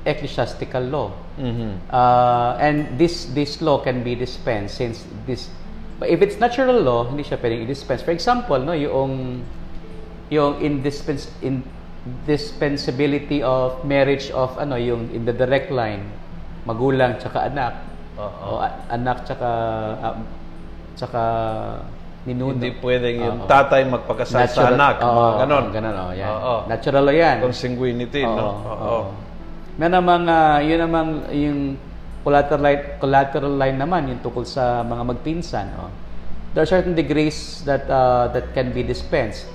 ecclesiastical 0.04 0.84
law. 0.84 1.10
Mhm. 1.40 1.80
Uh, 1.88 2.60
and 2.60 3.00
this 3.00 3.32
this 3.32 3.64
law 3.64 3.80
can 3.80 4.04
be 4.04 4.16
dispensed 4.16 4.76
since 4.76 5.08
this 5.24 5.48
but 6.00 6.12
if 6.12 6.20
it's 6.20 6.40
natural 6.40 6.80
law 6.84 7.08
hindi 7.08 7.24
siya 7.24 7.40
pwedeng 7.40 7.64
i-dispense. 7.68 8.04
For 8.04 8.12
example 8.12 8.60
no 8.60 8.76
yung 8.76 9.44
yung 10.32 10.60
indispens 10.60 11.32
indispensability 12.06 13.44
of 13.44 13.84
marriage 13.84 14.32
of 14.32 14.56
ano 14.56 14.80
yung 14.80 15.12
in 15.12 15.28
the 15.28 15.36
direct 15.36 15.68
line 15.68 16.08
magulang 16.64 17.20
tsaka 17.20 17.52
anak 17.52 17.74
Oo. 18.20 18.60
o 18.60 18.64
a- 18.64 18.80
anak 18.92 19.24
tsaka 19.24 19.50
um, 20.04 20.20
tsaka 20.96 21.22
ninuno 22.28 22.60
Hindi 22.60 22.76
pwedeng 22.84 23.18
yung 23.24 23.40
Oo. 23.44 23.48
tatay 23.48 23.88
magpakasal 23.88 24.44
sa 24.52 24.76
anak. 24.76 25.00
Mga 25.00 25.34
ganon. 25.40 25.66
ganon, 25.72 25.96
oh, 25.96 26.12
yan. 26.12 26.28
Oo. 26.28 26.56
Natural 26.68 27.04
law 27.08 27.16
yan. 27.16 27.38
Consanguinity, 27.40 28.22
no? 28.28 28.36
Oo, 28.36 28.76
oo. 28.76 29.02
May 29.80 29.88
namang, 29.88 30.28
ah, 30.28 30.60
yun 30.60 30.84
namang 30.84 31.10
yung 31.32 31.60
collateral 32.28 32.60
line, 32.60 32.82
collateral 33.00 33.56
line 33.56 33.80
naman, 33.80 34.12
yung 34.12 34.20
tukol 34.20 34.44
sa 34.44 34.84
mga 34.84 35.16
magpinsan. 35.16 35.72
Oh. 35.80 35.88
There 36.52 36.68
are 36.68 36.70
certain 36.70 36.92
degrees 36.92 37.64
that 37.64 37.88
uh, 37.88 38.28
that 38.36 38.52
can 38.52 38.76
be 38.76 38.84
dispensed. 38.84 39.48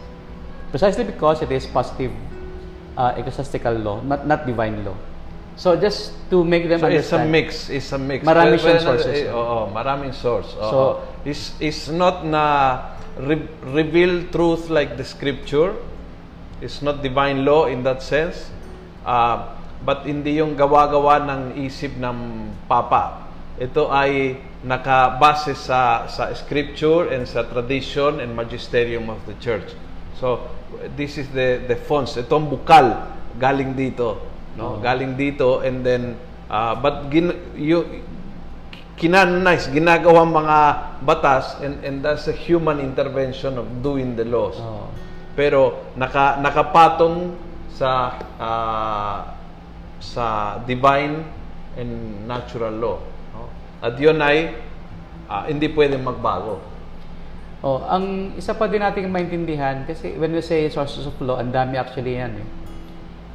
Precisely 0.72 1.05
because 1.05 1.45
it 1.45 1.53
is 1.53 1.68
positive 1.68 2.11
uh, 2.97 3.14
ecclesiastical 3.16 3.74
law, 3.74 4.01
not, 4.03 4.26
not 4.26 4.47
divine 4.47 4.84
law. 4.84 4.95
So 5.57 5.78
just 5.78 6.12
to 6.30 6.42
make 6.42 6.66
them 6.68 6.80
So 6.82 6.90
it's 6.90 7.12
a 7.14 7.22
understand. 7.22 7.30
mix, 7.30 7.70
it's 7.70 7.92
a 7.92 7.99
mix. 7.99 8.26
Marami 8.26 8.59
Well, 8.59 8.59
siyang 8.59 8.82
well, 8.82 8.99
sources. 8.99 9.18
eh, 9.22 9.30
Oo, 9.30 9.70
maraming 9.70 10.12
source. 10.12 10.51
Oo. 10.59 10.70
So- 10.70 10.95
it's, 11.24 11.55
it's 11.62 11.86
not 11.88 12.26
na 12.26 12.45
re- 13.18 13.47
reveal 13.70 14.26
truth 14.34 14.66
like 14.68 14.99
the 14.99 15.07
scripture. 15.07 15.78
It's 16.61 16.82
not 16.82 17.03
divine 17.03 17.45
law 17.47 17.66
in 17.70 17.86
that 17.86 18.03
sense. 18.03 18.51
Uh, 19.07 19.55
but 19.84 20.03
hindi 20.09 20.40
yung 20.42 20.57
gawa-gawa 20.57 21.22
ng 21.28 21.42
isip 21.62 21.95
ng 22.01 22.51
papa. 22.66 23.28
Ito 23.61 23.86
ay 23.92 24.40
nakabase 24.64 25.55
sa 25.55 26.09
sa 26.09 26.32
scripture 26.34 27.12
and 27.12 27.28
sa 27.28 27.45
tradition 27.47 28.18
and 28.18 28.32
magisterium 28.34 29.07
of 29.07 29.20
the 29.28 29.36
church. 29.38 29.70
So 30.18 30.49
this 30.97 31.18
is 31.18 31.29
the 31.31 31.62
the 31.66 31.77
fonts. 31.77 32.16
Itong 32.16 32.51
bukal 32.51 33.11
galing 33.39 33.75
dito, 33.75 34.20
no? 34.55 34.79
Galing 34.79 35.18
dito 35.18 35.62
and 35.62 35.83
then 35.83 36.14
uh, 36.51 36.75
but 36.79 37.11
gin, 37.11 37.35
you, 37.59 38.05
kinanonize, 38.95 39.66
ginagawang 39.75 40.31
mga 40.31 40.59
batas 41.03 41.59
and, 41.61 41.83
and 41.83 41.97
that's 42.03 42.31
a 42.31 42.37
human 42.37 42.79
intervention 42.79 43.59
of 43.59 43.66
doing 43.83 44.14
the 44.14 44.25
laws. 44.25 44.59
Oo. 44.59 44.87
Pero 45.35 45.91
naka, 45.99 46.39
nakapatong 46.39 47.35
sa 47.75 48.22
ah, 48.39 49.35
sa 49.99 50.59
divine 50.62 51.27
and 51.75 52.22
natural 52.31 52.70
law. 52.70 52.99
no? 53.35 53.51
At 53.83 53.99
yun 53.99 54.22
ay 54.22 54.55
ah, 55.27 55.51
hindi 55.51 55.66
pwedeng 55.75 56.07
magbago. 56.07 56.74
Oh, 57.65 57.81
ang 57.81 58.37
isa 58.37 58.53
pa 58.53 58.69
din 58.69 58.85
nating 58.85 59.09
maintindihan 59.09 59.89
kasi 59.89 60.12
when 60.15 60.37
we 60.37 60.45
say 60.45 60.69
sources 60.69 61.09
of 61.09 61.17
law, 61.19 61.41
ang 61.41 61.49
dami 61.49 61.81
actually 61.81 62.21
yan 62.21 62.37
eh. 62.37 62.47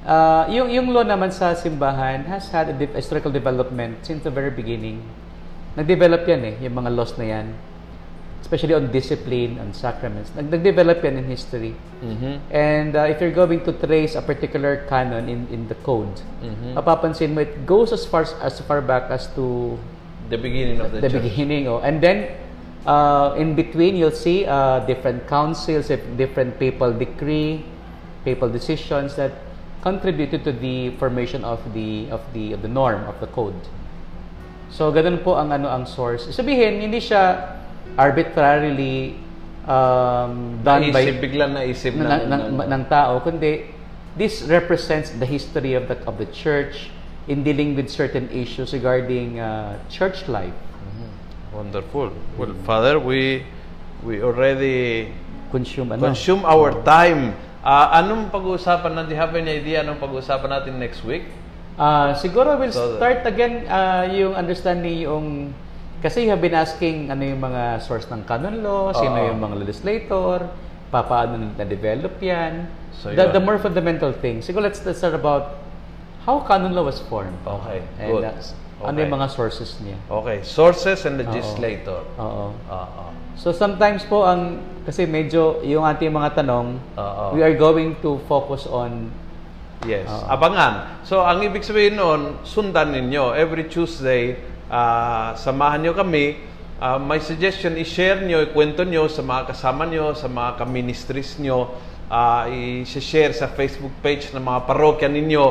Ah, 0.05 0.45
yung 0.47 0.69
yung 0.69 0.93
law 0.93 1.01
naman 1.01 1.33
sa 1.33 1.57
simbahan 1.57 2.23
has 2.23 2.45
had 2.47 2.69
a 2.69 2.75
de- 2.75 2.93
historical 2.93 3.33
development 3.33 4.05
since 4.05 4.21
the 4.21 4.29
very 4.29 4.53
beginning. 4.53 5.01
Nag-develop 5.73 6.23
yan 6.23 6.41
eh, 6.45 6.55
yung 6.61 6.77
mga 6.77 6.93
laws 6.93 7.17
na 7.17 7.25
yan. 7.25 7.47
Especially 8.39 8.71
on 8.71 8.87
discipline, 8.89 9.57
on 9.57 9.73
sacraments. 9.73 10.29
Nag- 10.31 10.49
Nag-develop 10.49 11.01
yan 11.01 11.19
in 11.19 11.25
history. 11.25 11.73
And 12.49 12.95
uh, 12.95 13.05
if 13.05 13.19
you're 13.19 13.35
going 13.35 13.65
to 13.65 13.73
trace 13.75 14.13
a 14.13 14.21
particular 14.21 14.87
canon 14.87 15.25
in 15.25 15.49
in 15.49 15.67
the 15.67 15.75
code, 15.81 16.21
mapapansin 16.73 17.33
mo 17.33 17.41
it 17.41 17.65
goes 17.65 17.91
as 17.91 18.05
far 18.05 18.23
as 18.39 18.61
far 18.61 18.79
back 18.79 19.09
as 19.09 19.25
to 19.33 19.73
The 20.29 20.37
beginning 20.37 20.77
of 20.79 20.93
the, 20.93 21.01
the 21.01 21.09
church. 21.09 21.25
beginning. 21.25 21.65
Oh. 21.65 21.81
And 21.81 21.97
then, 21.99 22.29
uh, 22.85 23.35
in 23.37 23.55
between, 23.55 23.95
you'll 23.95 24.11
see 24.11 24.45
uh, 24.45 24.79
different 24.85 25.27
councils, 25.27 25.89
if- 25.89 26.05
different 26.17 26.59
papal 26.59 26.93
decree, 26.93 27.65
papal 28.23 28.49
decisions 28.49 29.15
that 29.15 29.31
contributed 29.81 30.43
to 30.43 30.51
the 30.51 30.91
formation 30.99 31.43
of 31.43 31.59
the 31.73 32.11
of 32.11 32.19
the 32.33 32.51
of 32.51 32.61
the 32.61 32.67
norm 32.67 33.03
of 33.07 33.15
the 33.19 33.27
code. 33.27 33.55
So, 34.69 34.91
ganun 34.91 35.23
po 35.23 35.39
ang 35.39 35.51
ano 35.55 35.71
ang 35.71 35.87
source. 35.87 36.29
Sabihin, 36.29 36.83
hindi 36.83 36.99
siya 36.99 37.55
arbitrarily 37.97 39.17
um, 39.65 40.61
done 40.61 40.93
by 40.93 41.03
Naisip, 41.09 41.17
biglang 41.23 41.51
naisip 41.57 41.93
ng, 41.95 42.05
ng, 42.05 42.21
ng, 42.27 42.41
ng, 42.53 42.67
ng 42.69 42.83
tao, 42.85 43.17
kundi 43.23 43.71
this 44.19 44.43
represents 44.45 45.09
the 45.15 45.25
history 45.25 45.73
of 45.73 45.87
the 45.87 45.97
of 46.05 46.19
the 46.19 46.27
church 46.29 46.91
in 47.29 47.41
dealing 47.41 47.73
with 47.73 47.89
certain 47.89 48.29
issues 48.29 48.73
regarding 48.73 49.39
uh, 49.39 49.79
church 49.89 50.27
life. 50.27 50.53
Wonderful. 51.59 52.15
Well, 52.39 52.55
Father, 52.63 52.95
we 52.95 53.43
we 54.07 54.23
already 54.23 55.11
Consume 55.51 55.91
ano? 55.91 55.99
consume 56.07 56.47
our 56.47 56.71
time. 56.87 57.35
Ah, 57.59 57.99
anong 57.99 58.31
pag-uusapan 58.31 58.95
natin? 58.95 59.11
Do 59.11 59.13
you 59.13 59.19
have 59.19 59.35
any 59.35 59.59
idea 59.59 59.83
anong 59.83 59.99
pag-uusapan 59.99 60.47
natin 60.47 60.79
next 60.79 61.03
week? 61.03 61.27
Ah, 61.75 62.15
siguro 62.15 62.55
we'll 62.55 62.71
So, 62.71 62.95
start 62.95 63.27
again 63.27 63.67
ah, 63.67 64.07
yung 64.07 64.39
understanding 64.39 65.03
yung 65.03 65.51
kasi 65.99 66.23
you 66.23 66.31
have 66.31 66.39
been 66.39 66.55
asking 66.55 67.11
ano 67.11 67.27
yung 67.27 67.43
mga 67.43 67.83
source 67.83 68.07
ng 68.07 68.23
canon 68.23 68.63
law, 68.63 68.95
sino 68.95 69.19
Oo. 69.19 69.27
yung 69.35 69.39
mga 69.43 69.55
legislator, 69.59 70.47
pa- 70.87 71.03
paano 71.03 71.35
na-develop 71.59 72.15
yan. 72.23 72.71
So, 72.95 73.11
the, 73.11 73.27
yun. 73.27 73.35
the 73.35 73.43
more 73.43 73.59
fundamental 73.59 74.15
thing. 74.15 74.39
Siguro 74.39 74.63
let's, 74.63 74.79
let's 74.87 75.03
start 75.03 75.11
about 75.11 75.59
how 76.23 76.39
canon 76.47 76.71
law 76.71 76.87
was 76.87 77.03
formed. 77.11 77.35
Okay, 77.43 77.83
And 77.99 78.11
good. 78.15 78.23
uh, 78.23 78.39
ano 78.79 78.95
yung 78.99 79.11
Okay. 79.11 79.17
mga 79.19 79.27
sources 79.27 79.69
niya. 79.83 79.97
Okay, 80.07 80.37
sources 80.41 81.03
and 81.03 81.19
legislator. 81.19 81.99
Oo. 82.15 82.55
Oo. 82.55 83.05
So 83.35 83.51
sometimes 83.51 84.03
po 84.07 84.23
ang 84.23 84.59
kasi 84.83 85.03
medyo 85.05 85.59
yung 85.63 85.83
ating 85.83 86.11
mga 86.11 86.43
tanong, 86.43 86.79
Oo. 86.95 87.23
we 87.35 87.43
are 87.43 87.55
going 87.55 87.95
to 87.99 88.19
focus 88.27 88.67
on 88.67 89.11
Yes, 89.87 90.11
Oo. 90.11 90.27
abangan. 90.27 90.99
So, 91.07 91.23
ang 91.23 91.39
ibig 91.39 91.63
sabihin 91.63 91.95
noon, 91.95 92.43
sundan 92.43 92.91
ninyo. 92.91 93.31
Every 93.31 93.71
Tuesday, 93.71 94.35
ah, 94.67 95.31
samahan 95.39 95.87
nyo 95.87 95.95
kami. 95.95 96.35
Ah, 96.83 96.99
may 96.99 97.23
suggestion, 97.23 97.79
i-share 97.79 98.19
nyo, 98.27 98.43
ikwento 98.43 98.83
nyo 98.83 99.07
sa 99.07 99.23
mga 99.23 99.55
kasama 99.55 99.87
nyo, 99.87 100.11
sa 100.19 100.27
mga 100.27 100.59
ka-ministries 100.59 101.39
nyo. 101.39 101.79
Ah, 102.11 102.51
i-share 102.51 103.31
sa 103.31 103.47
Facebook 103.47 103.95
page 104.03 104.35
ng 104.35 104.43
mga 104.43 104.67
parokya 104.67 105.07
ninyo. 105.07 105.45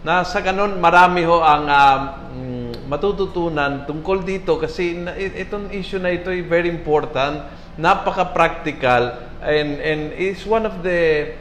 Na 0.00 0.24
sa 0.24 0.40
ganun, 0.40 0.80
marami 0.80 1.20
ho 1.28 1.44
ang 1.44 1.64
ah, 1.68 1.96
mm, 2.32 2.53
matututunan 2.86 3.88
tungkol 3.88 4.22
dito 4.22 4.60
kasi 4.60 4.96
na, 4.96 5.16
itong 5.16 5.72
issue 5.72 5.98
na 5.98 6.12
ito 6.12 6.28
ay 6.28 6.44
very 6.44 6.68
important, 6.68 7.44
napaka-practical, 7.80 9.18
and, 9.44 9.80
and 9.80 10.00
is 10.16 10.44
one 10.46 10.64
of 10.64 10.80
the 10.84 11.32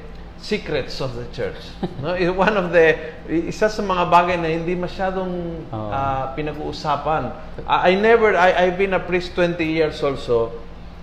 secrets 0.44 1.00
of 1.00 1.16
the 1.16 1.24
church. 1.32 1.72
no, 2.04 2.14
one 2.36 2.58
of 2.60 2.76
the 2.76 3.00
isa 3.32 3.72
sa 3.72 3.80
mga 3.80 4.04
bagay 4.12 4.36
na 4.36 4.52
hindi 4.52 4.76
masyadong 4.76 5.64
Oo. 5.72 5.90
ah, 5.90 6.36
pinag-uusapan. 6.36 7.32
I, 7.64 7.96
I 7.96 8.00
never 8.00 8.36
I 8.36 8.68
I've 8.68 8.76
been 8.76 8.92
a 8.92 9.00
priest 9.00 9.32
20 9.40 9.64
years 9.64 10.04
also. 10.04 10.52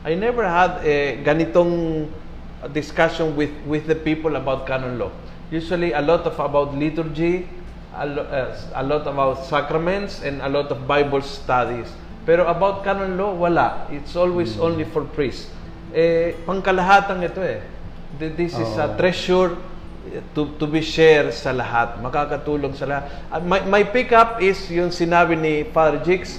I 0.04 0.12
never 0.16 0.44
had 0.44 0.84
a 0.84 1.20
ganitong 1.24 2.08
discussion 2.72 3.32
with 3.32 3.52
with 3.64 3.88
the 3.88 3.96
people 3.96 4.36
about 4.36 4.68
canon 4.68 5.00
law. 5.00 5.12
Usually 5.48 5.96
a 5.96 6.04
lot 6.04 6.28
of 6.28 6.36
about 6.36 6.76
liturgy, 6.76 7.48
a, 7.94 8.06
lo- 8.06 8.28
uh, 8.28 8.54
a 8.74 8.82
lot 8.82 9.06
about 9.06 9.44
sacraments 9.46 10.22
and 10.22 10.40
a 10.42 10.48
lot 10.48 10.70
of 10.70 10.86
Bible 10.86 11.22
studies. 11.22 11.88
Pero 12.26 12.46
about 12.46 12.84
canon 12.84 13.16
law, 13.16 13.32
wala. 13.34 13.86
It's 13.90 14.14
always 14.14 14.58
only 14.60 14.84
for 14.84 15.02
priests. 15.04 15.48
Eh, 15.90 16.36
pangkalahatan 16.46 17.24
ito 17.24 17.42
eh. 17.42 17.60
Th- 18.20 18.34
This 18.36 18.54
is 18.54 18.70
a 18.78 18.86
Oo. 18.86 18.96
treasure 19.00 19.56
to, 20.34 20.54
to 20.58 20.66
be 20.66 20.80
shared 20.82 21.32
sa 21.34 21.50
lahat. 21.50 21.98
Makakatulong 21.98 22.76
sa 22.76 22.86
lahat. 22.86 23.04
Uh, 23.32 23.40
my, 23.42 23.60
my 23.66 23.82
pick-up 23.82 24.38
is 24.42 24.58
yung 24.70 24.90
sinabi 24.94 25.34
ni 25.34 25.64
Father 25.74 25.98
Jigs, 26.04 26.38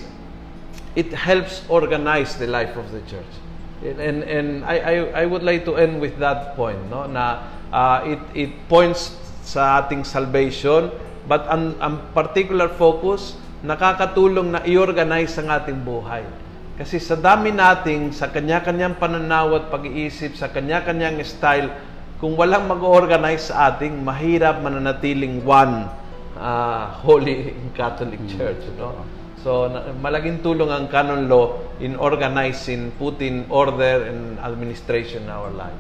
it 0.96 1.12
helps 1.14 1.64
organize 1.68 2.36
the 2.38 2.48
life 2.48 2.76
of 2.76 2.88
the 2.92 3.02
church. 3.08 3.34
And, 3.82 3.98
and, 4.00 4.18
and 4.24 4.48
I, 4.66 4.76
I, 4.78 4.94
I 5.22 5.26
would 5.26 5.42
like 5.44 5.66
to 5.66 5.76
end 5.76 6.00
with 6.00 6.20
that 6.20 6.56
point, 6.56 6.78
no? 6.90 7.08
na 7.08 7.42
uh, 7.74 8.04
it, 8.06 8.20
it 8.36 8.52
points 8.70 9.18
sa 9.42 9.82
ating 9.82 10.06
salvation, 10.06 10.92
but 11.32 11.48
ang, 11.48 11.80
ang 11.80 12.12
particular 12.12 12.68
focus, 12.68 13.40
nakakatulong 13.64 14.52
na 14.52 14.60
i-organize 14.68 15.40
ang 15.40 15.48
ating 15.48 15.80
buhay. 15.80 16.28
Kasi 16.76 17.00
sa 17.00 17.16
dami 17.16 17.56
nating, 17.56 18.12
sa 18.12 18.28
kanya-kanyang 18.28 19.00
pananaw 19.00 19.56
at 19.56 19.66
pag-iisip, 19.72 20.36
sa 20.36 20.52
kanya-kanyang 20.52 21.24
style, 21.24 21.72
kung 22.20 22.36
walang 22.36 22.68
mag-organize 22.68 23.48
sa 23.48 23.72
ating, 23.72 24.04
mahirap 24.04 24.60
mananatiling 24.60 25.40
one 25.48 25.88
uh, 26.36 26.92
holy 27.00 27.56
Catholic 27.80 28.20
Church. 28.28 28.60
No? 28.76 28.92
So, 29.40 29.72
na, 29.72 29.96
malaking 29.96 30.44
tulong 30.44 30.68
ang 30.68 30.92
canon 30.92 31.32
law 31.32 31.64
in 31.80 31.96
organizing, 31.96 32.92
putting 33.00 33.48
order 33.48 34.04
and 34.04 34.36
administration 34.44 35.26
in 35.26 35.32
our 35.32 35.50
life. 35.56 35.80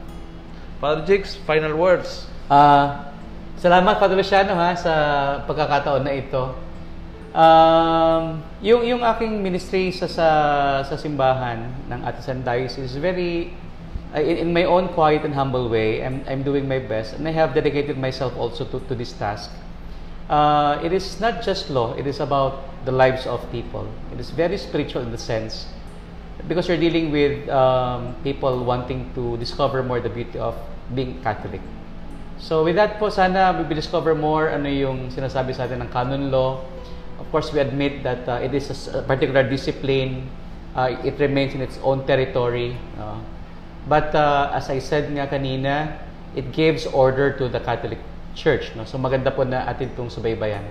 Father 0.79 1.03
Jigs, 1.03 1.35
final 1.43 1.75
words. 1.75 2.25
Ah, 2.47 3.10
salamat 3.61 4.01
Father 4.01 4.17
Luciano 4.17 4.57
ha 4.57 4.73
sa 4.73 4.93
pagkakataon 5.45 6.01
na 6.01 6.17
ito. 6.17 6.49
Um, 7.31 8.41
yung 8.59 8.81
yung 8.83 9.01
aking 9.05 9.37
ministry 9.37 9.93
sa 9.93 10.09
sa, 10.09 10.27
sa 10.81 10.95
simbahan 10.97 11.69
ng 11.87 11.99
Atisan 12.01 12.41
Diocese 12.41 12.91
is 12.91 12.97
very 12.97 13.53
in, 14.17 14.35
in 14.43 14.49
my 14.49 14.65
own 14.65 14.89
quiet 14.97 15.21
and 15.21 15.37
humble 15.37 15.69
way. 15.69 16.01
I'm 16.01 16.25
I'm 16.25 16.41
doing 16.41 16.65
my 16.65 16.81
best 16.81 17.13
and 17.13 17.23
I 17.29 17.31
have 17.37 17.53
dedicated 17.53 18.01
myself 18.01 18.33
also 18.33 18.65
to 18.73 18.81
to 18.89 18.97
this 18.97 19.13
task. 19.13 19.53
Uh, 20.25 20.81
it 20.81 20.89
is 20.89 21.21
not 21.21 21.45
just 21.45 21.69
law, 21.69 21.93
it 21.93 22.09
is 22.09 22.17
about 22.17 22.65
the 22.89 22.91
lives 22.91 23.29
of 23.29 23.45
people. 23.53 23.85
It 24.09 24.17
is 24.17 24.33
very 24.33 24.57
spiritual 24.57 25.05
in 25.05 25.13
the 25.13 25.21
sense 25.21 25.69
because 26.49 26.65
you're 26.65 26.81
dealing 26.81 27.13
with 27.13 27.45
um, 27.53 28.17
people 28.25 28.65
wanting 28.65 29.13
to 29.13 29.37
discover 29.37 29.85
more 29.85 30.01
the 30.01 30.09
beauty 30.09 30.41
of 30.41 30.57
being 30.97 31.21
Catholic. 31.21 31.61
So 32.41 32.65
with 32.65 32.73
that 32.81 32.97
po, 32.97 33.13
sana 33.13 33.53
we 33.53 33.61
will 33.69 33.77
discover 33.77 34.17
more 34.17 34.49
ano 34.49 34.65
yung 34.65 35.13
sinasabi 35.13 35.53
sa 35.53 35.69
atin 35.69 35.85
ng 35.85 35.93
canon 35.93 36.33
law. 36.33 36.65
Of 37.21 37.29
course, 37.29 37.53
we 37.53 37.61
admit 37.61 38.01
that 38.01 38.25
uh, 38.25 38.41
it 38.41 38.49
is 38.57 38.65
a 38.89 39.05
particular 39.05 39.45
discipline. 39.45 40.25
Uh, 40.73 40.97
it 41.05 41.21
remains 41.21 41.53
in 41.53 41.61
its 41.61 41.77
own 41.85 42.01
territory. 42.09 42.73
Uh, 42.97 43.21
but 43.85 44.09
uh, 44.17 44.49
as 44.57 44.73
I 44.73 44.81
said 44.81 45.13
nga 45.13 45.29
kanina, 45.29 46.01
it 46.33 46.49
gives 46.49 46.89
order 46.89 47.29
to 47.37 47.45
the 47.45 47.61
Catholic 47.61 48.01
Church. 48.33 48.73
No? 48.73 48.89
So 48.89 48.97
maganda 48.97 49.29
po 49.29 49.45
na 49.45 49.69
atin 49.69 49.93
itong 49.93 50.09
subaybayan. 50.09 50.65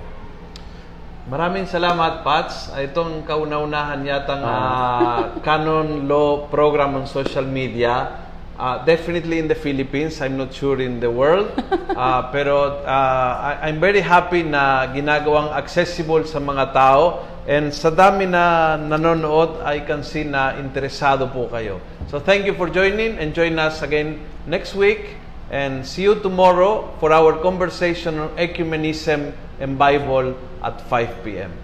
Maraming 1.31 1.71
salamat, 1.71 2.27
Pats. 2.27 2.75
Itong 2.75 3.23
kauna-unahan 3.23 4.03
yatang 4.03 4.43
ah, 4.43 5.39
canon 5.47 6.11
law 6.11 6.51
program 6.51 6.99
on 6.99 7.07
social 7.07 7.47
media. 7.47 8.20
Ah, 8.61 8.85
definitely 8.85 9.41
in 9.41 9.49
the 9.49 9.57
Philippines. 9.57 10.21
I'm 10.21 10.37
not 10.37 10.53
sure 10.53 10.77
in 10.85 11.01
the 11.01 11.09
world. 11.09 11.49
Ah, 11.97 12.29
pero 12.35 12.85
ah, 12.85 13.57
I- 13.57 13.73
I'm 13.73 13.81
very 13.81 14.05
happy 14.05 14.45
na 14.45 14.85
ginagawang 14.93 15.49
accessible 15.57 16.29
sa 16.29 16.45
mga 16.45 16.77
tao. 16.77 17.25
And 17.49 17.73
sa 17.73 17.89
dami 17.89 18.29
na 18.29 18.77
nanonood, 18.77 19.65
I 19.65 19.81
can 19.81 20.05
see 20.05 20.29
na 20.29 20.61
interesado 20.61 21.33
po 21.33 21.49
kayo. 21.49 21.81
So 22.13 22.21
thank 22.21 22.45
you 22.45 22.53
for 22.53 22.69
joining 22.69 23.17
and 23.17 23.33
join 23.33 23.57
us 23.57 23.81
again 23.81 24.21
next 24.45 24.77
week. 24.77 25.17
And 25.49 25.81
see 25.81 26.05
you 26.05 26.21
tomorrow 26.21 26.93
for 27.01 27.17
our 27.17 27.41
conversation 27.41 28.21
on 28.21 28.29
ecumenism 28.37 29.33
and 29.57 29.81
Bible 29.81 30.37
at 30.61 30.85
5 30.85 31.25
p.m. 31.25 31.57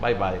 Bye 0.00 0.40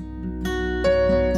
Música 0.00 1.29